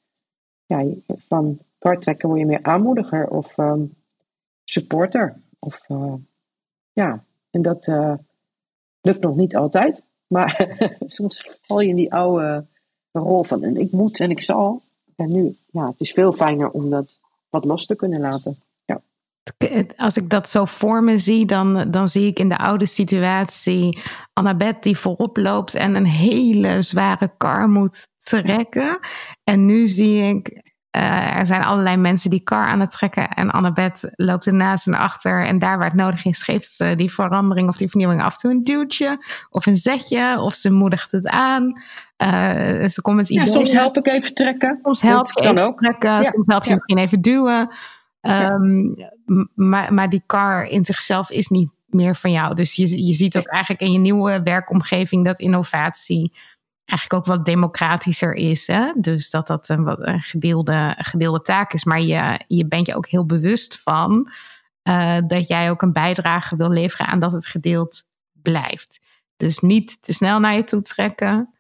ja, 0.66 0.86
van 1.08 1.60
karttrekken 1.78 2.28
word 2.28 2.40
je 2.40 2.46
meer 2.46 2.64
aanmoediger 2.64 3.28
of 3.28 3.58
um, 3.58 3.94
supporter. 4.64 5.42
Of, 5.60 5.90
uh, 5.90 6.14
ja, 6.94 7.24
en 7.52 7.62
dat 7.62 7.88
uh, 7.88 8.14
lukt 9.02 9.22
nog 9.22 9.36
niet 9.36 9.56
altijd. 9.56 10.04
Maar 10.28 10.78
soms 11.06 11.60
val 11.62 11.80
je 11.80 11.90
in 11.90 11.96
die 11.96 12.14
oude 12.14 12.66
rol 13.12 13.44
van 13.44 13.64
en 13.64 13.78
ik 13.78 13.92
moet 13.92 14.20
en 14.20 14.30
ik 14.30 14.42
zal. 14.42 14.82
En 15.16 15.32
nu, 15.32 15.56
ja, 15.72 15.88
het 15.88 16.00
is 16.00 16.12
veel 16.12 16.34
fijner 16.34 16.70
om 16.70 16.90
dat 16.90 17.20
wat 17.50 17.66
los 17.66 17.86
te 17.86 17.96
kunnen 17.96 18.20
laten. 18.20 18.58
Als 19.98 20.18
ik 20.18 20.30
dat 20.30 20.50
zo 20.50 20.66
voor 20.66 21.04
me 21.04 21.20
zie, 21.20 21.46
dan, 21.46 21.92
dan 21.92 22.10
zie 22.10 22.28
ik 22.28 22.40
in 22.40 22.50
de 22.50 22.58
oude 22.58 22.86
situatie 22.86 24.00
Annabeth 24.34 24.84
die 24.84 24.98
voorop 24.98 25.38
loopt 25.38 25.74
en 25.74 25.96
een 25.96 26.06
hele 26.06 26.82
zware 26.82 27.32
kar 27.38 27.70
moet 27.70 28.08
trekken. 28.24 29.00
En 29.44 29.66
nu 29.66 29.86
zie 29.86 30.22
ik, 30.22 30.64
uh, 30.96 31.38
er 31.38 31.46
zijn 31.46 31.64
allerlei 31.64 31.98
mensen 31.98 32.30
die 32.30 32.44
kar 32.44 32.66
aan 32.66 32.80
het 32.80 32.92
trekken. 32.92 33.30
En 33.30 33.52
Annabeth 33.52 34.00
loopt 34.16 34.46
ernaast 34.46 34.88
en 34.88 34.94
achter. 34.94 35.46
En 35.46 35.60
daar 35.60 35.78
waar 35.78 35.88
het 35.88 35.96
nodig 35.96 36.26
is, 36.26 36.42
geeft 36.42 36.72
ze 36.72 36.94
die 36.96 37.14
verandering 37.14 37.70
of 37.70 37.78
die 37.78 37.90
vernieuwing 37.90 38.22
af 38.22 38.34
en 38.34 38.40
toe 38.40 38.52
een 38.52 38.64
duwtje. 38.64 39.18
Of 39.50 39.66
een 39.66 39.78
zetje. 39.78 40.40
Of 40.40 40.54
ze 40.54 40.72
moedigt 40.72 41.12
het 41.12 41.28
aan. 41.28 41.82
Uh, 42.24 42.88
ze 42.88 43.00
komt 43.02 43.16
met 43.16 43.28
ja, 43.28 43.46
soms 43.46 43.72
help 43.72 43.98
ik 43.98 44.08
even 44.08 44.34
trekken. 44.34 44.80
Soms 44.82 45.02
help 45.02 45.32
je 45.34 45.42
even 45.42 45.66
ook. 45.66 45.78
trekken. 45.78 46.10
Ja. 46.10 46.24
Soms 46.24 46.48
help 46.48 46.64
je 46.64 46.70
ja. 46.70 46.76
misschien 46.76 46.98
even 46.98 47.22
duwen. 47.22 47.70
Um, 48.28 48.96
maar, 49.56 49.94
maar 49.94 50.10
die 50.10 50.24
kar 50.26 50.64
in 50.64 50.86
zichzelf 50.86 51.30
is 51.30 51.48
niet 51.48 51.72
meer 51.86 52.16
van 52.16 52.32
jou. 52.32 52.56
Dus 52.56 52.74
je, 52.74 53.06
je 53.06 53.14
ziet 53.14 53.38
ook 53.38 53.48
eigenlijk 53.48 53.84
in 53.84 53.92
je 53.92 54.00
nieuwe 54.00 54.42
werkomgeving 54.44 55.26
dat 55.26 55.40
innovatie 55.40 56.34
eigenlijk 56.86 57.22
ook 57.28 57.36
wat 57.36 57.46
democratischer 57.46 58.34
is. 58.34 58.68
Hè? 58.68 58.92
Dus 58.96 59.30
dat 59.30 59.48
dat 59.48 59.70
een, 59.70 59.84
wat 59.84 59.98
een 60.00 60.22
gedeelde, 60.22 60.96
gedeelde 60.98 61.42
taak 61.42 61.74
is. 61.74 61.84
Maar 61.84 62.02
je, 62.02 62.40
je 62.48 62.68
bent 62.68 62.88
je 62.88 62.96
ook 62.96 63.08
heel 63.08 63.26
bewust 63.26 63.82
van 63.82 64.32
uh, 64.84 65.18
dat 65.28 65.48
jij 65.48 65.70
ook 65.70 65.82
een 65.82 65.94
bijdrage 65.94 66.56
wil 66.56 66.70
leveren 66.70 67.08
aan 67.08 67.20
dat 67.20 67.32
het 67.32 67.46
gedeeld 67.46 68.04
blijft. 68.32 69.00
Dus 69.38 69.60
niet 69.60 70.02
te 70.02 70.14
snel 70.14 70.40
naar 70.40 70.56
je 70.56 70.64
toe 70.64 70.82
trekken, 70.82 71.54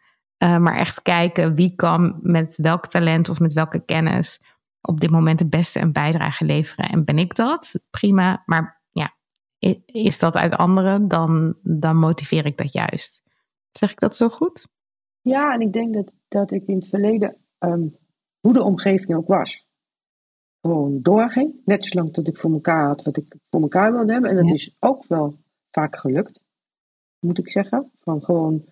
uh, 0.44 0.58
maar 0.58 0.76
echt 0.76 1.02
kijken 1.02 1.56
wie 1.56 1.76
kan 1.76 2.20
met 2.22 2.56
welk 2.62 2.88
talent 2.88 3.30
of 3.30 3.40
met 3.40 3.54
welke 3.54 3.86
kennis 3.86 4.40
op 4.88 5.00
dit 5.00 5.10
moment 5.10 5.40
de 5.40 5.48
beste 5.48 5.80
een 5.80 5.92
bijdrage 5.92 6.46
leveren. 6.46 6.90
En 6.90 7.06
ben 7.06 7.18
ik 7.18 7.36
dat? 7.36 7.74
Prima. 7.90 8.44
Maar 8.46 8.82
ja, 8.92 9.16
is 9.86 10.20
dat 10.20 10.36
uit 10.36 10.56
anderen, 10.56 11.08
dan, 11.08 11.58
dan 11.64 11.98
motiveer 11.98 12.46
ik 12.46 12.58
dat 12.58 12.74
juist. 12.74 13.24
Zeg 13.72 13.92
ik 13.92 14.00
dat 14.00 14.16
zo 14.16 14.30
goed? 14.30 14.68
Ja, 15.22 15.54
en 15.54 15.62
ik 15.62 15.74
denk 15.74 15.94
dat, 15.94 16.16
dat 16.28 16.52
ik 16.52 16.66
in 16.66 16.76
het 16.76 16.88
verleden, 16.88 17.38
um, 17.60 17.98
hoe 18.40 18.54
de 18.54 18.64
omgeving 18.64 19.16
ook 19.16 19.28
was, 19.28 19.68
gewoon 20.62 21.02
doorging. 21.02 21.62
Net 21.66 21.86
zolang 21.86 22.14
tot 22.14 22.28
ik 22.28 22.38
voor 22.38 22.52
elkaar 22.52 22.88
had 22.88 23.04
wat 23.04 23.18
ik 23.18 23.36
voor 23.50 23.62
elkaar 23.62 23.92
wilde 23.92 24.12
hebben. 24.12 24.30
En 24.30 24.36
dat 24.36 24.56
is 24.56 24.76
ook 24.80 25.06
wel 25.08 25.38
vaak 25.72 25.96
gelukt, 25.96 26.44
moet 27.20 27.38
ik 27.38 27.50
zeggen. 27.50 27.92
Van 28.00 28.24
gewoon, 28.24 28.66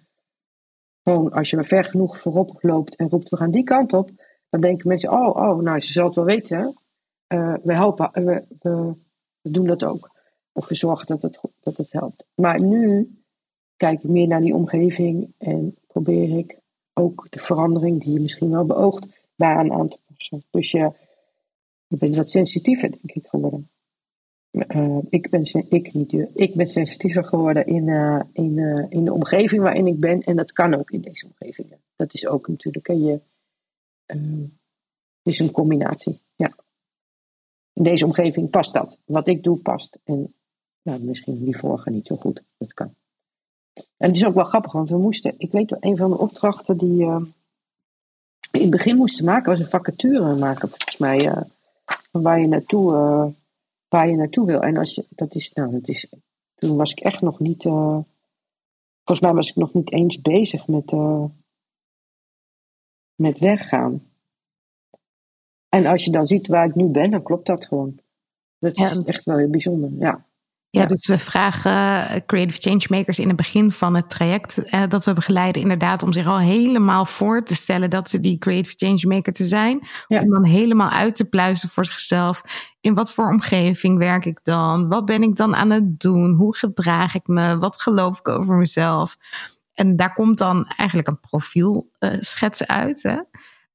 gewoon 1.04 1.32
als 1.32 1.49
je 1.49 1.56
maar 1.56 1.65
ver 1.65 1.84
genoeg 1.84 2.19
voorop 2.19 2.58
loopt 2.62 2.95
en 2.95 3.10
roept 3.10 3.30
we 3.30 3.38
gaan 3.38 3.52
die 3.52 3.63
kant 3.63 3.93
op, 3.93 4.12
dan 4.53 4.61
denken 4.61 4.87
mensen, 4.87 5.11
oh, 5.11 5.35
oh 5.35 5.59
nou, 5.59 5.79
ze 5.79 5.93
zal 5.93 6.05
het 6.05 6.15
wel 6.15 6.25
weten. 6.25 6.77
Uh, 7.27 7.55
we 7.63 7.73
helpen, 7.73 8.09
we, 8.13 8.43
we, 8.59 8.93
we, 9.41 9.51
doen 9.51 9.65
dat 9.65 9.83
ook. 9.83 10.11
Of 10.51 10.67
we 10.67 10.75
zorgen 10.75 11.07
dat 11.07 11.21
het, 11.21 11.41
dat 11.59 11.77
het 11.77 11.91
helpt. 11.91 12.25
Maar 12.35 12.61
nu 12.61 13.15
kijk 13.77 14.03
ik 14.03 14.09
meer 14.09 14.27
naar 14.27 14.41
die 14.41 14.55
omgeving 14.55 15.33
en 15.37 15.77
probeer 15.87 16.37
ik 16.37 16.59
ook 16.93 17.27
de 17.29 17.39
verandering 17.39 18.03
die 18.03 18.13
je 18.13 18.19
misschien 18.19 18.49
wel 18.49 18.65
beoogt, 18.65 19.07
daaraan 19.35 19.71
aan 19.71 19.87
te 19.87 19.97
passen. 20.05 20.43
Dus 20.49 20.71
je, 20.71 20.91
bent 21.87 22.15
wat 22.15 22.29
sensitiever, 22.29 22.91
denk 22.91 23.11
ik, 23.11 23.27
geworden. 23.27 23.69
Uh, 24.51 24.97
ik, 25.09 25.29
ben, 25.29 25.41
ik, 25.69 25.93
niet, 25.93 26.27
ik 26.33 26.55
ben 26.55 26.67
sensitiever 26.67 27.23
geworden 27.23 27.65
in, 27.65 27.87
in, 28.33 28.87
in 28.89 29.05
de 29.05 29.13
omgeving 29.13 29.61
waarin 29.61 29.87
ik 29.87 29.99
ben. 29.99 30.21
En 30.21 30.35
dat 30.35 30.51
kan 30.51 30.75
ook 30.75 30.91
in 30.91 31.01
deze 31.01 31.25
omgevingen. 31.25 31.79
Dat 31.95 32.13
is 32.13 32.27
ook 32.27 32.47
natuurlijk. 32.47 32.87
Hè, 32.87 32.93
je, 32.93 33.21
het 34.17 35.34
is 35.34 35.39
een 35.39 35.52
combinatie. 35.52 36.21
Ja. 36.36 36.54
In 37.73 37.84
deze 37.84 38.06
omgeving 38.06 38.49
past 38.49 38.73
dat. 38.73 38.99
Wat 39.06 39.28
ik 39.28 39.43
doe 39.43 39.58
past. 39.58 39.99
En 40.04 40.34
nou, 40.82 41.04
misschien 41.04 41.43
die 41.43 41.58
vorige 41.58 41.89
niet 41.89 42.08
zo 42.08 42.15
goed. 42.15 42.43
Dat 42.58 42.73
kan. 42.73 42.95
En 43.73 44.08
het 44.08 44.15
is 44.15 44.26
ook 44.26 44.34
wel 44.34 44.43
grappig, 44.43 44.71
want 44.71 44.89
we 44.89 44.97
moesten, 44.97 45.34
ik 45.38 45.52
weet 45.52 45.69
wel, 45.69 45.80
een 45.82 45.97
van 45.97 46.10
de 46.10 46.17
opdrachten 46.17 46.78
die 46.78 47.04
uh, 47.04 47.21
in 48.52 48.62
het 48.62 48.69
begin 48.69 48.95
moesten 48.95 49.26
maken, 49.26 49.52
was 49.52 49.60
een 49.60 49.65
vacature 49.65 50.36
maken, 50.36 50.69
volgens 50.69 50.98
mij, 50.98 51.25
uh, 51.25 51.42
waar 52.12 52.40
je 52.40 52.48
naartoe, 52.48 52.92
waar 53.87 54.10
je 54.10 54.15
naartoe 54.15 54.46
wil. 54.46 54.62
En 54.62 54.77
als 54.77 54.96
je, 54.96 55.06
dat 55.10 55.35
is, 55.35 55.54
nou, 55.54 55.71
dat 55.71 55.87
is, 55.87 56.13
toen 56.56 56.77
was 56.77 56.92
ik 56.92 57.00
echt 57.00 57.21
nog 57.21 57.40
niet, 57.40 57.62
volgens 57.62 59.19
mij 59.19 59.33
was 59.33 59.50
ik 59.50 59.56
nog 59.56 59.73
niet 59.73 59.92
eens 59.92 60.21
bezig 60.21 60.67
met, 60.67 60.94
met 63.15 63.40
weggaan. 63.40 64.02
En 65.74 65.86
als 65.86 66.06
je 66.06 66.12
dan 66.12 66.26
ziet 66.26 66.48
waar 66.48 66.65
ik 66.65 66.76
nu 66.76 66.88
ben, 66.88 67.12
dan 67.12 67.24
klopt 67.24 67.48
dat 67.48 67.65
gewoon. 67.65 68.00
Dat 68.60 68.78
is 68.78 68.92
ja. 68.92 69.02
echt 69.06 69.24
wel 69.24 69.38
heel 69.38 69.50
bijzonder, 69.50 69.90
ja. 70.00 70.26
Ja, 70.69 70.86
dus 70.86 71.08
we 71.08 71.17
vragen 71.17 71.71
eh, 71.71 72.21
creative 72.26 72.69
changemakers 72.69 73.19
in 73.19 73.28
het 73.28 73.36
begin 73.36 73.71
van 73.71 73.96
het 73.96 74.10
traject 74.10 74.58
eh, 74.58 74.84
dat 74.88 75.06
we 75.06 75.13
begeleiden, 75.13 75.62
inderdaad, 75.62 76.04
om 76.04 76.13
zich 76.13 76.28
al 76.28 76.40
helemaal 76.40 77.06
voor 77.06 77.44
te 77.44 77.56
stellen 77.56 77.90
dat 77.90 78.10
ze 78.10 78.19
die 78.19 78.38
creative 78.38 78.76
changemaker 78.78 79.34
te 79.34 79.46
zijn. 79.46 79.80
Om 80.08 80.30
dan 80.30 80.46
helemaal 80.46 80.90
uit 80.90 81.15
te 81.15 81.30
pluizen 81.30 81.69
voor 81.69 81.86
zichzelf. 81.86 82.42
In 82.82 82.94
wat 82.94 83.12
voor 83.12 83.30
omgeving 83.30 83.98
werk 83.98 84.26
ik 84.26 84.40
dan? 84.44 84.88
Wat 84.88 85.06
ben 85.06 85.24
ik 85.24 85.36
dan 85.36 85.56
aan 85.56 85.69
het 85.69 86.00
doen? 86.00 86.34
Hoe 86.34 86.58
gedraag 86.58 87.15
ik 87.15 87.28
me? 87.28 87.58
Wat 87.58 87.82
geloof 87.82 88.19
ik 88.19 88.28
over 88.28 88.56
mezelf? 88.56 89.17
en 89.74 89.96
daar 89.96 90.13
komt 90.13 90.38
dan 90.38 90.65
eigenlijk 90.78 91.08
een 91.08 91.19
profielschets 91.19 92.67
uit. 92.67 93.04
Hè? 93.04 93.17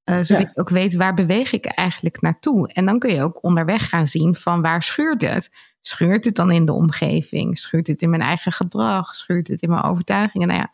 Uh, 0.09 0.19
zodat 0.21 0.53
je 0.55 0.61
ook 0.61 0.69
weet 0.69 0.95
waar 0.95 1.15
beweeg 1.15 1.53
ik 1.53 1.67
eigenlijk 1.67 2.21
naartoe. 2.21 2.73
En 2.73 2.87
dan 2.87 2.99
kun 2.99 3.15
je 3.15 3.23
ook 3.23 3.43
onderweg 3.43 3.89
gaan 3.89 4.07
zien 4.07 4.35
van 4.35 4.63
waar 4.63 4.83
schuurt 4.83 5.23
het. 5.23 5.51
Schuurt 5.81 6.25
het 6.25 6.35
dan 6.35 6.51
in 6.51 6.67
de 6.67 6.73
omgeving? 6.73 7.59
Schuurt 7.59 7.87
het 7.87 8.03
in 8.03 8.11
mijn 8.11 8.23
eigen 8.23 8.53
gedrag? 8.53 9.15
Schuurt 9.15 9.49
het 9.49 9.63
in 9.63 9.71
mijn 9.71 9.83
overtuigingen? 9.83 10.49
Nou 10.49 10.61
ja, 10.61 10.73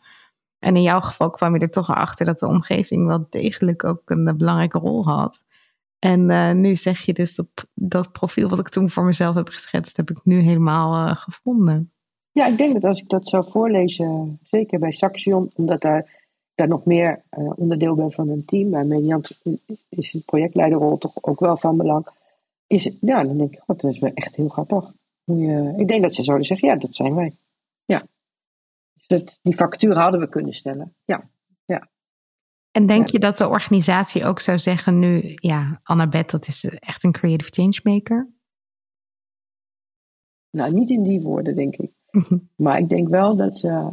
en 0.59 0.75
in 0.75 0.81
jouw 0.81 1.01
geval 1.01 1.29
kwam 1.29 1.53
je 1.53 1.59
er 1.59 1.69
toch 1.69 1.89
achter 1.89 2.25
dat 2.25 2.39
de 2.39 2.47
omgeving 2.47 3.07
wel 3.07 3.27
degelijk 3.29 3.83
ook 3.83 4.01
een 4.05 4.37
belangrijke 4.37 4.79
rol 4.79 5.05
had. 5.05 5.43
En 5.99 6.29
uh, 6.29 6.51
nu 6.51 6.75
zeg 6.75 6.99
je 6.99 7.13
dus 7.13 7.35
dat 7.35 7.47
dat 7.73 8.11
profiel 8.11 8.49
wat 8.49 8.59
ik 8.59 8.69
toen 8.69 8.89
voor 8.89 9.03
mezelf 9.03 9.35
heb 9.35 9.47
geschetst, 9.47 9.97
heb 9.97 10.09
ik 10.09 10.19
nu 10.23 10.39
helemaal 10.39 11.07
uh, 11.07 11.15
gevonden. 11.15 11.91
Ja, 12.31 12.45
ik 12.45 12.57
denk 12.57 12.73
dat 12.73 12.83
als 12.83 13.01
ik 13.01 13.09
dat 13.09 13.27
zou 13.27 13.45
voorlezen, 13.49 14.39
zeker 14.41 14.79
bij 14.79 14.91
Saxion, 14.91 15.51
omdat 15.53 15.81
daar, 15.81 16.14
daar 16.55 16.67
nog 16.67 16.85
meer 16.85 17.23
uh, 17.37 17.51
onderdeel 17.55 17.95
ben 17.95 18.11
van 18.11 18.29
een 18.29 18.45
team, 18.45 18.69
bij 18.69 18.83
Mediant 18.83 19.41
is 19.89 20.11
de 20.11 20.21
projectleiderrol 20.25 20.97
toch 20.97 21.23
ook 21.23 21.39
wel 21.39 21.57
van 21.57 21.77
belang. 21.77 22.07
Is, 22.67 22.97
ja, 23.01 23.23
dan 23.23 23.37
denk 23.37 23.53
ik, 23.53 23.59
god, 23.59 23.81
dat 23.81 23.91
is 23.91 23.99
wel 23.99 24.13
echt 24.13 24.35
heel 24.35 24.49
grappig. 24.49 24.93
Je, 25.23 25.73
ik 25.77 25.87
denk 25.87 26.03
dat 26.03 26.15
ze 26.15 26.23
zouden 26.23 26.47
zeggen, 26.47 26.67
ja, 26.67 26.75
dat 26.75 26.95
zijn 26.95 27.15
wij. 27.15 27.37
Ja. 27.85 28.07
Dus 28.93 29.07
dat, 29.07 29.39
die 29.41 29.55
factuur 29.55 29.97
hadden 29.97 30.19
we 30.19 30.29
kunnen 30.29 30.53
stellen. 30.53 30.95
Ja. 31.05 31.29
ja. 31.65 31.89
En 32.71 32.87
denk 32.87 33.07
je 33.07 33.19
dat 33.19 33.37
de 33.37 33.47
organisatie 33.47 34.25
ook 34.25 34.39
zou 34.39 34.59
zeggen 34.59 34.99
nu, 34.99 35.33
ja, 35.35 35.79
Annabeth, 35.83 36.31
dat 36.31 36.47
is 36.47 36.63
echt 36.63 37.03
een 37.03 37.11
creative 37.11 37.51
changemaker? 37.51 38.33
Nou, 40.49 40.73
niet 40.73 40.89
in 40.89 41.03
die 41.03 41.21
woorden, 41.21 41.55
denk 41.55 41.75
ik. 41.75 41.91
Mhm. 42.11 42.37
Maar 42.55 42.79
ik 42.79 42.89
denk 42.89 43.09
wel 43.09 43.35
dat 43.35 43.57
ze, 43.57 43.91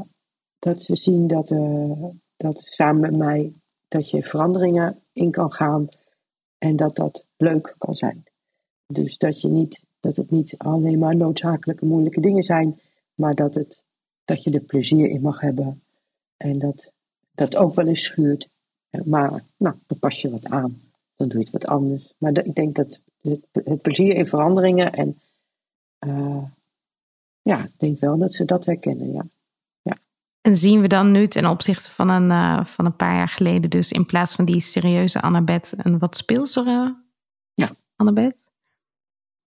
dat 0.59 0.83
ze 0.83 0.97
zien 0.97 1.27
dat, 1.27 1.51
uh, 1.51 2.09
dat 2.43 2.63
samen 2.65 3.01
met 3.01 3.17
mij 3.17 3.53
dat 3.89 4.11
je 4.11 4.23
veranderingen 4.23 5.03
in 5.13 5.31
kan 5.31 5.53
gaan 5.53 5.89
en 6.59 6.77
dat 6.77 6.97
dat 6.97 7.27
leuk 7.37 7.75
kan 7.79 7.95
zijn. 7.95 8.25
Dus 8.87 9.19
dat, 9.19 9.41
je 9.41 9.49
niet, 9.49 9.83
dat 10.01 10.17
het 10.17 10.31
niet 10.31 10.59
alleen 10.59 10.99
maar 10.99 11.17
noodzakelijke 11.17 11.85
moeilijke 11.85 12.21
dingen 12.21 12.43
zijn, 12.43 12.81
maar 13.15 13.35
dat, 13.35 13.55
het, 13.55 13.83
dat 14.25 14.43
je 14.43 14.51
er 14.51 14.61
plezier 14.61 15.09
in 15.09 15.21
mag 15.21 15.41
hebben. 15.41 15.83
En 16.37 16.59
dat 16.59 16.93
dat 17.35 17.57
ook 17.57 17.75
wel 17.75 17.87
eens 17.87 18.03
schuurt. 18.03 18.49
Maar 19.05 19.45
nou, 19.57 19.77
dan 19.87 19.99
pas 19.99 20.21
je 20.21 20.31
wat 20.31 20.47
aan. 20.47 20.81
Dan 21.17 21.29
doe 21.29 21.39
je 21.39 21.45
het 21.45 21.53
wat 21.53 21.67
anders. 21.67 22.15
Maar 22.19 22.45
ik 22.45 22.55
denk 22.55 22.75
dat 22.75 23.01
het, 23.21 23.83
plezier 23.83 24.15
in 24.15 24.27
veranderingen 24.27 24.93
en 24.93 25.21
uh, 26.07 26.45
ja, 27.43 27.65
ik 27.65 27.79
denk 27.79 28.01
wel 28.01 28.19
dat 28.19 28.35
ze 28.35 28.45
dat 28.45 28.65
herkennen, 28.65 29.13
ja. 29.13 29.25
En 30.43 30.57
zien 30.57 30.81
we 30.81 30.87
dan 30.87 31.11
nu 31.11 31.27
ten 31.27 31.47
opzichte 31.47 31.91
van 31.91 32.09
een, 32.09 32.31
uh, 32.31 32.65
van 32.65 32.85
een 32.85 32.97
paar 32.97 33.15
jaar 33.15 33.29
geleden, 33.29 33.71
dus 33.71 33.93
in 33.93 34.07
plaats 34.07 34.35
van 34.35 34.45
die 34.45 34.61
serieuze 34.61 35.21
Annabeth, 35.21 35.73
een 35.77 35.99
wat 35.99 36.17
speelsere 36.17 37.03
ja. 37.55 37.71
Annabeth? 37.97 38.51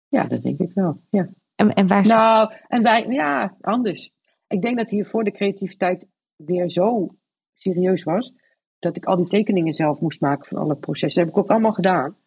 Ja, 0.07 0.23
dat 0.23 0.41
denk 0.41 0.59
ik 0.59 0.71
wel, 0.73 1.01
ja. 1.09 1.29
En, 1.55 1.73
en 1.73 1.87
waar... 1.87 2.05
Nou, 2.07 2.53
en 2.67 2.83
wij, 2.83 3.05
ja, 3.07 3.55
anders. 3.61 4.11
Ik 4.47 4.61
denk 4.61 4.77
dat 4.77 4.89
hiervoor 4.89 5.23
de 5.23 5.31
creativiteit 5.31 6.07
weer 6.35 6.69
zo 6.69 7.15
serieus 7.53 8.03
was, 8.03 8.33
dat 8.79 8.95
ik 8.95 9.05
al 9.05 9.15
die 9.15 9.27
tekeningen 9.27 9.73
zelf 9.73 9.99
moest 9.99 10.21
maken 10.21 10.45
van 10.45 10.57
alle 10.57 10.75
processen. 10.75 11.25
Dat 11.25 11.33
heb 11.33 11.37
ik 11.37 11.43
ook 11.43 11.51
allemaal 11.51 11.73
gedaan. 11.73 12.17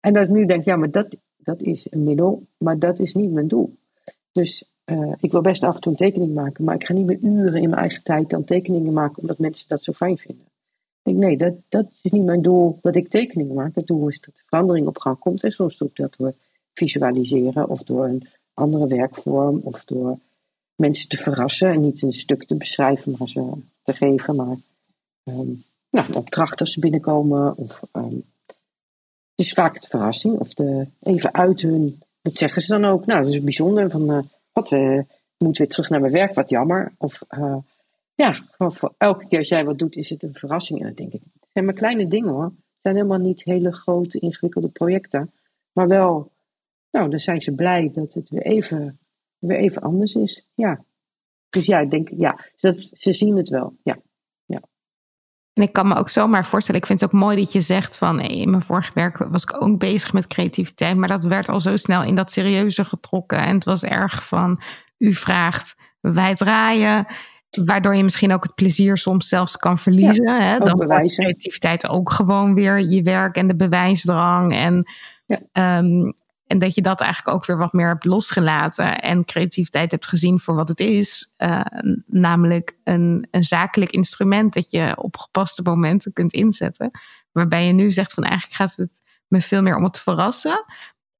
En 0.00 0.12
dat 0.12 0.24
ik 0.24 0.34
nu 0.34 0.44
denk, 0.44 0.64
ja, 0.64 0.76
maar 0.76 0.90
dat, 0.90 1.16
dat 1.36 1.62
is 1.62 1.86
een 1.90 2.04
middel, 2.04 2.46
maar 2.56 2.78
dat 2.78 2.98
is 2.98 3.14
niet 3.14 3.32
mijn 3.32 3.48
doel. 3.48 3.78
Dus 4.32 4.72
uh, 4.90 5.12
ik 5.20 5.30
wil 5.30 5.40
best 5.40 5.62
af 5.62 5.74
en 5.74 5.80
toe 5.80 5.92
een 5.92 5.98
tekening 5.98 6.34
maken, 6.34 6.64
maar 6.64 6.74
ik 6.74 6.84
ga 6.84 6.92
niet 6.92 7.06
meer 7.06 7.18
uren 7.18 7.62
in 7.62 7.68
mijn 7.68 7.80
eigen 7.80 8.02
tijd 8.02 8.30
dan 8.30 8.44
tekeningen 8.44 8.92
maken 8.92 9.20
omdat 9.20 9.38
mensen 9.38 9.68
dat 9.68 9.82
zo 9.82 9.92
fijn 9.92 10.18
vinden. 10.18 10.44
Ik 11.02 11.14
denk, 11.14 11.16
nee, 11.16 11.36
dat, 11.36 11.54
dat 11.68 11.86
is 12.02 12.10
niet 12.10 12.24
mijn 12.24 12.42
doel 12.42 12.78
dat 12.80 12.96
ik 12.96 13.08
tekeningen 13.08 13.54
maak. 13.54 13.74
Het 13.74 13.86
doel 13.86 14.08
is 14.08 14.20
dat 14.20 14.34
de 14.34 14.42
verandering 14.46 14.86
op 14.86 14.98
gang 14.98 15.18
komt. 15.18 15.42
En 15.42 15.50
soms 15.50 15.80
ik 15.80 15.96
dat 15.96 16.14
door 16.18 16.34
visualiseren 16.72 17.68
of 17.68 17.82
door 17.82 18.04
een 18.04 18.26
andere 18.54 18.86
werkvorm 18.86 19.60
of 19.62 19.84
door 19.84 20.18
mensen 20.74 21.08
te 21.08 21.16
verrassen 21.16 21.70
en 21.70 21.80
niet 21.80 22.02
een 22.02 22.12
stuk 22.12 22.44
te 22.44 22.56
beschrijven, 22.56 23.14
maar 23.18 23.28
ze 23.28 23.50
te 23.82 23.92
geven. 23.92 24.36
Maar 24.36 24.56
um, 25.24 25.64
nou, 25.90 26.12
opdrachten 26.12 26.58
als 26.58 26.72
ze 26.72 26.80
binnenkomen 26.80 27.56
of 27.56 27.82
um, 27.92 28.24
het 29.34 29.46
is 29.46 29.52
vaak 29.52 29.80
de 29.80 29.88
verrassing 29.88 30.38
of 30.38 30.54
de, 30.54 30.86
even 31.02 31.34
uit 31.34 31.60
hun, 31.60 32.02
dat 32.22 32.34
zeggen 32.34 32.62
ze 32.62 32.72
dan 32.72 32.84
ook. 32.84 33.06
Nou, 33.06 33.24
dat 33.24 33.32
is 33.32 33.42
bijzonder 33.42 33.90
van... 33.90 34.10
Uh, 34.10 34.18
we 34.68 35.04
moeten 35.38 35.62
weer 35.62 35.72
terug 35.72 35.88
naar 35.88 36.00
mijn 36.00 36.12
werk, 36.12 36.34
wat 36.34 36.50
jammer. 36.50 36.94
Of 36.98 37.22
uh, 37.30 37.56
ja, 38.14 38.44
voor 38.56 38.94
elke 38.98 39.26
keer 39.28 39.38
als 39.38 39.48
jij 39.48 39.64
wat 39.64 39.78
doet, 39.78 39.96
is 39.96 40.10
het 40.10 40.22
een 40.22 40.34
verrassing. 40.34 40.78
En 40.78 40.86
dan 40.86 40.94
denk 40.94 41.12
ik, 41.12 41.22
het 41.22 41.50
zijn 41.52 41.64
maar 41.64 41.74
kleine 41.74 42.08
dingen 42.08 42.32
hoor. 42.32 42.44
Het 42.44 42.82
zijn 42.82 42.94
helemaal 42.94 43.18
niet 43.18 43.44
hele 43.44 43.72
grote, 43.72 44.18
ingewikkelde 44.18 44.68
projecten. 44.68 45.32
Maar 45.72 45.88
wel, 45.88 46.32
nou, 46.90 47.10
dan 47.10 47.18
zijn 47.18 47.40
ze 47.40 47.54
blij 47.54 47.90
dat 47.92 48.14
het 48.14 48.28
weer 48.28 48.42
even, 48.42 48.98
weer 49.38 49.58
even 49.58 49.82
anders 49.82 50.14
is. 50.14 50.46
Ja. 50.54 50.84
Dus 51.50 51.66
ja, 51.66 51.78
ik 51.78 51.90
denk, 51.90 52.08
ja, 52.16 52.44
dat, 52.56 52.80
ze 52.80 53.12
zien 53.12 53.36
het 53.36 53.48
wel. 53.48 53.76
Ja. 53.82 53.98
En 55.58 55.64
ik 55.64 55.72
kan 55.72 55.88
me 55.88 55.94
ook 55.94 56.08
zomaar 56.08 56.46
voorstellen, 56.46 56.80
ik 56.80 56.86
vind 56.86 57.00
het 57.00 57.14
ook 57.14 57.20
mooi 57.20 57.36
dat 57.36 57.52
je 57.52 57.60
zegt 57.60 57.96
van 57.96 58.20
in 58.20 58.50
mijn 58.50 58.62
vorige 58.62 58.90
werk 58.94 59.18
was 59.18 59.42
ik 59.42 59.62
ook 59.62 59.78
bezig 59.78 60.12
met 60.12 60.26
creativiteit, 60.26 60.96
maar 60.96 61.08
dat 61.08 61.24
werd 61.24 61.48
al 61.48 61.60
zo 61.60 61.76
snel 61.76 62.02
in 62.02 62.14
dat 62.14 62.32
serieuze 62.32 62.84
getrokken. 62.84 63.38
En 63.38 63.54
het 63.54 63.64
was 63.64 63.82
erg 63.82 64.26
van 64.26 64.60
u 64.98 65.14
vraagt, 65.14 65.74
wij 66.00 66.34
draaien. 66.34 67.06
Waardoor 67.64 67.94
je 67.94 68.04
misschien 68.04 68.32
ook 68.32 68.42
het 68.42 68.54
plezier 68.54 68.96
soms 68.96 69.28
zelfs 69.28 69.56
kan 69.56 69.78
verliezen. 69.78 70.24
Ja, 70.24 70.40
hè? 70.40 70.58
Dan 70.58 70.76
wordt 70.76 71.14
creativiteit 71.14 71.88
ook 71.88 72.10
gewoon 72.10 72.54
weer 72.54 72.80
je 72.80 73.02
werk 73.02 73.36
en 73.36 73.46
de 73.46 73.56
bewijsdrang. 73.56 74.54
En 74.54 74.90
ja. 75.26 75.78
um, 75.78 76.14
en 76.48 76.58
dat 76.58 76.74
je 76.74 76.82
dat 76.82 77.00
eigenlijk 77.00 77.36
ook 77.36 77.46
weer 77.46 77.56
wat 77.56 77.72
meer 77.72 77.88
hebt 77.88 78.04
losgelaten 78.04 79.00
en 79.00 79.24
creativiteit 79.24 79.90
hebt 79.90 80.06
gezien 80.06 80.38
voor 80.38 80.54
wat 80.54 80.68
het 80.68 80.80
is. 80.80 81.34
Uh, 81.38 81.60
namelijk 82.06 82.76
een, 82.84 83.28
een 83.30 83.44
zakelijk 83.44 83.90
instrument 83.90 84.54
dat 84.54 84.70
je 84.70 84.92
op 84.96 85.16
gepaste 85.16 85.62
momenten 85.62 86.12
kunt 86.12 86.32
inzetten. 86.32 86.90
Waarbij 87.32 87.66
je 87.66 87.72
nu 87.72 87.90
zegt 87.90 88.12
van 88.12 88.22
eigenlijk 88.22 88.54
gaat 88.54 88.76
het 88.76 89.02
me 89.26 89.40
veel 89.40 89.62
meer 89.62 89.76
om 89.76 89.84
het 89.84 90.00
verrassen. 90.00 90.64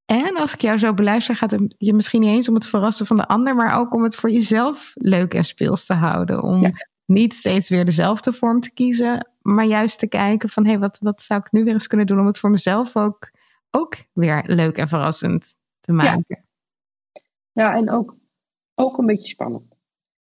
En 0.04 0.36
als 0.36 0.54
ik 0.54 0.60
jou 0.60 0.78
zo 0.78 0.94
beluister, 0.94 1.36
gaat 1.36 1.50
het 1.50 1.74
je 1.78 1.94
misschien 1.94 2.20
niet 2.20 2.30
eens 2.30 2.48
om 2.48 2.54
het 2.54 2.66
verrassen 2.66 3.06
van 3.06 3.16
de 3.16 3.26
ander, 3.26 3.54
maar 3.54 3.78
ook 3.78 3.94
om 3.94 4.02
het 4.02 4.16
voor 4.16 4.30
jezelf 4.30 4.92
leuk 4.94 5.34
en 5.34 5.44
speels 5.44 5.86
te 5.86 5.94
houden. 5.94 6.42
Om 6.42 6.72
niet 7.04 7.34
steeds 7.34 7.68
weer 7.68 7.84
dezelfde 7.84 8.32
vorm 8.32 8.60
te 8.60 8.70
kiezen, 8.70 9.30
maar 9.42 9.64
juist 9.64 9.98
te 9.98 10.08
kijken 10.08 10.48
van 10.48 10.64
hé, 10.64 10.70
hey, 10.70 10.78
wat, 10.78 10.98
wat 11.00 11.22
zou 11.22 11.40
ik 11.40 11.52
nu 11.52 11.64
weer 11.64 11.72
eens 11.72 11.86
kunnen 11.86 12.06
doen 12.06 12.20
om 12.20 12.26
het 12.26 12.38
voor 12.38 12.50
mezelf 12.50 12.96
ook 12.96 13.30
ook 13.70 13.96
weer 14.12 14.42
leuk 14.46 14.76
en 14.76 14.88
verrassend 14.88 15.56
te 15.80 15.92
maken. 15.92 16.24
Ja, 16.26 16.42
ja 17.52 17.76
en 17.76 17.90
ook, 17.90 18.16
ook 18.74 18.98
een 18.98 19.06
beetje 19.06 19.28
spannend. 19.28 19.76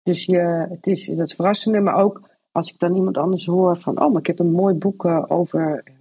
Dus 0.03 0.25
je, 0.25 0.67
het 0.69 0.87
is 0.87 1.05
dat 1.05 1.33
verrassende, 1.33 1.79
maar 1.79 1.95
ook 1.95 2.29
als 2.51 2.71
ik 2.71 2.79
dan 2.79 2.95
iemand 2.95 3.17
anders 3.17 3.45
hoor 3.45 3.77
van, 3.77 4.01
oh, 4.01 4.11
maar 4.11 4.19
ik 4.19 4.27
heb 4.27 4.39
een 4.39 4.51
mooi 4.51 4.75
boek 4.75 5.03
uh, 5.03 5.23
over 5.27 5.83
uh, 5.85 5.93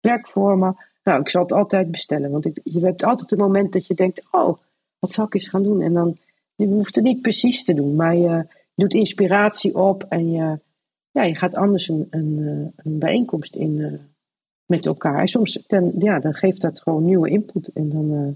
werkvormen. 0.00 0.76
Nou, 1.02 1.20
ik 1.20 1.28
zal 1.28 1.42
het 1.42 1.52
altijd 1.52 1.90
bestellen, 1.90 2.30
want 2.30 2.44
ik, 2.44 2.60
je 2.64 2.80
hebt 2.80 3.04
altijd 3.04 3.30
het 3.30 3.38
moment 3.38 3.72
dat 3.72 3.86
je 3.86 3.94
denkt, 3.94 4.22
oh, 4.30 4.58
wat 4.98 5.10
zal 5.10 5.24
ik 5.24 5.34
eens 5.34 5.48
gaan 5.48 5.62
doen? 5.62 5.80
En 5.80 5.92
dan, 5.92 6.18
je 6.54 6.66
hoeft 6.66 6.94
het 6.94 7.04
niet 7.04 7.22
precies 7.22 7.64
te 7.64 7.74
doen, 7.74 7.94
maar 7.94 8.16
je 8.16 8.46
doet 8.74 8.92
inspiratie 8.92 9.74
op 9.74 10.02
en 10.08 10.30
je, 10.30 10.58
ja, 11.10 11.22
je 11.22 11.34
gaat 11.34 11.54
anders 11.54 11.88
een, 11.88 12.06
een, 12.10 12.38
eh, 12.38 12.84
een 12.84 12.98
bijeenkomst 12.98 13.54
in 13.54 13.76
met 14.66 14.86
elkaar. 14.86 15.18
En 15.18 15.28
soms 15.28 15.64
dan, 15.66 15.92
ja, 15.98 16.18
dan 16.18 16.34
geeft 16.34 16.60
dat 16.60 16.80
gewoon 16.80 17.04
nieuwe 17.04 17.30
input. 17.30 17.72
En 17.72 17.90
dan, 17.90 18.10
uh, 18.10 18.32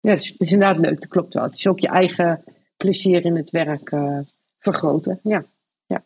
ja, 0.00 0.10
het 0.10 0.22
is, 0.22 0.28
het 0.28 0.40
is, 0.40 0.52
inderdaad 0.52 0.78
leuk, 0.78 1.00
dat 1.00 1.08
klopt 1.08 1.34
wel. 1.34 1.42
Het 1.42 1.54
is 1.54 1.66
ook 1.66 1.78
je 1.78 1.88
eigen 1.88 2.44
plezier 2.76 3.24
in 3.24 3.36
het 3.36 3.50
werk 3.50 3.90
uh, 3.90 4.18
vergroten. 4.58 5.20
Ja. 5.22 5.44
ja. 5.86 6.04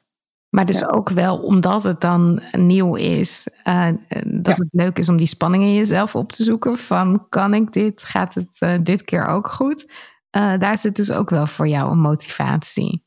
Maar 0.49 0.67
dus 0.67 0.79
ja. 0.79 0.87
ook 0.87 1.11
wel 1.11 1.39
omdat 1.39 1.83
het 1.83 2.01
dan 2.01 2.43
nieuw 2.53 2.95
is, 2.95 3.49
uh, 3.65 3.89
dat 4.27 4.57
ja. 4.57 4.63
het 4.63 4.69
leuk 4.71 4.99
is 4.99 5.09
om 5.09 5.17
die 5.17 5.27
spanning 5.27 5.63
in 5.63 5.75
jezelf 5.75 6.15
op 6.15 6.33
te 6.33 6.43
zoeken. 6.43 6.79
Van 6.79 7.29
kan 7.29 7.55
ik 7.55 7.73
dit? 7.73 8.03
Gaat 8.03 8.35
het 8.35 8.85
dit 8.87 9.03
keer 9.03 9.27
ook 9.27 9.49
goed? 9.49 10.15
daar 10.31 10.79
zit 10.79 10.97
dus 10.97 11.11
ook 11.11 11.31
wel 11.31 11.47
voor 11.47 11.69
jou 11.69 11.91
een 11.91 12.01
motivatie. 12.01 13.05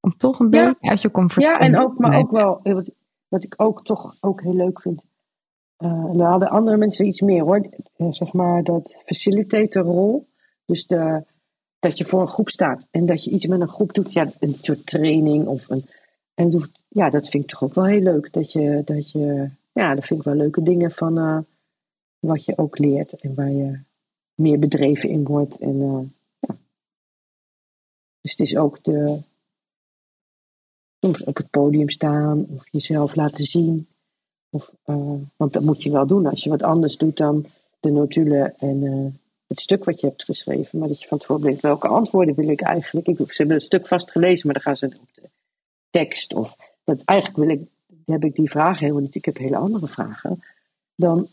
Om 0.00 0.16
toch 0.16 0.38
een 0.38 0.50
beetje 0.50 0.76
uit 0.80 1.02
je 1.02 1.10
comfortzone 1.10 1.58
Ja, 1.58 1.64
en 1.64 1.78
ook, 1.78 1.98
maar 1.98 2.18
ook 2.18 2.30
wel, 2.30 2.60
wat 3.32 3.44
ik 3.44 3.54
ook 3.56 3.84
toch 3.84 4.16
ook 4.20 4.42
heel 4.42 4.54
leuk 4.54 4.80
vind. 4.80 5.04
Uh, 5.78 6.12
daar 6.12 6.30
hadden 6.30 6.50
andere 6.50 6.76
mensen 6.76 7.06
iets 7.06 7.20
meer 7.20 7.42
hoor. 7.42 7.66
Uh, 7.96 8.12
zeg 8.12 8.32
maar 8.32 8.64
dat 8.64 8.96
facilitatorrol. 9.04 10.26
Dus 10.64 10.86
de, 10.86 11.24
dat 11.78 11.98
je 11.98 12.04
voor 12.04 12.20
een 12.20 12.28
groep 12.28 12.48
staat 12.48 12.88
en 12.90 13.06
dat 13.06 13.24
je 13.24 13.30
iets 13.30 13.46
met 13.46 13.60
een 13.60 13.68
groep 13.68 13.92
doet. 13.92 14.12
Ja, 14.12 14.30
een 14.38 14.56
soort 14.60 14.86
training 14.86 15.46
of 15.46 15.68
een. 15.70 15.84
En 16.34 16.50
doet, 16.50 16.84
ja, 16.88 17.10
dat 17.10 17.28
vind 17.28 17.42
ik 17.42 17.50
toch 17.50 17.62
ook 17.62 17.74
wel 17.74 17.84
heel 17.84 18.00
leuk. 18.00 18.32
Dat 18.32 18.52
je, 18.52 18.82
dat 18.84 19.10
je 19.10 19.50
ja, 19.72 19.94
dat 19.94 20.04
vind 20.04 20.18
ik 20.20 20.26
wel 20.26 20.34
leuke 20.34 20.62
dingen 20.62 20.90
van 20.90 21.18
uh, 21.18 21.38
wat 22.18 22.44
je 22.44 22.58
ook 22.58 22.78
leert 22.78 23.12
en 23.12 23.34
waar 23.34 23.50
je 23.50 23.78
meer 24.34 24.58
bedreven 24.58 25.08
in 25.08 25.24
wordt. 25.24 25.58
En. 25.58 25.78
Dus 28.20 28.30
het 28.30 28.40
is 28.40 28.56
ook 28.56 28.84
de, 28.84 29.22
soms 31.02 31.24
op 31.24 31.36
het 31.36 31.50
podium 31.50 31.90
staan 31.90 32.46
of 32.48 32.64
jezelf 32.70 33.14
laten 33.14 33.44
zien. 33.44 33.86
Of, 34.50 34.70
uh, 34.86 35.12
want 35.36 35.52
dat 35.52 35.62
moet 35.62 35.82
je 35.82 35.90
wel 35.90 36.06
doen 36.06 36.26
als 36.26 36.42
je 36.42 36.50
wat 36.50 36.62
anders 36.62 36.96
doet 36.96 37.16
dan 37.16 37.46
de 37.80 37.90
notulen 37.90 38.58
en 38.58 38.82
uh, 38.82 39.06
het 39.46 39.60
stuk 39.60 39.84
wat 39.84 40.00
je 40.00 40.06
hebt 40.06 40.24
geschreven. 40.24 40.78
Maar 40.78 40.88
dat 40.88 41.00
je 41.00 41.08
van 41.08 41.18
tevoren 41.18 41.42
denkt, 41.42 41.60
welke 41.60 41.88
antwoorden 41.88 42.34
wil 42.34 42.48
ik 42.48 42.60
eigenlijk? 42.60 43.06
Ik, 43.06 43.16
ze 43.16 43.36
hebben 43.36 43.56
het 43.56 43.64
stuk 43.64 43.86
vast 43.86 44.10
gelezen, 44.10 44.46
maar 44.46 44.54
dan 44.54 44.62
gaan 44.62 44.76
ze 44.76 44.86
op 44.86 45.08
de 45.14 45.28
tekst. 45.90 46.34
Of 46.34 46.56
dat 46.84 47.02
eigenlijk 47.04 47.38
wil 47.38 47.48
ik, 47.48 47.68
heb 48.06 48.24
ik 48.24 48.36
die 48.36 48.50
vragen 48.50 48.78
helemaal 48.78 49.02
niet. 49.02 49.14
Ik 49.14 49.24
heb 49.24 49.38
hele 49.38 49.56
andere 49.56 49.88
vragen. 49.88 50.42
Dan 50.94 51.28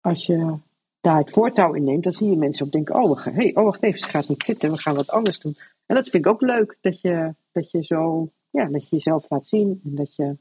als 0.00 0.26
je 0.26 0.54
daar 1.00 1.18
het 1.18 1.30
voortouw 1.30 1.74
in 1.74 1.84
neemt, 1.84 2.04
dan 2.04 2.12
zie 2.12 2.30
je 2.30 2.36
mensen 2.36 2.66
ook 2.66 2.72
denken: 2.72 2.94
oh, 2.94 3.24
we 3.24 3.30
hey, 3.30 3.54
oh 3.54 3.64
wacht 3.64 3.82
even, 3.82 4.00
ze 4.00 4.06
gaat 4.06 4.28
niet 4.28 4.42
zitten, 4.42 4.70
we 4.70 4.78
gaan 4.78 4.94
wat 4.94 5.10
anders 5.10 5.38
doen. 5.38 5.56
En 5.86 5.94
dat 5.94 6.08
vind 6.08 6.24
ik 6.24 6.30
ook 6.30 6.40
leuk, 6.40 6.76
dat 6.80 7.00
je, 7.00 7.34
dat 7.52 7.70
je 7.70 7.84
zo, 7.84 8.30
ja, 8.50 8.64
dat 8.64 8.88
je 8.88 8.96
jezelf 8.96 9.30
laat 9.30 9.46
zien 9.46 9.80
en 9.84 9.94
dat 9.94 10.14
je, 10.14 10.36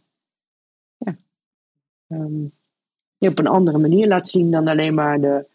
ja, 0.98 1.18
um, 2.08 2.52
je 3.18 3.30
op 3.30 3.40
een 3.40 3.48
andere 3.48 3.78
manier 3.78 4.08
laat 4.08 4.30
zien 4.30 4.52
dan 4.52 4.68
alleen 4.68 4.94
maar 4.94 5.22
de, 5.22 5.48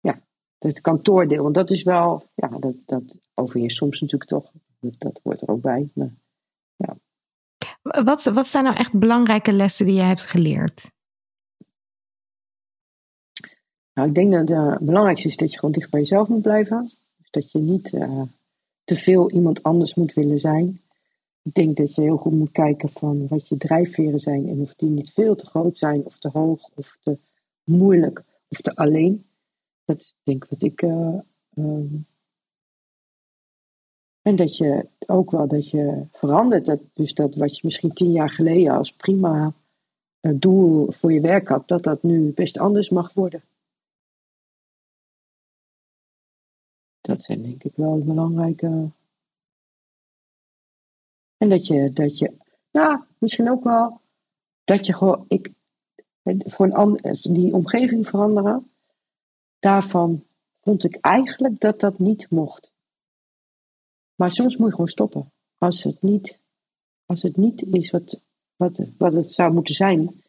ja, 0.00 0.20
het 0.58 0.80
kantoordeel. 0.80 1.42
Want 1.42 1.54
dat 1.54 1.70
is 1.70 1.82
wel, 1.82 2.28
ja, 2.34 2.48
dat, 2.48 2.74
dat 2.84 3.20
overheerst 3.34 3.76
soms 3.76 4.00
natuurlijk 4.00 4.30
toch. 4.30 4.52
Dat, 4.80 4.94
dat 4.98 5.20
hoort 5.22 5.40
er 5.40 5.48
ook 5.48 5.60
bij. 5.60 5.90
Maar, 5.92 6.14
ja. 6.76 6.96
Wat, 7.82 8.24
wat 8.24 8.46
zijn 8.46 8.64
nou 8.64 8.76
echt 8.76 8.92
belangrijke 8.92 9.52
lessen 9.52 9.86
die 9.86 9.94
je 9.94 10.00
hebt 10.00 10.24
geleerd? 10.24 10.90
Nou, 13.92 14.08
ik 14.08 14.14
denk 14.14 14.32
dat 14.32 14.48
het 14.48 14.78
belangrijkste 14.78 15.28
is 15.28 15.36
dat 15.36 15.50
je 15.50 15.58
gewoon 15.58 15.74
dicht 15.74 15.90
bij 15.90 16.00
jezelf 16.00 16.28
moet 16.28 16.42
blijven. 16.42 16.82
Dus 17.16 17.30
dat 17.30 17.52
je 17.52 17.58
niet 17.58 17.92
uh, 17.92 18.22
te 18.84 18.96
veel 18.96 19.30
iemand 19.30 19.62
anders 19.62 19.94
moet 19.94 20.12
willen 20.12 20.38
zijn. 20.38 20.80
Ik 21.42 21.54
denk 21.54 21.76
dat 21.76 21.94
je 21.94 22.00
heel 22.00 22.16
goed 22.16 22.32
moet 22.32 22.52
kijken 22.52 22.88
van 22.88 23.28
wat 23.28 23.48
je 23.48 23.56
drijfveren 23.56 24.20
zijn 24.20 24.48
en 24.48 24.60
of 24.60 24.74
die 24.74 24.90
niet 24.90 25.12
veel 25.12 25.34
te 25.34 25.46
groot 25.46 25.78
zijn 25.78 26.04
of 26.04 26.18
te 26.18 26.28
hoog 26.28 26.68
of 26.74 26.98
te 27.02 27.18
moeilijk 27.64 28.24
of 28.48 28.60
te 28.60 28.76
alleen. 28.76 29.26
Dat 29.84 30.00
is 30.00 30.16
denk 30.22 30.44
ik 30.44 30.50
wat 30.50 30.62
ik. 30.62 30.82
Uh, 30.82 31.18
um, 31.54 32.06
en 34.22 34.36
dat 34.36 34.56
je 34.56 34.88
ook 35.06 35.30
wel 35.30 35.48
dat 35.48 35.70
je 35.70 36.06
verandert. 36.12 36.64
Dat, 36.66 36.80
dus 36.92 37.14
dat 37.14 37.34
wat 37.34 37.56
je 37.56 37.60
misschien 37.64 37.92
tien 37.92 38.12
jaar 38.12 38.30
geleden 38.30 38.72
als 38.72 38.92
prima 38.92 39.52
uh, 40.20 40.32
doel 40.36 40.90
voor 40.90 41.12
je 41.12 41.20
werk 41.20 41.48
had, 41.48 41.68
dat 41.68 41.82
dat 41.82 42.02
nu 42.02 42.32
best 42.32 42.58
anders 42.58 42.88
mag 42.88 43.12
worden. 43.12 43.42
Dat 47.00 47.22
zijn 47.22 47.42
denk 47.42 47.64
ik 47.64 47.72
wel 47.76 47.98
belangrijke. 47.98 48.90
En 51.38 51.48
dat 51.48 51.66
je, 51.66 51.92
dat 51.92 52.18
je, 52.18 52.36
nou, 52.70 53.02
misschien 53.18 53.50
ook 53.50 53.64
wel, 53.64 54.00
dat 54.64 54.86
je 54.86 54.94
gewoon, 54.94 55.24
ik, 55.28 55.52
voor 56.22 56.66
een 56.66 56.74
ander, 56.74 57.18
die 57.22 57.54
omgeving 57.54 58.08
veranderen, 58.08 58.70
daarvan 59.58 60.24
vond 60.60 60.84
ik 60.84 60.96
eigenlijk 61.00 61.60
dat 61.60 61.80
dat 61.80 61.98
niet 61.98 62.30
mocht. 62.30 62.72
Maar 64.14 64.32
soms 64.32 64.56
moet 64.56 64.66
je 64.66 64.72
gewoon 64.72 64.88
stoppen. 64.88 65.32
Als 65.58 65.82
het 65.82 66.02
niet, 66.02 66.40
als 67.06 67.22
het 67.22 67.36
niet 67.36 67.62
is 67.62 67.90
wat, 67.90 68.20
wat, 68.56 68.80
wat 68.98 69.12
het 69.12 69.32
zou 69.32 69.52
moeten 69.52 69.74
zijn, 69.74 70.22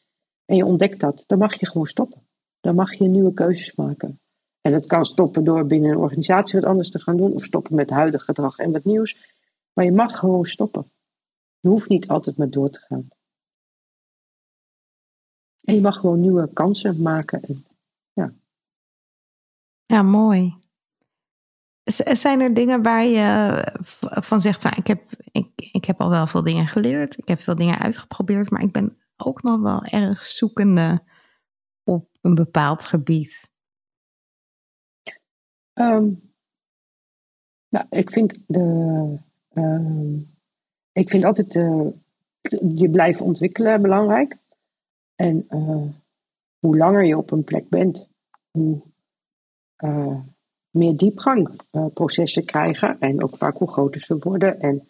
en 0.45 0.55
je 0.55 0.65
ontdekt 0.65 0.99
dat, 0.99 1.23
dan 1.27 1.37
mag 1.37 1.59
je 1.59 1.67
gewoon 1.67 1.87
stoppen. 1.87 2.21
Dan 2.59 2.75
mag 2.75 2.93
je 2.93 3.07
nieuwe 3.07 3.33
keuzes 3.33 3.75
maken. 3.75 4.19
En 4.61 4.73
het 4.73 4.85
kan 4.85 5.05
stoppen 5.05 5.43
door 5.43 5.65
binnen 5.65 5.91
een 5.91 5.97
organisatie 5.97 6.59
wat 6.59 6.69
anders 6.69 6.89
te 6.91 6.99
gaan 6.99 7.17
doen, 7.17 7.33
of 7.33 7.43
stoppen 7.43 7.75
met 7.75 7.89
huidig 7.89 8.23
gedrag 8.23 8.57
en 8.57 8.71
wat 8.71 8.83
nieuws. 8.83 9.35
Maar 9.73 9.85
je 9.85 9.91
mag 9.91 10.19
gewoon 10.19 10.45
stoppen. 10.45 10.91
Je 11.59 11.69
hoeft 11.69 11.89
niet 11.89 12.07
altijd 12.07 12.37
maar 12.37 12.49
door 12.49 12.69
te 12.69 12.79
gaan. 12.79 13.07
En 15.61 15.75
je 15.75 15.81
mag 15.81 15.99
gewoon 15.99 16.19
nieuwe 16.19 16.53
kansen 16.53 17.01
maken. 17.01 17.41
En, 17.41 17.65
ja. 18.13 18.33
ja, 19.85 20.01
mooi. 20.01 20.55
Zijn 22.13 22.39
er 22.39 22.53
dingen 22.53 22.83
waar 22.83 23.03
je 23.03 23.61
van 23.99 24.41
zegt, 24.41 24.61
van, 24.61 24.71
ik, 24.75 24.87
heb, 24.87 25.11
ik, 25.31 25.49
ik 25.55 25.85
heb 25.85 26.01
al 26.01 26.09
wel 26.09 26.27
veel 26.27 26.43
dingen 26.43 26.67
geleerd, 26.67 27.17
ik 27.17 27.27
heb 27.27 27.39
veel 27.39 27.55
dingen 27.55 27.79
uitgeprobeerd, 27.79 28.49
maar 28.49 28.61
ik 28.61 28.71
ben 28.71 28.97
ook 29.17 29.43
nog 29.43 29.61
wel 29.61 29.83
erg 29.83 30.25
zoekende 30.25 31.03
op 31.83 32.09
een 32.21 32.35
bepaald 32.35 32.85
gebied? 32.85 33.51
Um, 35.73 36.33
nou, 37.69 37.85
ik 37.89 38.09
vind 38.09 38.39
de. 38.47 39.19
Uh, 39.53 40.21
ik 40.99 41.09
vind 41.09 41.23
altijd 41.23 41.55
uh, 41.55 41.87
je 42.75 42.89
blijven 42.89 43.25
ontwikkelen 43.25 43.81
belangrijk. 43.81 44.37
En 45.15 45.47
uh, 45.49 45.81
hoe 46.59 46.77
langer 46.77 47.05
je 47.05 47.17
op 47.17 47.31
een 47.31 47.43
plek 47.43 47.69
bent, 47.69 48.07
hoe 48.51 48.81
uh, 49.83 50.19
meer 50.69 50.97
diepgang 50.97 51.49
processen 51.93 52.45
krijgen. 52.45 52.99
En 52.99 53.23
ook 53.23 53.37
vaak 53.37 53.57
hoe 53.57 53.71
groter 53.71 54.01
ze 54.01 54.17
worden. 54.19 54.59
En, 54.59 54.87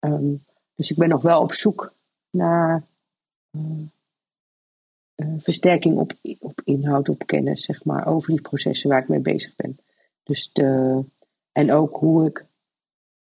um, 0.00 0.44
dus 0.74 0.90
ik 0.90 0.96
ben 0.96 1.08
nog 1.08 1.22
wel 1.22 1.42
op 1.42 1.52
zoek 1.52 1.92
naar 2.30 2.82
versterking 5.38 5.98
op, 5.98 6.12
op 6.38 6.60
inhoud, 6.64 7.08
op 7.08 7.26
kennis, 7.26 7.64
zeg 7.64 7.84
maar, 7.84 8.06
over 8.06 8.30
die 8.30 8.40
processen 8.40 8.88
waar 8.88 9.02
ik 9.02 9.08
mee 9.08 9.20
bezig 9.20 9.56
ben. 9.56 9.78
Dus 10.22 10.52
de, 10.52 11.02
en 11.52 11.72
ook 11.72 11.96
hoe 11.96 12.26
ik. 12.26 12.48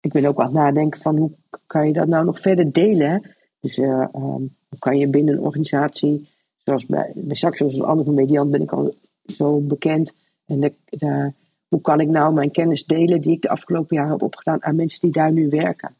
Ik 0.03 0.13
wil 0.13 0.25
ook 0.25 0.37
wel 0.37 0.51
nadenken 0.51 1.01
van 1.01 1.17
hoe 1.17 1.31
kan 1.67 1.87
je 1.87 1.93
dat 1.93 2.09
nou 2.09 2.25
nog 2.25 2.41
verder 2.41 2.73
delen. 2.73 3.23
Dus 3.61 3.79
uh, 3.79 4.07
um, 4.15 4.55
hoe 4.69 4.79
kan 4.79 4.99
je 4.99 5.09
binnen 5.09 5.35
een 5.35 5.41
organisatie, 5.41 6.29
zoals 6.57 6.87
bij, 6.87 7.13
bij 7.15 7.37
Saxo, 7.37 7.65
als 7.65 7.83
andere 7.83 8.13
mediant 8.13 8.51
ben 8.51 8.63
ik 8.63 8.73
al 8.73 8.95
zo 9.27 9.61
bekend. 9.61 10.17
En 10.47 10.61
de, 10.61 11.33
hoe 11.69 11.81
kan 11.81 12.01
ik 12.01 12.09
nou 12.09 12.35
mijn 12.35 12.51
kennis 12.51 12.85
delen 12.85 13.21
die 13.21 13.33
ik 13.33 13.43
de 13.43 13.49
afgelopen 13.49 13.97
jaren 13.97 14.13
heb 14.13 14.23
opgedaan 14.23 14.63
aan 14.63 14.77
mensen 14.77 15.01
die 15.01 15.13
daar 15.13 15.33
nu 15.33 15.49
werken. 15.49 15.95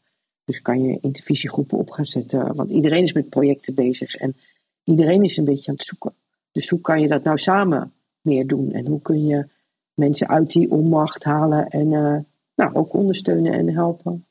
Dus 0.45 0.61
kan 0.61 0.83
je 0.83 0.97
intervisiegroepen 1.01 1.77
op 1.77 1.89
gaan 1.89 2.05
zetten, 2.05 2.55
want 2.55 2.69
iedereen 2.69 3.03
is 3.03 3.13
met 3.13 3.29
projecten 3.29 3.75
bezig 3.75 4.15
en 4.15 4.35
iedereen 4.83 5.23
is 5.23 5.37
een 5.37 5.45
beetje 5.45 5.71
aan 5.71 5.77
het 5.77 5.85
zoeken. 5.85 6.13
Dus 6.51 6.69
hoe 6.69 6.81
kan 6.81 7.01
je 7.01 7.07
dat 7.07 7.23
nou 7.23 7.37
samen 7.37 7.93
meer 8.21 8.47
doen? 8.47 8.71
En 8.71 8.85
hoe 8.85 9.01
kun 9.01 9.25
je 9.25 9.47
mensen 9.93 10.27
uit 10.27 10.51
die 10.51 10.71
onmacht 10.71 11.23
halen 11.23 11.67
en 11.69 11.91
uh, 11.91 12.17
nou, 12.55 12.73
ook 12.73 12.93
ondersteunen 12.93 13.53
en 13.53 13.73
helpen. 13.73 14.25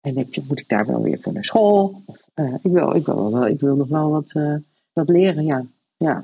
En 0.00 0.16
heb 0.16 0.34
je, 0.34 0.44
moet 0.48 0.60
ik 0.60 0.68
daar 0.68 0.86
wel 0.86 1.02
weer 1.02 1.18
voor 1.18 1.32
naar 1.32 1.44
school? 1.44 2.02
Of, 2.06 2.28
uh, 2.34 2.54
ik, 2.54 2.72
wil, 2.72 2.94
ik, 2.94 3.06
wil 3.06 3.32
wel, 3.32 3.46
ik 3.46 3.60
wil 3.60 3.76
nog 3.76 3.88
wel 3.88 4.10
wat, 4.10 4.32
uh, 4.34 4.56
wat 4.92 5.08
leren, 5.08 5.44
ja. 5.44 5.64
ja. 5.96 6.16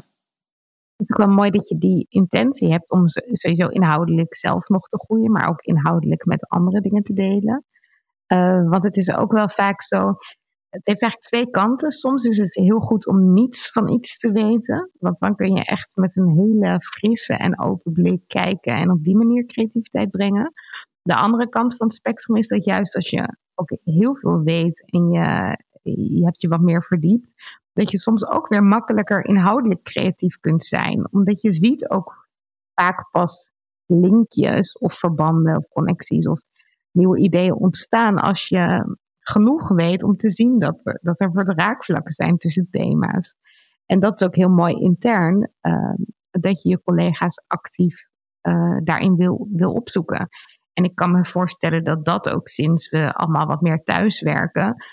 Het 0.96 1.08
is 1.08 1.10
ook 1.10 1.26
wel 1.26 1.36
mooi 1.36 1.50
dat 1.50 1.68
je 1.68 1.78
die 1.78 2.06
intentie 2.08 2.70
hebt 2.70 2.90
om 2.90 3.08
sowieso 3.08 3.68
inhoudelijk 3.68 4.34
zelf 4.34 4.68
nog 4.68 4.88
te 4.88 4.98
groeien, 4.98 5.30
maar 5.30 5.48
ook 5.48 5.60
inhoudelijk 5.60 6.24
met 6.24 6.48
andere 6.48 6.80
dingen 6.80 7.02
te 7.02 7.12
delen. 7.12 7.64
want 8.68 8.82
het 8.82 8.96
is 8.96 9.14
ook 9.14 9.32
wel 9.32 9.48
vaak 9.48 9.82
zo, 9.82 10.14
het 10.74 10.86
heeft 10.86 11.02
eigenlijk 11.02 11.20
twee 11.20 11.50
kanten. 11.50 11.90
Soms 11.90 12.24
is 12.24 12.36
het 12.36 12.54
heel 12.54 12.80
goed 12.80 13.06
om 13.06 13.32
niets 13.32 13.70
van 13.70 13.88
iets 13.88 14.18
te 14.18 14.32
weten. 14.32 14.90
Want 14.98 15.18
dan 15.18 15.36
kun 15.36 15.54
je 15.54 15.64
echt 15.64 15.96
met 15.96 16.16
een 16.16 16.28
hele 16.28 16.80
frisse 16.80 17.34
en 17.34 17.60
open 17.60 17.92
blik 17.92 18.22
kijken 18.26 18.74
en 18.74 18.90
op 18.90 19.04
die 19.04 19.16
manier 19.16 19.46
creativiteit 19.46 20.10
brengen. 20.10 20.52
De 21.04 21.14
andere 21.14 21.48
kant 21.48 21.76
van 21.76 21.86
het 21.86 21.96
spectrum 21.96 22.36
is 22.36 22.48
dat 22.48 22.64
juist 22.64 22.94
als 22.94 23.10
je 23.10 23.36
ook 23.54 23.76
heel 23.84 24.14
veel 24.14 24.42
weet 24.42 24.90
en 24.90 25.10
je, 25.10 25.58
je 25.82 26.24
hebt 26.24 26.40
je 26.40 26.48
wat 26.48 26.60
meer 26.60 26.82
verdiept, 26.82 27.34
dat 27.72 27.90
je 27.90 27.98
soms 27.98 28.26
ook 28.26 28.48
weer 28.48 28.64
makkelijker 28.64 29.24
inhoudelijk 29.24 29.82
creatief 29.82 30.40
kunt 30.40 30.64
zijn. 30.64 31.08
Omdat 31.10 31.40
je 31.40 31.52
ziet 31.52 31.90
ook 31.90 32.28
vaak 32.74 33.10
pas 33.10 33.50
linkjes 33.86 34.78
of 34.78 34.94
verbanden 34.94 35.56
of 35.56 35.68
connecties 35.68 36.28
of 36.28 36.40
nieuwe 36.90 37.18
ideeën 37.18 37.54
ontstaan 37.54 38.18
als 38.18 38.48
je 38.48 38.96
genoeg 39.20 39.68
weet 39.68 40.02
om 40.02 40.16
te 40.16 40.30
zien 40.30 40.58
dat, 40.58 40.80
we, 40.82 40.98
dat 41.02 41.20
er 41.20 41.32
wat 41.32 41.48
raakvlakken 41.48 42.14
zijn 42.14 42.36
tussen 42.36 42.68
thema's. 42.70 43.34
En 43.86 44.00
dat 44.00 44.20
is 44.20 44.26
ook 44.26 44.36
heel 44.36 44.50
mooi 44.50 44.74
intern, 44.74 45.50
uh, 45.62 45.94
dat 46.30 46.62
je 46.62 46.68
je 46.68 46.82
collega's 46.82 47.42
actief 47.46 48.06
uh, 48.42 48.76
daarin 48.82 49.16
wil, 49.16 49.48
wil 49.52 49.72
opzoeken. 49.72 50.28
En 50.74 50.84
ik 50.84 50.94
kan 50.94 51.12
me 51.12 51.24
voorstellen 51.24 51.84
dat 51.84 52.04
dat 52.04 52.28
ook 52.28 52.48
sinds 52.48 52.90
we 52.90 53.14
allemaal 53.14 53.46
wat 53.46 53.60
meer 53.60 53.82
thuiswerken, 53.82 54.84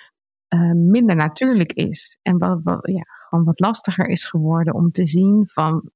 uh, 0.56 0.72
minder 0.72 1.16
natuurlijk 1.16 1.74
is. 1.74 2.18
En 2.22 2.38
wat, 2.38 2.80
ja, 2.82 3.04
gewoon 3.04 3.46
wat 3.46 3.60
lastiger 3.60 4.08
is 4.08 4.26
geworden 4.26 4.74
om 4.74 4.92
te 4.92 5.08
zien 5.08 5.48
van 5.48 5.92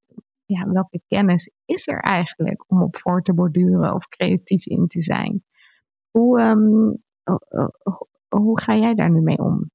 ja, 0.46 0.68
welke 0.70 1.02
kennis 1.08 1.52
is 1.66 1.88
er 1.88 2.00
eigenlijk 2.00 2.64
om 2.68 2.82
op 2.82 2.98
voor 2.98 3.22
te 3.22 3.34
borduren 3.34 3.94
of 3.94 4.08
creatief 4.08 4.66
in 4.66 4.88
te 4.88 5.02
zijn. 5.02 5.44
Hoe, 6.12 6.42
um, 6.42 7.04
hoe 8.28 8.62
ga 8.62 8.76
jij 8.76 8.94
daar 8.94 9.12
nu 9.12 9.22
mee 9.22 9.38
om? 9.38 9.72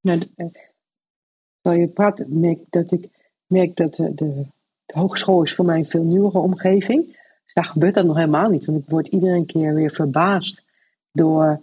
Nou, 0.00 0.18
terwijl 1.60 1.82
je 1.82 1.88
praat, 1.88 2.24
merk 2.28 2.58
dat 2.70 2.92
ik 2.92 3.08
merk 3.46 3.76
dat 3.76 3.94
de, 3.94 4.14
de, 4.14 4.46
hogeschool 4.86 5.42
is 5.42 5.54
voor 5.54 5.64
mij 5.64 5.78
een 5.78 5.86
veel 5.86 6.04
nieuwere 6.04 6.38
omgeving. 6.38 7.24
Dus 7.46 7.54
daar 7.54 7.64
gebeurt 7.64 7.94
dat 7.94 8.04
nog 8.04 8.16
helemaal 8.16 8.50
niet. 8.50 8.64
Want 8.64 8.78
ik 8.78 8.88
word 8.88 9.06
iedere 9.06 9.44
keer 9.44 9.74
weer 9.74 9.90
verbaasd 9.90 10.64
door 11.12 11.60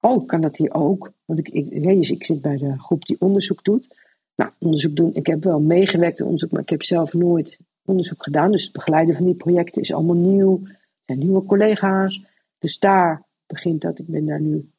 oh, 0.00 0.26
kan 0.26 0.40
dat 0.40 0.56
hier 0.56 0.74
ook? 0.74 1.12
Want 1.24 1.38
ik, 1.38 1.48
ik, 1.48 1.70
ik 2.08 2.24
zit 2.24 2.42
bij 2.42 2.56
de 2.56 2.78
groep 2.78 3.06
die 3.06 3.20
onderzoek 3.20 3.64
doet. 3.64 3.98
Nou, 4.34 4.50
onderzoek 4.58 4.96
doen, 4.96 5.14
ik 5.14 5.26
heb 5.26 5.44
wel 5.44 5.60
meegewerkt 5.60 6.18
in 6.18 6.24
onderzoek, 6.24 6.50
maar 6.50 6.62
ik 6.62 6.68
heb 6.68 6.82
zelf 6.82 7.12
nooit 7.12 7.58
onderzoek 7.84 8.22
gedaan. 8.22 8.52
Dus 8.52 8.64
het 8.64 8.72
begeleiden 8.72 9.14
van 9.14 9.24
die 9.24 9.34
projecten 9.34 9.82
is 9.82 9.92
allemaal 9.92 10.16
nieuw. 10.16 10.60
Er 10.64 10.78
zijn 11.04 11.18
nieuwe 11.18 11.44
collega's. 11.44 12.24
Dus 12.58 12.78
daar 12.78 13.24
begint 13.46 13.80
dat, 13.80 13.98
ik 13.98 14.06
ben 14.06 14.26
daar 14.26 14.40
nu 14.40 14.70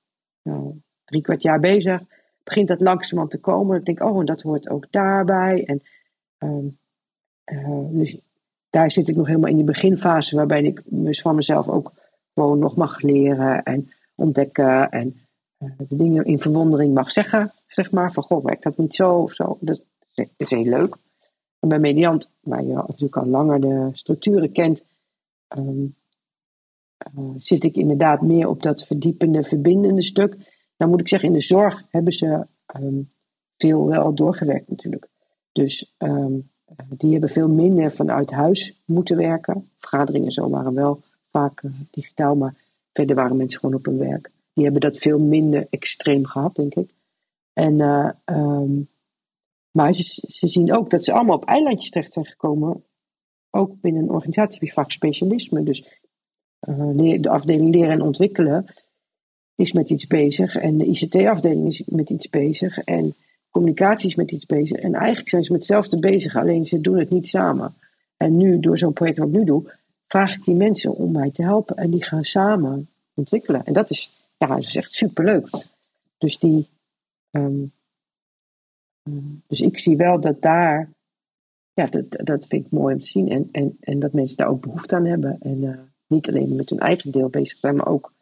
nou, 0.42 0.82
drie 1.06 1.22
kwart 1.22 1.42
jaar 1.42 1.60
bezig, 1.60 2.04
begint 2.44 2.68
dat 2.68 2.82
langzamerhand 2.82 3.32
te 3.32 3.39
komen. 3.39 3.78
Ik 3.78 3.86
denk, 3.86 4.04
oh, 4.04 4.20
en 4.20 4.26
dat 4.26 4.42
hoort 4.42 4.70
ook 4.70 4.92
daarbij. 4.92 5.66
En 5.66 5.82
ehm, 6.38 6.68
eh, 7.44 7.89
dus 7.89 8.22
daar 8.72 8.91
zit 8.91 9.07
ik 9.07 9.15
nog 9.15 9.28
helemaal 9.28 9.49
in 9.49 9.55
die 9.55 9.65
beginfase, 9.65 10.36
waarbij 10.36 10.63
ik 10.63 10.82
van 11.22 11.36
mezelf 11.36 11.69
ook 11.69 11.91
gewoon 12.34 12.59
nog 12.59 12.76
mag 12.76 13.01
leren 13.01 13.63
en 13.63 13.91
ontdekken 14.15 14.89
en 14.89 15.22
de 15.78 15.95
dingen 15.95 16.26
in 16.26 16.39
verwondering 16.39 16.93
mag 16.93 17.11
zeggen, 17.11 17.51
zeg 17.67 17.91
maar, 17.91 18.11
van 18.11 18.24
goh, 18.24 18.43
werkt 18.43 18.63
dat 18.63 18.78
niet 18.78 18.95
zo 18.95 19.17
of 19.17 19.34
zo. 19.34 19.57
Dat 19.59 19.86
is 20.38 20.49
heel 20.49 20.63
leuk. 20.63 20.97
En 21.59 21.69
bij 21.69 21.80
Mediant, 21.80 22.34
waar 22.39 22.63
je 22.63 22.74
natuurlijk 22.74 23.17
al 23.17 23.26
langer 23.26 23.61
de 23.61 23.89
structuren 23.93 24.51
kent, 24.51 24.86
ehm, 25.47 25.86
eh, 26.97 27.30
zit 27.38 27.63
ik 27.63 27.76
inderdaad 27.76 28.22
meer 28.22 28.47
op 28.47 28.63
dat 28.63 28.84
verdiepende, 28.84 29.43
verbindende 29.43 30.03
stuk. 30.03 30.38
Dan 30.78 30.89
moet 30.89 30.99
ik 30.99 31.07
zeggen, 31.07 31.30
in 31.30 31.36
de 31.36 31.41
zorg 31.41 31.86
hebben 31.89 32.13
ze 32.13 32.47
um, 32.76 33.09
veel 33.57 33.88
wel 33.88 34.13
doorgewerkt 34.13 34.69
natuurlijk. 34.69 35.07
Dus 35.51 35.93
ehm, 35.97 36.39
die 36.89 37.11
hebben 37.11 37.30
veel 37.30 37.49
minder 37.49 37.91
vanuit 37.91 38.32
huis 38.32 38.82
moeten 38.86 39.17
werken. 39.17 39.69
Vergaderingen 39.78 40.32
zo 40.32 40.49
waren 40.49 40.74
wel 40.74 41.01
vaak 41.32 41.63
eh, 41.63 41.72
digitaal, 41.91 42.36
maar 42.36 42.55
verder 42.93 43.15
waren 43.15 43.38
mensen 43.38 43.59
gewoon 43.59 43.76
op 43.76 43.86
hun 43.86 43.97
werk. 43.97 44.32
Die 44.53 44.63
hebben 44.63 44.82
dat 44.82 44.97
veel 44.97 45.19
minder 45.19 45.67
extreem 45.69 46.26
gehad, 46.26 46.55
denk 46.55 46.76
ik. 46.76 46.89
En, 47.53 47.80
uh, 47.80 48.09
um, 48.26 48.88
maar 49.72 49.93
ze, 49.93 50.47
zien 50.47 50.74
ook 50.74 50.89
dat 50.89 51.03
ze 51.03 51.13
allemaal 51.13 51.36
op 51.36 51.45
eilandjes 51.45 51.89
terecht 51.89 52.13
zijn 52.13 52.26
gekomen. 52.26 52.84
Ook 53.49 53.82
binnen 53.82 54.01
een 54.03 54.09
organisatie 54.09 54.65
je 54.65 54.72
vaak 54.72 54.91
specialisme. 54.91 55.63
Dus 55.63 55.99
uh, 56.69 57.22
de 57.22 57.30
afdeling 57.30 57.74
leren 57.74 57.91
en 57.91 58.01
ontwikkelen 58.01 58.65
is 59.55 59.72
met 59.72 59.89
iets 59.89 60.07
bezig. 60.07 60.55
En 60.55 60.78
de 60.78 60.86
ICT-afdeling 60.86 61.67
is 61.67 61.84
met 61.86 62.09
iets 62.09 62.30
bezig. 62.30 62.80
En 62.80 63.15
communicatie 63.52 64.10
is 64.10 64.16
met 64.16 64.32
iets 64.32 64.45
bezig. 64.45 64.78
En 64.78 64.93
eigenlijk 64.93 65.30
zijn 65.30 65.43
ze 65.43 65.52
met 65.52 65.62
hetzelfde 65.62 65.99
bezig, 65.99 66.36
alleen 66.36 66.66
ze 66.66 66.82
doen 66.82 66.99
het 66.99 67.10
niet 67.10 67.28
samen. 67.28 67.74
En 68.18 68.38
nu, 68.38 68.60
door 68.60 68.78
zo'n 68.78 68.93
project 68.93 69.18
wat 69.18 69.28
ik 69.28 69.34
nu 69.34 69.43
doe, 69.43 69.74
vraag 70.08 70.36
ik 70.36 70.43
die 70.43 70.56
mensen 70.56 70.95
om 70.95 71.12
mij 71.12 71.32
te 71.32 71.43
helpen. 71.43 71.76
En 71.76 71.91
die 71.91 72.04
gaan 72.04 72.24
samen 72.24 72.89
ontwikkelen. 73.14 73.66
En 73.66 73.74
dat 73.74 73.89
is, 73.89 74.26
ja, 74.38 74.47
dat 74.47 74.58
is 74.58 74.76
echt 74.76 74.93
superleuk. 74.93 75.49
Dus 76.18 76.39
die. 76.39 76.68
Um, 77.32 77.72
dus 79.47 79.62
ik 79.62 79.80
zie 79.80 79.97
wel 79.97 80.20
dat 80.20 80.41
daar. 80.41 80.89
Ja, 81.74 81.86
dat, 81.86 82.06
dat 82.10 82.45
vind 82.47 82.66
ik 82.66 82.72
mooi 82.72 82.93
om 82.93 82.99
te 82.99 83.08
zien. 83.08 83.30
En, 83.30 83.49
en, 83.52 83.78
en 83.80 83.99
dat 83.99 84.14
mensen 84.14 84.38
daar 84.38 84.47
ook 84.47 84.62
behoefte 84.62 84.95
aan 84.95 85.06
hebben. 85.06 85.38
En 85.39 85.64
uh, 85.64 85.80
niet 86.08 86.28
alleen 86.28 86.56
met 86.56 86.70
hun 86.70 86.80
eigen 86.80 87.12
deel 87.12 87.30
bezig 87.30 87.58
zijn, 87.58 87.76
maar 87.76 87.88
ook 87.88 88.14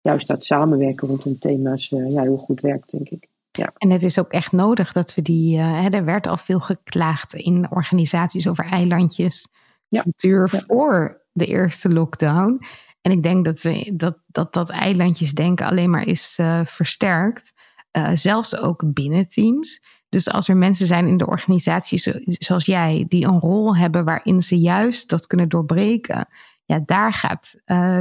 juist 0.00 0.26
dat 0.26 0.44
samenwerken 0.44 1.08
rondom 1.08 1.38
thema's 1.38 1.90
uh, 1.90 2.10
ja, 2.10 2.22
heel 2.22 2.36
goed 2.36 2.60
werkt, 2.60 2.90
denk 2.90 3.08
ik. 3.08 3.28
Ja. 3.52 3.72
En 3.76 3.90
het 3.90 4.02
is 4.02 4.18
ook 4.18 4.32
echt 4.32 4.52
nodig 4.52 4.92
dat 4.92 5.14
we 5.14 5.22
die. 5.22 5.58
Uh, 5.58 5.82
hè, 5.82 5.88
er 5.88 6.04
werd 6.04 6.26
al 6.26 6.36
veel 6.36 6.60
geklaagd 6.60 7.34
in 7.34 7.70
organisaties 7.70 8.48
over 8.48 8.64
eilandjes. 8.64 9.46
Ja. 9.88 10.02
Cultuur 10.02 10.48
ja. 10.52 10.60
voor 10.66 11.22
de 11.32 11.46
eerste 11.46 11.88
lockdown. 11.88 12.60
En 13.00 13.12
ik 13.12 13.22
denk 13.22 13.44
dat 13.44 13.62
we, 13.62 13.92
dat, 13.94 14.18
dat, 14.26 14.52
dat 14.52 14.70
eilandjesdenken 14.70 15.66
alleen 15.66 15.90
maar 15.90 16.06
is 16.06 16.36
uh, 16.40 16.60
versterkt. 16.64 17.52
Uh, 17.92 18.10
zelfs 18.14 18.56
ook 18.56 18.92
binnen 18.92 19.28
teams. 19.28 19.82
Dus 20.08 20.30
als 20.30 20.48
er 20.48 20.56
mensen 20.56 20.86
zijn 20.86 21.06
in 21.06 21.16
de 21.16 21.26
organisatie 21.26 22.24
zoals 22.24 22.66
jij, 22.66 23.04
die 23.08 23.26
een 23.26 23.40
rol 23.40 23.76
hebben 23.76 24.04
waarin 24.04 24.42
ze 24.42 24.58
juist 24.58 25.08
dat 25.08 25.26
kunnen 25.26 25.48
doorbreken, 25.48 26.28
ja, 26.64 26.80
daar 26.84 27.12
gaat 27.12 27.54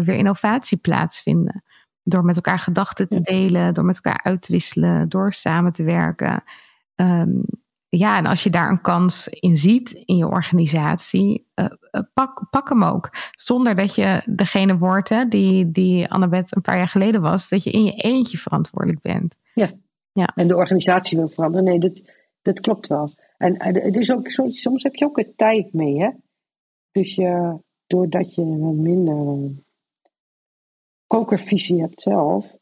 weer 0.03 0.09
innovatie 0.09 0.77
plaatsvinden. 0.77 1.63
Door 2.09 2.25
met 2.25 2.35
elkaar 2.35 2.59
gedachten 2.59 3.07
te 3.07 3.21
delen, 3.21 3.73
door 3.73 3.85
met 3.85 3.95
elkaar 3.95 4.19
uit 4.23 4.41
te 4.41 4.51
wisselen, 4.51 5.09
door 5.09 5.33
samen 5.33 5.73
te 5.73 5.83
werken. 5.83 6.43
Um, 6.95 7.43
ja, 7.89 8.17
en 8.17 8.25
als 8.25 8.43
je 8.43 8.49
daar 8.49 8.69
een 8.69 8.81
kans 8.81 9.27
in 9.27 9.57
ziet 9.57 9.91
in 9.91 10.17
je 10.17 10.27
organisatie, 10.27 11.47
uh, 11.55 11.65
pak, 12.13 12.47
pak 12.49 12.69
hem 12.69 12.83
ook. 12.83 13.09
Zonder 13.35 13.75
dat 13.75 13.95
je 13.95 14.21
degene 14.25 14.77
wordt 14.77 15.09
hè, 15.09 15.27
die, 15.27 15.71
die 15.71 16.09
Annabeth 16.09 16.55
een 16.55 16.61
paar 16.61 16.77
jaar 16.77 16.87
geleden 16.87 17.21
was, 17.21 17.49
dat 17.49 17.63
je 17.63 17.71
in 17.71 17.83
je 17.83 17.91
eentje 17.91 18.37
verantwoordelijk 18.37 19.01
bent. 19.01 19.35
Ja, 19.53 19.71
ja. 20.11 20.31
en 20.35 20.47
de 20.47 20.55
organisatie 20.55 21.17
wil 21.17 21.27
veranderen. 21.27 21.65
Nee, 21.65 21.79
dat, 21.79 22.01
dat 22.41 22.59
klopt 22.59 22.87
wel. 22.87 23.13
En 23.37 23.63
het 23.63 23.97
is 23.97 24.11
ook, 24.11 24.27
soms 24.47 24.83
heb 24.83 24.95
je 24.95 25.05
ook 25.05 25.17
een 25.17 25.33
tijd 25.35 25.73
mee, 25.73 25.99
hè. 25.99 26.09
Dus 26.91 27.15
je, 27.15 27.57
doordat 27.87 28.35
je 28.35 28.41
minder 28.75 29.51
kokervisie 31.09 31.81
hebt 31.81 32.01
zelf, 32.01 32.55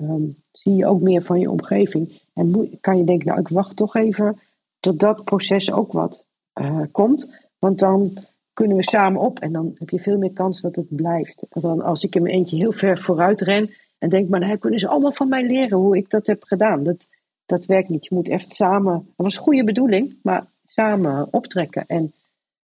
um, 0.00 0.36
zie 0.52 0.74
je 0.74 0.86
ook 0.86 1.00
meer 1.00 1.22
van 1.22 1.40
je 1.40 1.50
omgeving. 1.50 2.20
En 2.34 2.78
kan 2.80 2.98
je 2.98 3.04
denken, 3.04 3.26
nou, 3.26 3.40
ik 3.40 3.48
wacht 3.48 3.76
toch 3.76 3.96
even 3.96 4.40
tot 4.80 5.00
dat 5.00 5.24
proces 5.24 5.72
ook 5.72 5.92
wat 5.92 6.26
uh, 6.60 6.80
komt. 6.90 7.32
Want 7.58 7.78
dan 7.78 8.12
kunnen 8.52 8.76
we 8.76 8.82
samen 8.82 9.20
op 9.20 9.38
en 9.38 9.52
dan 9.52 9.74
heb 9.78 9.90
je 9.90 9.98
veel 9.98 10.18
meer 10.18 10.32
kans 10.32 10.60
dat 10.60 10.76
het 10.76 10.96
blijft. 10.96 11.46
Dan 11.48 11.82
als 11.82 12.04
ik 12.04 12.14
in 12.14 12.22
mijn 12.22 12.34
eentje 12.34 12.56
heel 12.56 12.72
ver 12.72 12.98
vooruit 12.98 13.40
ren 13.40 13.70
en 13.98 14.08
denk, 14.08 14.28
maar 14.28 14.40
dan 14.40 14.58
kunnen 14.58 14.80
ze 14.80 14.88
allemaal 14.88 15.12
van 15.12 15.28
mij 15.28 15.46
leren 15.46 15.78
hoe 15.78 15.96
ik 15.96 16.10
dat 16.10 16.26
heb 16.26 16.42
gedaan. 16.42 16.82
Dat, 16.82 17.08
dat 17.46 17.64
werkt 17.64 17.88
niet. 17.88 18.04
Je 18.04 18.14
moet 18.14 18.28
echt 18.28 18.54
samen, 18.54 18.92
dat 18.92 19.26
was 19.26 19.36
goede 19.36 19.64
bedoeling, 19.64 20.18
maar 20.22 20.46
samen 20.66 21.28
optrekken. 21.30 21.84
En 21.86 22.12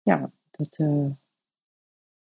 ja, 0.03 0.31
dat, 0.51 0.79
uh, 0.79 1.11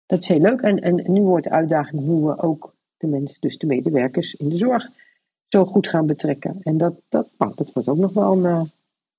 dat 0.06 0.22
is 0.22 0.28
heel 0.28 0.40
leuk. 0.40 0.60
En, 0.60 0.80
en 0.80 1.12
nu 1.12 1.20
wordt 1.20 1.44
de 1.44 1.50
uitdaging 1.50 2.04
hoe 2.04 2.26
we 2.26 2.42
ook 2.42 2.73
de 3.04 3.10
mensen, 3.10 3.40
dus 3.40 3.58
de 3.58 3.66
medewerkers 3.66 4.34
in 4.34 4.48
de 4.48 4.56
zorg, 4.56 4.90
zo 5.48 5.64
goed 5.64 5.88
gaan 5.88 6.06
betrekken. 6.06 6.60
En 6.62 6.76
dat, 6.76 6.94
dat, 7.08 7.28
nou, 7.38 7.52
dat 7.54 7.72
wordt 7.72 7.88
ook 7.88 7.96
nog 7.96 8.12
wel 8.12 8.32
een, 8.32 8.44
uh, 8.44 8.62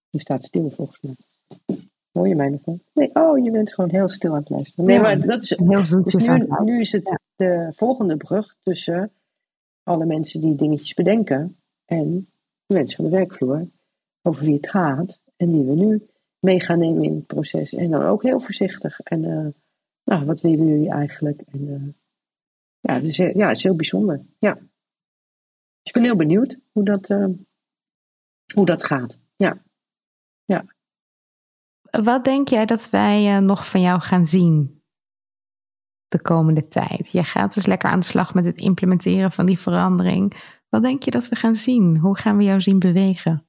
je 0.10 0.20
staat 0.20 0.44
stil 0.44 0.70
volgens 0.70 1.02
mij. 1.02 1.16
Hoor 2.12 2.28
je 2.28 2.36
mij 2.36 2.50
nog 2.50 2.62
wel? 2.66 2.80
Nee, 2.94 3.10
oh, 3.14 3.44
je 3.44 3.52
bent 3.52 3.74
gewoon 3.74 3.90
heel 3.90 4.10
stil 4.10 4.32
aan 4.32 4.40
het 4.40 4.50
luisteren. 4.50 4.86
Nee, 4.86 5.00
maar 5.00 5.20
dat 5.20 5.42
is 5.42 5.50
heel. 5.50 6.04
Dus 6.04 6.28
nu, 6.28 6.48
nu 6.64 6.80
is 6.80 6.92
het 6.92 7.20
de 7.36 7.70
volgende 7.76 8.18
brug 8.18 8.56
tussen 8.64 9.12
alle 9.84 10.06
mensen 10.06 10.42
die 10.42 10.56
dingetjes 10.56 10.94
bedenken 10.94 11.56
en 11.86 12.28
de 12.66 12.74
mensen 12.74 12.96
van 12.96 13.06
de 13.06 13.18
werkvloer, 13.18 13.68
over 14.22 14.46
wie 14.46 14.56
het 14.56 14.70
gaat 14.70 15.20
en 15.38 15.50
die 15.52 15.64
we 15.64 15.74
nu 15.76 16.08
mee 16.40 16.60
gaan 16.60 16.80
nemen 16.80 17.04
in 17.04 17.16
het 17.16 17.26
proces. 17.26 17.74
En 17.74 17.92
dan 17.92 18.04
ook 18.04 18.24
heel 18.24 18.40
voorzichtig. 18.40 19.00
En 19.00 19.24
uh, 19.24 19.48
nou, 20.04 20.26
wat 20.26 20.42
willen 20.42 20.68
jullie 20.68 20.90
eigenlijk? 20.90 21.42
En 21.52 21.62
uh, 21.62 21.94
ja, 22.86 22.96
is, 22.96 23.18
ja, 23.18 23.48
het 23.48 23.58
is 23.58 23.64
heel 23.64 23.76
bijzonder. 23.76 24.26
Ja. 24.40 24.54
Dus 24.54 25.94
ik 25.94 25.94
ben 25.94 26.04
heel 26.04 26.16
benieuwd 26.16 26.60
hoe 26.72 26.84
dat, 26.84 27.10
uh, 27.10 27.28
hoe 28.54 28.66
dat 28.66 28.84
gaat. 28.84 29.20
Ja. 29.36 29.64
Ja. 30.46 30.66
Wat 32.04 32.24
denk 32.24 32.48
jij 32.48 32.66
dat 32.66 32.90
wij 32.90 33.36
uh, 33.36 33.42
nog 33.42 33.70
van 33.70 33.82
jou 33.82 34.00
gaan 34.00 34.26
zien 34.26 34.84
de 36.08 36.22
komende 36.22 36.68
tijd? 36.68 37.10
Je 37.12 37.24
gaat 37.24 37.54
dus 37.54 37.66
lekker 37.66 37.90
aan 37.90 38.00
de 38.00 38.06
slag 38.06 38.34
met 38.34 38.46
het 38.46 38.58
implementeren 38.58 39.32
van 39.32 39.46
die 39.46 39.60
verandering. 39.60 40.54
Wat 40.70 40.84
denk 40.84 41.04
je 41.04 41.12
dat 41.12 41.28
we 41.28 41.36
gaan 41.36 41.56
zien? 41.56 41.98
Hoe 41.98 42.18
gaan 42.18 42.38
we 42.38 42.44
jou 42.44 42.62
zien 42.62 42.80
bewegen? 42.80 43.48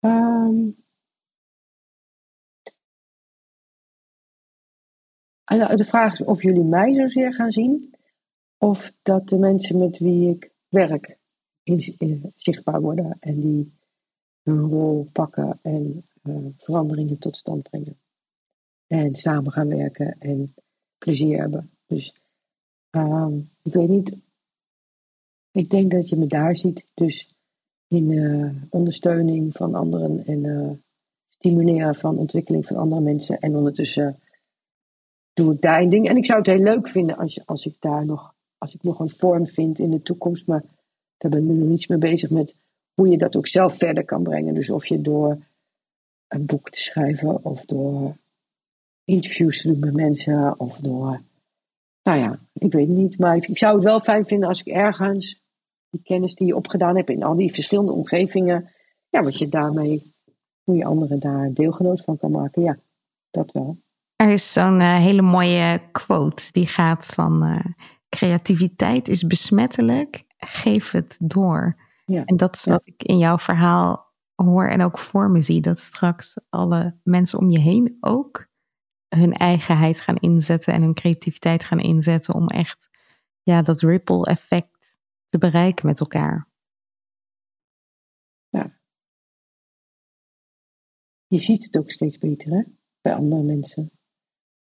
Um, 0.00 0.85
de 5.46 5.84
vraag 5.84 6.12
is 6.12 6.22
of 6.26 6.42
jullie 6.42 6.64
mij 6.64 6.94
zozeer 6.94 7.34
gaan 7.34 7.50
zien, 7.50 7.94
of 8.58 8.92
dat 9.02 9.28
de 9.28 9.38
mensen 9.38 9.78
met 9.78 9.98
wie 9.98 10.30
ik 10.30 10.50
werk 10.68 11.18
in, 11.62 12.32
zichtbaar 12.36 12.80
worden 12.80 13.16
en 13.20 13.40
die 13.40 13.72
hun 14.42 14.60
rol 14.60 15.08
pakken 15.12 15.58
en 15.62 16.04
uh, 16.22 16.46
veranderingen 16.58 17.18
tot 17.18 17.36
stand 17.36 17.62
brengen. 17.62 17.96
En 18.86 19.14
samen 19.14 19.52
gaan 19.52 19.68
werken 19.68 20.16
en 20.18 20.54
plezier 20.98 21.38
hebben. 21.38 21.70
Dus 21.86 22.14
uh, 22.90 23.28
ik 23.62 23.72
weet 23.72 23.88
niet, 23.88 24.16
ik 25.50 25.70
denk 25.70 25.90
dat 25.90 26.08
je 26.08 26.16
me 26.16 26.26
daar 26.26 26.56
ziet. 26.56 26.86
Dus 26.94 27.34
in 27.88 28.68
ondersteuning 28.70 29.52
van 29.52 29.74
anderen 29.74 30.26
en 30.26 30.82
stimuleren 31.28 31.94
van 31.94 32.18
ontwikkeling 32.18 32.66
van 32.66 32.76
andere 32.76 33.00
mensen. 33.00 33.40
En 33.40 33.56
ondertussen 33.56 34.18
doe 35.36 35.54
ik 35.54 35.60
daar 35.60 35.80
een 35.80 35.88
ding. 35.88 36.08
En 36.08 36.16
ik 36.16 36.26
zou 36.26 36.38
het 36.38 36.46
heel 36.46 36.58
leuk 36.58 36.88
vinden 36.88 37.16
als, 37.16 37.46
als 37.46 37.66
ik 37.66 37.76
daar 37.80 38.06
nog, 38.06 38.34
als 38.58 38.74
ik 38.74 38.82
nog 38.82 38.98
een 38.98 39.10
vorm 39.10 39.46
vind 39.46 39.78
in 39.78 39.90
de 39.90 40.02
toekomst. 40.02 40.46
Maar 40.46 40.62
daar 41.16 41.30
ben 41.30 41.40
ik 41.40 41.46
nu 41.46 41.54
nog 41.54 41.68
niets 41.68 41.86
mee 41.86 41.98
bezig 41.98 42.30
met 42.30 42.56
hoe 42.94 43.08
je 43.08 43.18
dat 43.18 43.36
ook 43.36 43.46
zelf 43.46 43.76
verder 43.76 44.04
kan 44.04 44.22
brengen. 44.22 44.54
Dus 44.54 44.70
of 44.70 44.86
je 44.86 45.00
door 45.00 45.38
een 46.28 46.46
boek 46.46 46.70
te 46.70 46.80
schrijven 46.80 47.44
of 47.44 47.64
door 47.64 48.16
interviews 49.04 49.60
te 49.60 49.68
doen 49.68 49.78
met 49.78 49.94
mensen 49.94 50.60
of 50.60 50.78
door 50.78 51.20
nou 52.02 52.18
ja, 52.18 52.38
ik 52.52 52.72
weet 52.72 52.86
het 52.86 52.96
niet. 52.96 53.18
Maar 53.18 53.36
ik, 53.36 53.58
zou 53.58 53.74
het 53.74 53.84
wel 53.84 54.00
fijn 54.00 54.26
vinden 54.26 54.48
als 54.48 54.60
ik 54.60 54.72
ergens 54.72 55.42
die 55.90 56.02
kennis 56.02 56.34
die 56.34 56.46
je 56.46 56.56
opgedaan 56.56 56.96
hebt 56.96 57.10
in 57.10 57.22
al 57.22 57.34
die 57.34 57.54
verschillende 57.54 57.92
omgevingen, 57.92 58.70
ja, 59.08 59.22
wat 59.22 59.38
je 59.38 59.48
daarmee, 59.48 60.12
hoe 60.62 60.76
je 60.76 60.84
anderen 60.84 61.20
daar 61.20 61.52
deelgenoot 61.52 62.00
van 62.00 62.16
kan 62.16 62.30
maken. 62.30 62.62
Ja, 62.62 62.78
dat 63.30 63.52
wel. 63.52 63.76
Er 64.16 64.30
is 64.30 64.52
zo'n 64.52 64.80
eh, 64.80 64.96
hele 64.96 65.22
mooie 65.22 65.88
quote 65.92 66.52
die 66.52 66.66
gaat 66.66 67.06
van 67.06 67.44
uh, 67.44 67.64
creativiteit 68.08 69.08
is 69.08 69.26
besmettelijk, 69.26 70.24
geef 70.36 70.90
het 70.90 71.16
door. 71.20 71.80
Ja. 72.04 72.24
En 72.24 72.36
dat 72.36 72.54
is 72.54 72.64
wat 72.64 72.86
ik 72.86 73.02
in 73.02 73.18
jouw 73.18 73.38
verhaal 73.38 74.14
hoor 74.34 74.68
en 74.68 74.82
ook 74.82 74.98
voor 74.98 75.30
me 75.30 75.40
zie. 75.40 75.60
Dat 75.60 75.80
straks 75.80 76.34
alle 76.48 76.98
mensen 77.02 77.38
om 77.38 77.50
je 77.50 77.58
heen 77.58 77.96
ook 78.00 78.46
hun 79.08 79.32
eigenheid 79.32 80.00
gaan 80.00 80.16
inzetten 80.16 80.74
en 80.74 80.82
hun 80.82 80.94
creativiteit 80.94 81.64
gaan 81.64 81.80
inzetten 81.80 82.34
om 82.34 82.48
echt 82.48 82.88
ja, 83.42 83.62
dat 83.62 83.80
ripple 83.80 84.24
effect 84.24 84.98
te 85.28 85.38
bereiken 85.38 85.86
met 85.86 86.00
elkaar. 86.00 86.48
Ja. 88.48 88.78
Je 91.26 91.38
ziet 91.38 91.64
het 91.64 91.76
ook 91.76 91.90
steeds 91.90 92.18
beter 92.18 92.50
hè? 92.50 92.62
bij 93.00 93.14
andere 93.14 93.42
mensen. 93.42 93.95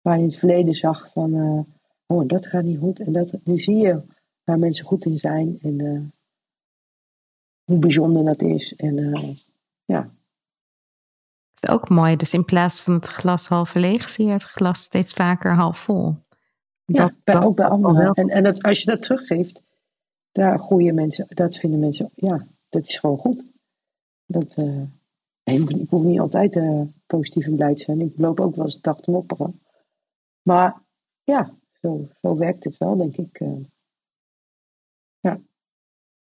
Waar 0.02 0.16
je 0.16 0.24
in 0.24 0.30
het 0.30 0.38
verleden 0.38 0.74
zag 0.74 1.12
van, 1.12 1.36
uh, 1.36 1.60
oh 2.06 2.28
dat 2.28 2.46
gaat 2.46 2.64
niet 2.64 2.80
goed. 2.80 3.00
En 3.00 3.14
dat, 3.14 3.34
nu 3.44 3.58
zie 3.58 3.76
je 3.76 4.02
waar 4.44 4.60
mensen 4.60 4.86
goed 4.86 5.06
in 5.06 5.18
zijn 5.18 5.58
en 5.62 5.84
uh, 5.84 6.02
hoe 7.64 7.80
bijzonder 7.80 8.26
dat 8.26 8.42
is. 8.42 8.76
En 8.76 8.98
uh, 8.98 9.30
ja, 9.86 10.10
is 11.62 11.70
ook 11.70 11.90
mooi. 11.90 12.16
Dus 12.16 12.34
in 12.34 12.46
plaats 12.46 12.82
van 12.82 12.94
het 12.94 13.08
glas 13.08 13.48
half 13.48 13.74
leeg, 13.74 14.10
zie 14.10 14.26
je 14.26 14.32
het 14.32 14.44
glas 14.44 14.82
steeds 14.82 15.14
vaker 15.14 15.56
half 15.56 15.78
vol. 15.78 16.16
Ja, 16.86 17.14
bij, 17.24 17.42
ook 17.42 17.56
bij 17.56 17.68
anderen. 17.68 18.14
En, 18.14 18.30
en 18.30 18.44
dat, 18.44 18.64
als 18.64 18.80
je 18.80 18.86
dat 18.86 19.02
teruggeeft, 19.02 19.64
daar 20.32 20.60
groeien 20.60 20.96
mensen, 20.96 21.26
dat 21.30 21.56
vinden 21.56 21.80
mensen, 21.80 22.10
ja, 22.16 22.46
dat 22.70 22.88
is 22.88 22.98
gewoon 22.98 23.18
goed. 23.18 23.44
Dat, 24.26 24.58
ik 25.44 25.90
hoef 25.90 26.04
niet 26.04 26.20
altijd 26.20 26.60
positief 27.06 27.46
en 27.46 27.56
blij 27.56 27.76
te 27.76 27.84
zijn. 27.84 28.02
Ik 28.02 28.14
loop 28.16 28.40
ook 28.40 28.56
wel 28.56 28.66
eens 28.66 28.82
dag 28.82 29.02
te 29.02 29.12
mopperen. 29.12 29.62
Maar 30.42 30.82
ja, 31.24 31.54
zo, 31.82 32.08
zo 32.22 32.38
werkt 32.38 32.64
het 32.64 32.78
wel, 32.78 32.98
denk 32.98 33.18
ik. 33.18 33.40
Uh, 33.40 33.66
ja. 35.20 35.40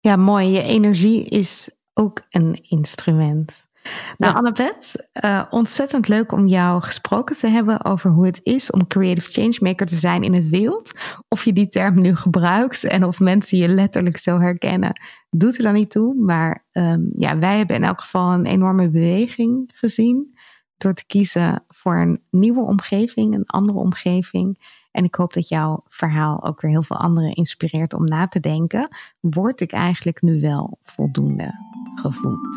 ja, 0.00 0.16
mooi. 0.16 0.48
Je 0.48 0.62
energie 0.62 1.24
is 1.24 1.70
ook 1.94 2.22
een 2.30 2.62
instrument. 2.68 3.68
Nou, 4.16 4.32
ja. 4.32 4.38
Annabeth, 4.38 5.08
uh, 5.24 5.42
ontzettend 5.50 6.08
leuk 6.08 6.32
om 6.32 6.46
jou 6.46 6.82
gesproken 6.82 7.36
te 7.36 7.48
hebben 7.48 7.84
over 7.84 8.10
hoe 8.10 8.26
het 8.26 8.40
is 8.42 8.70
om 8.70 8.86
creative 8.86 9.30
changemaker 9.30 9.86
te 9.86 9.94
zijn 9.94 10.22
in 10.22 10.34
het 10.34 10.48
wild. 10.48 10.92
Of 11.28 11.44
je 11.44 11.52
die 11.52 11.68
term 11.68 12.00
nu 12.00 12.16
gebruikt 12.16 12.84
en 12.84 13.04
of 13.04 13.20
mensen 13.20 13.58
je 13.58 13.68
letterlijk 13.68 14.16
zo 14.18 14.38
herkennen, 14.38 15.00
doet 15.30 15.56
er 15.56 15.62
dan 15.62 15.74
niet 15.74 15.90
toe. 15.90 16.14
Maar 16.14 16.66
um, 16.72 17.10
ja, 17.14 17.38
wij 17.38 17.56
hebben 17.56 17.76
in 17.76 17.84
elk 17.84 18.00
geval 18.00 18.32
een 18.32 18.46
enorme 18.46 18.90
beweging 18.90 19.70
gezien 19.74 20.38
door 20.80 20.94
te 20.94 21.06
kiezen 21.06 21.64
voor 21.68 21.96
een 21.96 22.20
nieuwe 22.30 22.60
omgeving, 22.60 23.34
een 23.34 23.46
andere 23.46 23.78
omgeving. 23.78 24.78
En 24.90 25.04
ik 25.04 25.14
hoop 25.14 25.32
dat 25.32 25.48
jouw 25.48 25.84
verhaal 25.88 26.44
ook 26.44 26.60
weer 26.60 26.70
heel 26.70 26.82
veel 26.82 26.96
anderen 26.96 27.34
inspireert 27.34 27.94
om 27.94 28.04
na 28.04 28.28
te 28.28 28.40
denken. 28.40 28.88
Word 29.20 29.60
ik 29.60 29.72
eigenlijk 29.72 30.22
nu 30.22 30.40
wel 30.40 30.78
voldoende 30.82 31.54
gevoed? 31.94 32.56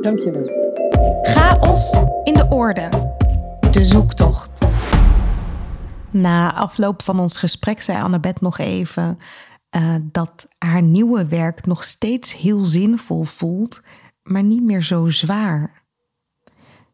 Dankjewel. 0.00 0.50
Chaos 1.22 1.92
in 2.24 2.34
de 2.34 2.46
orde. 2.50 2.88
De 3.70 3.84
zoektocht. 3.84 4.66
Na 6.10 6.54
afloop 6.54 7.02
van 7.02 7.20
ons 7.20 7.36
gesprek 7.36 7.82
zei 7.82 8.02
Annabeth 8.02 8.40
nog 8.40 8.58
even 8.58 9.18
uh, 9.76 9.94
dat 10.02 10.48
haar 10.58 10.82
nieuwe 10.82 11.26
werk 11.26 11.66
nog 11.66 11.84
steeds 11.84 12.36
heel 12.36 12.64
zinvol 12.64 13.22
voelt, 13.22 13.80
maar 14.22 14.42
niet 14.42 14.62
meer 14.62 14.82
zo 14.82 15.08
zwaar. 15.08 15.81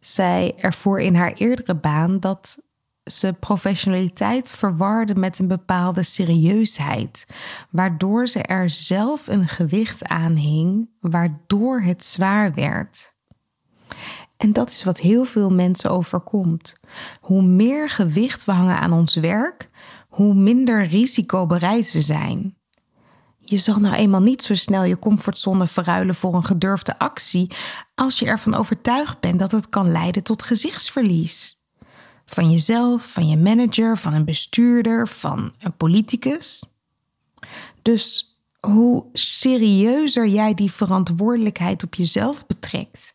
Zij 0.00 0.54
ervoor 0.56 1.00
in 1.00 1.14
haar 1.14 1.32
eerdere 1.32 1.74
baan 1.74 2.20
dat 2.20 2.58
ze 3.04 3.32
professionaliteit 3.32 4.50
verwarde 4.50 5.14
met 5.14 5.38
een 5.38 5.48
bepaalde 5.48 6.02
serieusheid, 6.02 7.26
waardoor 7.70 8.26
ze 8.26 8.42
er 8.42 8.70
zelf 8.70 9.26
een 9.26 9.48
gewicht 9.48 10.04
aan 10.04 10.36
hing, 10.36 10.88
waardoor 11.00 11.80
het 11.80 12.04
zwaar 12.04 12.54
werd. 12.54 13.16
En 14.36 14.52
dat 14.52 14.70
is 14.70 14.84
wat 14.84 14.98
heel 14.98 15.24
veel 15.24 15.50
mensen 15.50 15.90
overkomt. 15.90 16.76
Hoe 17.20 17.42
meer 17.42 17.90
gewicht 17.90 18.44
we 18.44 18.52
hangen 18.52 18.78
aan 18.78 18.92
ons 18.92 19.14
werk, 19.14 19.70
hoe 20.08 20.34
minder 20.34 20.86
risicobereid 20.86 21.92
we 21.92 22.00
zijn. 22.00 22.57
Je 23.50 23.58
zal 23.58 23.78
nou 23.78 23.94
eenmaal 23.94 24.20
niet 24.20 24.42
zo 24.42 24.54
snel 24.54 24.84
je 24.84 24.98
comfortzone 24.98 25.66
verruilen 25.66 26.14
voor 26.14 26.34
een 26.34 26.44
gedurfde 26.44 26.98
actie 26.98 27.50
als 27.94 28.18
je 28.18 28.26
ervan 28.26 28.54
overtuigd 28.54 29.20
bent 29.20 29.38
dat 29.38 29.50
het 29.50 29.68
kan 29.68 29.90
leiden 29.90 30.22
tot 30.22 30.42
gezichtsverlies 30.42 31.58
van 32.26 32.50
jezelf, 32.50 33.12
van 33.12 33.28
je 33.28 33.36
manager, 33.36 33.98
van 33.98 34.12
een 34.12 34.24
bestuurder, 34.24 35.08
van 35.08 35.52
een 35.58 35.76
politicus. 35.76 36.64
Dus 37.82 38.36
hoe 38.60 39.06
serieuzer 39.12 40.26
jij 40.26 40.54
die 40.54 40.72
verantwoordelijkheid 40.72 41.82
op 41.82 41.94
jezelf 41.94 42.46
betrekt, 42.46 43.14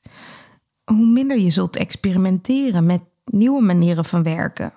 hoe 0.84 1.08
minder 1.08 1.40
je 1.40 1.52
zult 1.52 1.76
experimenteren 1.76 2.86
met 2.86 3.02
nieuwe 3.26 3.62
manieren 3.62 4.06
van 4.06 4.24
werken. 4.24 4.74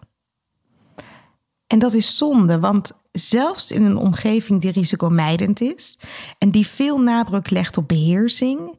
En 1.67 1.79
dat 1.79 1.95
is 1.95 2.17
zonde, 2.17 2.61
want 2.61 2.93
zelfs 3.19 3.71
in 3.71 3.83
een 3.83 3.97
omgeving 3.97 4.61
die 4.61 4.71
risicomijdend 4.71 5.61
is 5.61 5.99
en 6.39 6.51
die 6.51 6.67
veel 6.67 7.01
nadruk 7.01 7.51
legt 7.51 7.77
op 7.77 7.89
beheersing, 7.89 8.79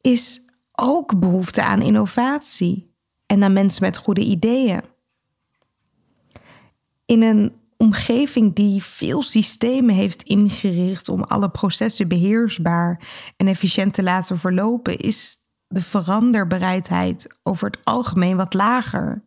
is 0.00 0.40
ook 0.72 1.20
behoefte 1.20 1.62
aan 1.62 1.82
innovatie 1.82 2.94
en 3.26 3.42
aan 3.42 3.52
mensen 3.52 3.84
met 3.84 3.96
goede 3.96 4.24
ideeën 4.24 4.82
in 7.12 7.22
een 7.22 7.52
omgeving 7.76 8.54
die 8.54 8.82
veel 8.82 9.22
systemen 9.22 9.94
heeft 9.94 10.22
ingericht 10.22 11.08
om 11.08 11.22
alle 11.22 11.50
processen 11.50 12.08
beheersbaar 12.08 13.00
en 13.36 13.46
efficiënt 13.46 13.94
te 13.94 14.02
laten 14.02 14.38
verlopen, 14.38 14.96
is 14.96 15.38
de 15.68 15.82
veranderbereidheid 15.82 17.26
over 17.42 17.66
het 17.66 17.78
algemeen 17.84 18.36
wat 18.36 18.54
lager. 18.54 19.24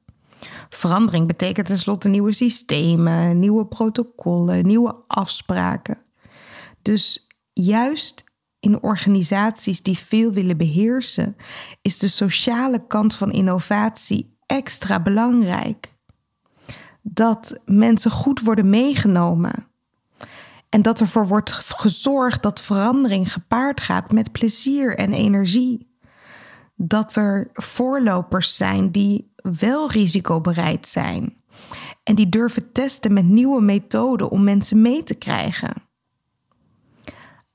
Verandering 0.69 1.27
betekent 1.27 1.67
tenslotte 1.67 2.09
nieuwe 2.09 2.33
systemen, 2.33 3.39
nieuwe 3.39 3.65
protocollen, 3.65 4.67
nieuwe 4.67 4.95
afspraken. 5.07 5.97
Dus 6.81 7.27
juist 7.53 8.23
in 8.59 8.81
organisaties 8.81 9.83
die 9.83 9.97
veel 9.97 10.31
willen 10.31 10.57
beheersen, 10.57 11.35
is 11.81 11.97
de 11.97 12.07
sociale 12.07 12.87
kant 12.87 13.15
van 13.15 13.31
innovatie 13.31 14.37
extra 14.45 14.99
belangrijk 14.99 15.93
dat 17.01 17.61
mensen 17.65 18.11
goed 18.11 18.39
worden 18.39 18.69
meegenomen. 18.69 19.67
En 20.69 20.81
dat 20.81 20.99
ervoor 20.99 21.27
wordt 21.27 21.51
gezorgd 21.51 22.43
dat 22.43 22.61
verandering 22.61 23.33
gepaard 23.33 23.81
gaat 23.81 24.11
met 24.11 24.31
plezier 24.31 24.97
en 24.97 25.13
energie. 25.13 25.94
Dat 26.75 27.15
er 27.15 27.49
voorlopers 27.53 28.55
zijn 28.55 28.91
die 28.91 29.31
wel 29.35 29.91
risicobereid 29.91 30.87
zijn. 30.87 31.43
En 32.03 32.15
die 32.15 32.29
durven 32.29 32.71
testen 32.71 33.13
met 33.13 33.25
nieuwe 33.25 33.61
methoden 33.61 34.29
om 34.29 34.43
mensen 34.43 34.81
mee 34.81 35.03
te 35.03 35.15
krijgen. 35.15 35.73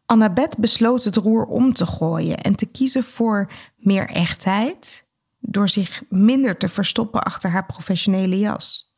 Annabeth 0.06 0.58
besloot 0.58 1.04
het 1.04 1.16
roer 1.16 1.44
om 1.44 1.72
te 1.72 1.86
gooien 1.86 2.38
en 2.38 2.54
te 2.54 2.66
kiezen 2.66 3.04
voor 3.04 3.50
meer 3.76 4.08
echtheid, 4.08 5.04
door 5.38 5.68
zich 5.68 6.02
minder 6.08 6.56
te 6.56 6.68
verstoppen 6.68 7.22
achter 7.22 7.50
haar 7.50 7.66
professionele 7.66 8.38
jas. 8.38 8.94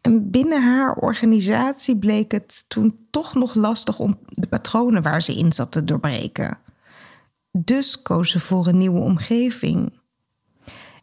En 0.00 0.30
binnen 0.30 0.62
haar 0.62 0.94
organisatie 0.94 1.98
bleek 1.98 2.32
het 2.32 2.64
toen 2.68 3.06
toch 3.10 3.34
nog 3.34 3.54
lastig 3.54 3.98
om 3.98 4.18
de 4.24 4.46
patronen 4.46 5.02
waar 5.02 5.22
ze 5.22 5.36
in 5.36 5.52
zat 5.52 5.72
te 5.72 5.84
doorbreken. 5.84 6.58
Dus 7.58 8.02
koos 8.02 8.30
ze 8.30 8.40
voor 8.40 8.66
een 8.66 8.78
nieuwe 8.78 9.00
omgeving. 9.00 10.00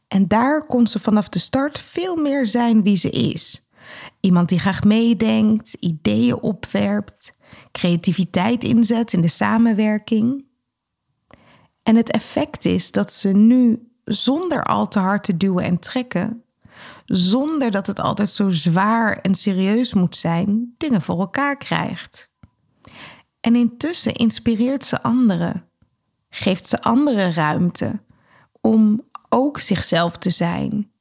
En 0.08 0.28
daar 0.28 0.66
kon 0.66 0.88
ze 0.88 1.00
vanaf 1.00 1.30
de 1.30 1.40
start 1.40 1.80
veel 1.80 2.16
meer 2.16 2.48
zijn 2.48 2.84
wie 2.84 2.96
ze 2.96 3.10
is. 3.10 3.68
Iemand 4.20 4.50
die 4.50 4.60
graag 4.60 4.84
meedenkt, 4.84 5.74
ideeën 5.74 6.42
opwerpt, 6.42 7.34
creativiteit 7.72 8.64
inzet 8.64 9.14
in 9.14 9.22
de 9.22 9.28
samenwerking. 9.28 10.46
En 11.84 11.96
het 11.96 12.12
effect 12.12 12.66
is 12.66 12.92
dat 12.92 13.12
ze 13.12 13.30
nu 13.30 13.92
zonder 14.04 14.64
al 14.64 14.88
te 14.88 15.00
hard 15.00 15.24
te 15.24 15.38
duwen 15.38 15.64
en 15.64 15.80
trekken 15.80 16.44
zonder 17.06 17.72
dat 17.72 17.88
het 17.88 18.00
altijd 18.00 18.32
zo 18.32 18.52
zwaar 18.52 19.18
en 19.18 19.36
serieus 19.36 19.94
moet 19.94 20.18
zijn, 20.18 20.74
dingen 20.78 21.02
voor 21.02 21.20
elkaar 21.20 21.58
krijgt. 21.58 22.32
En 23.40 23.56
intussen 23.56 24.14
inspireert 24.14 24.86
ze 24.86 25.02
anderen, 25.02 25.70
geeft 26.36 26.68
ze 26.68 26.82
anderen 26.82 27.34
ruimte 27.34 28.00
om 28.62 29.02
ook 29.30 29.60
zichzelf 29.60 30.18
te 30.18 30.30
zijn, 30.30 30.92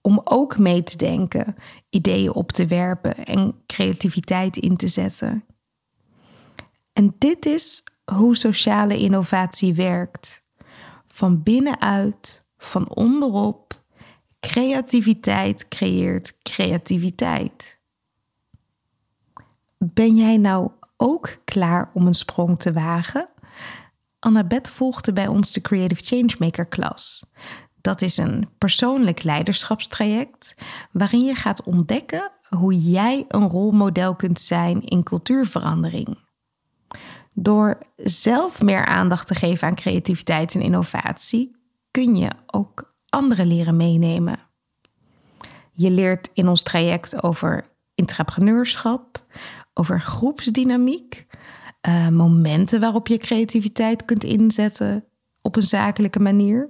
om 0.00 0.20
ook 0.24 0.58
mee 0.58 0.82
te 0.82 0.96
denken, 0.96 1.56
ideeën 1.90 2.34
op 2.34 2.52
te 2.52 2.66
werpen 2.66 3.24
en 3.24 3.54
creativiteit 3.66 4.56
in 4.56 4.76
te 4.76 4.88
zetten. 4.88 5.44
En 6.92 7.14
dit 7.18 7.46
is 7.46 7.84
hoe 8.12 8.36
sociale 8.36 8.98
innovatie 8.98 9.74
werkt. 9.74 10.42
Van 11.06 11.42
binnenuit, 11.42 12.44
van 12.58 12.88
onderop, 12.88 13.82
creativiteit 14.40 15.68
creëert 15.68 16.34
creativiteit. 16.42 17.78
Ben 19.78 20.16
jij 20.16 20.36
nou 20.36 20.70
ook 20.96 21.36
klaar 21.44 21.90
om 21.94 22.06
een 22.06 22.14
sprong 22.14 22.58
te 22.58 22.72
wagen? 22.72 23.28
Annabeth 24.26 24.70
volgde 24.70 25.12
bij 25.12 25.26
ons 25.26 25.52
de 25.52 25.60
Creative 25.60 26.04
Changemaker 26.04 26.66
klas. 26.66 27.26
Dat 27.80 28.02
is 28.02 28.16
een 28.16 28.48
persoonlijk 28.58 29.22
leiderschapstraject 29.22 30.54
waarin 30.92 31.24
je 31.24 31.34
gaat 31.34 31.62
ontdekken 31.62 32.32
hoe 32.48 32.80
jij 32.80 33.24
een 33.28 33.48
rolmodel 33.48 34.16
kunt 34.16 34.40
zijn 34.40 34.82
in 34.82 35.02
cultuurverandering. 35.02 36.18
Door 37.32 37.78
zelf 37.96 38.62
meer 38.62 38.84
aandacht 38.84 39.26
te 39.26 39.34
geven 39.34 39.68
aan 39.68 39.74
creativiteit 39.74 40.54
en 40.54 40.62
innovatie, 40.62 41.56
kun 41.90 42.16
je 42.16 42.30
ook 42.46 42.94
anderen 43.08 43.46
leren 43.46 43.76
meenemen. 43.76 44.38
Je 45.72 45.90
leert 45.90 46.30
in 46.32 46.48
ons 46.48 46.62
traject 46.62 47.22
over 47.22 47.68
entrepreneurschap, 47.94 49.24
over 49.74 50.00
groepsdynamiek, 50.00 51.26
uh, 51.88 52.08
momenten 52.08 52.80
waarop 52.80 53.08
je 53.08 53.18
creativiteit 53.18 54.04
kunt 54.04 54.24
inzetten 54.24 55.04
op 55.42 55.56
een 55.56 55.62
zakelijke 55.62 56.20
manier, 56.20 56.68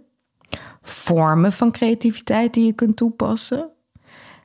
vormen 0.83 1.53
van 1.53 1.73
creativiteit 1.73 2.55
die 2.55 2.67
je 2.67 2.73
kunt 2.73 2.97
toepassen, 2.97 3.71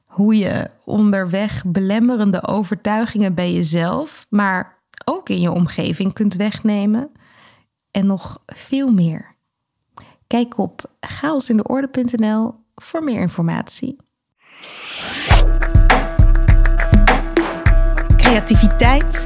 hoe 0.06 0.38
je 0.38 0.70
onderweg 0.86 1.64
belemmerende 1.66 2.48
overtuigingen 2.48 3.34
bij 3.34 3.54
jezelf, 3.54 4.28
maar 4.30 4.80
ook 5.06 5.30
in 5.30 5.42
je 5.42 5.52
omgeving 5.52 6.14
kunt 6.14 6.36
wegnemen 6.36 7.12
en 7.92 8.06
nog 8.06 8.44
veel 8.46 8.92
meer. 8.92 9.36
Kijk 10.28 10.58
op 10.58 10.92
chaosindeorde.nl 11.00 12.54
voor 12.76 13.04
meer 13.04 13.20
informatie. 13.20 13.96
Creativiteit, 18.18 19.26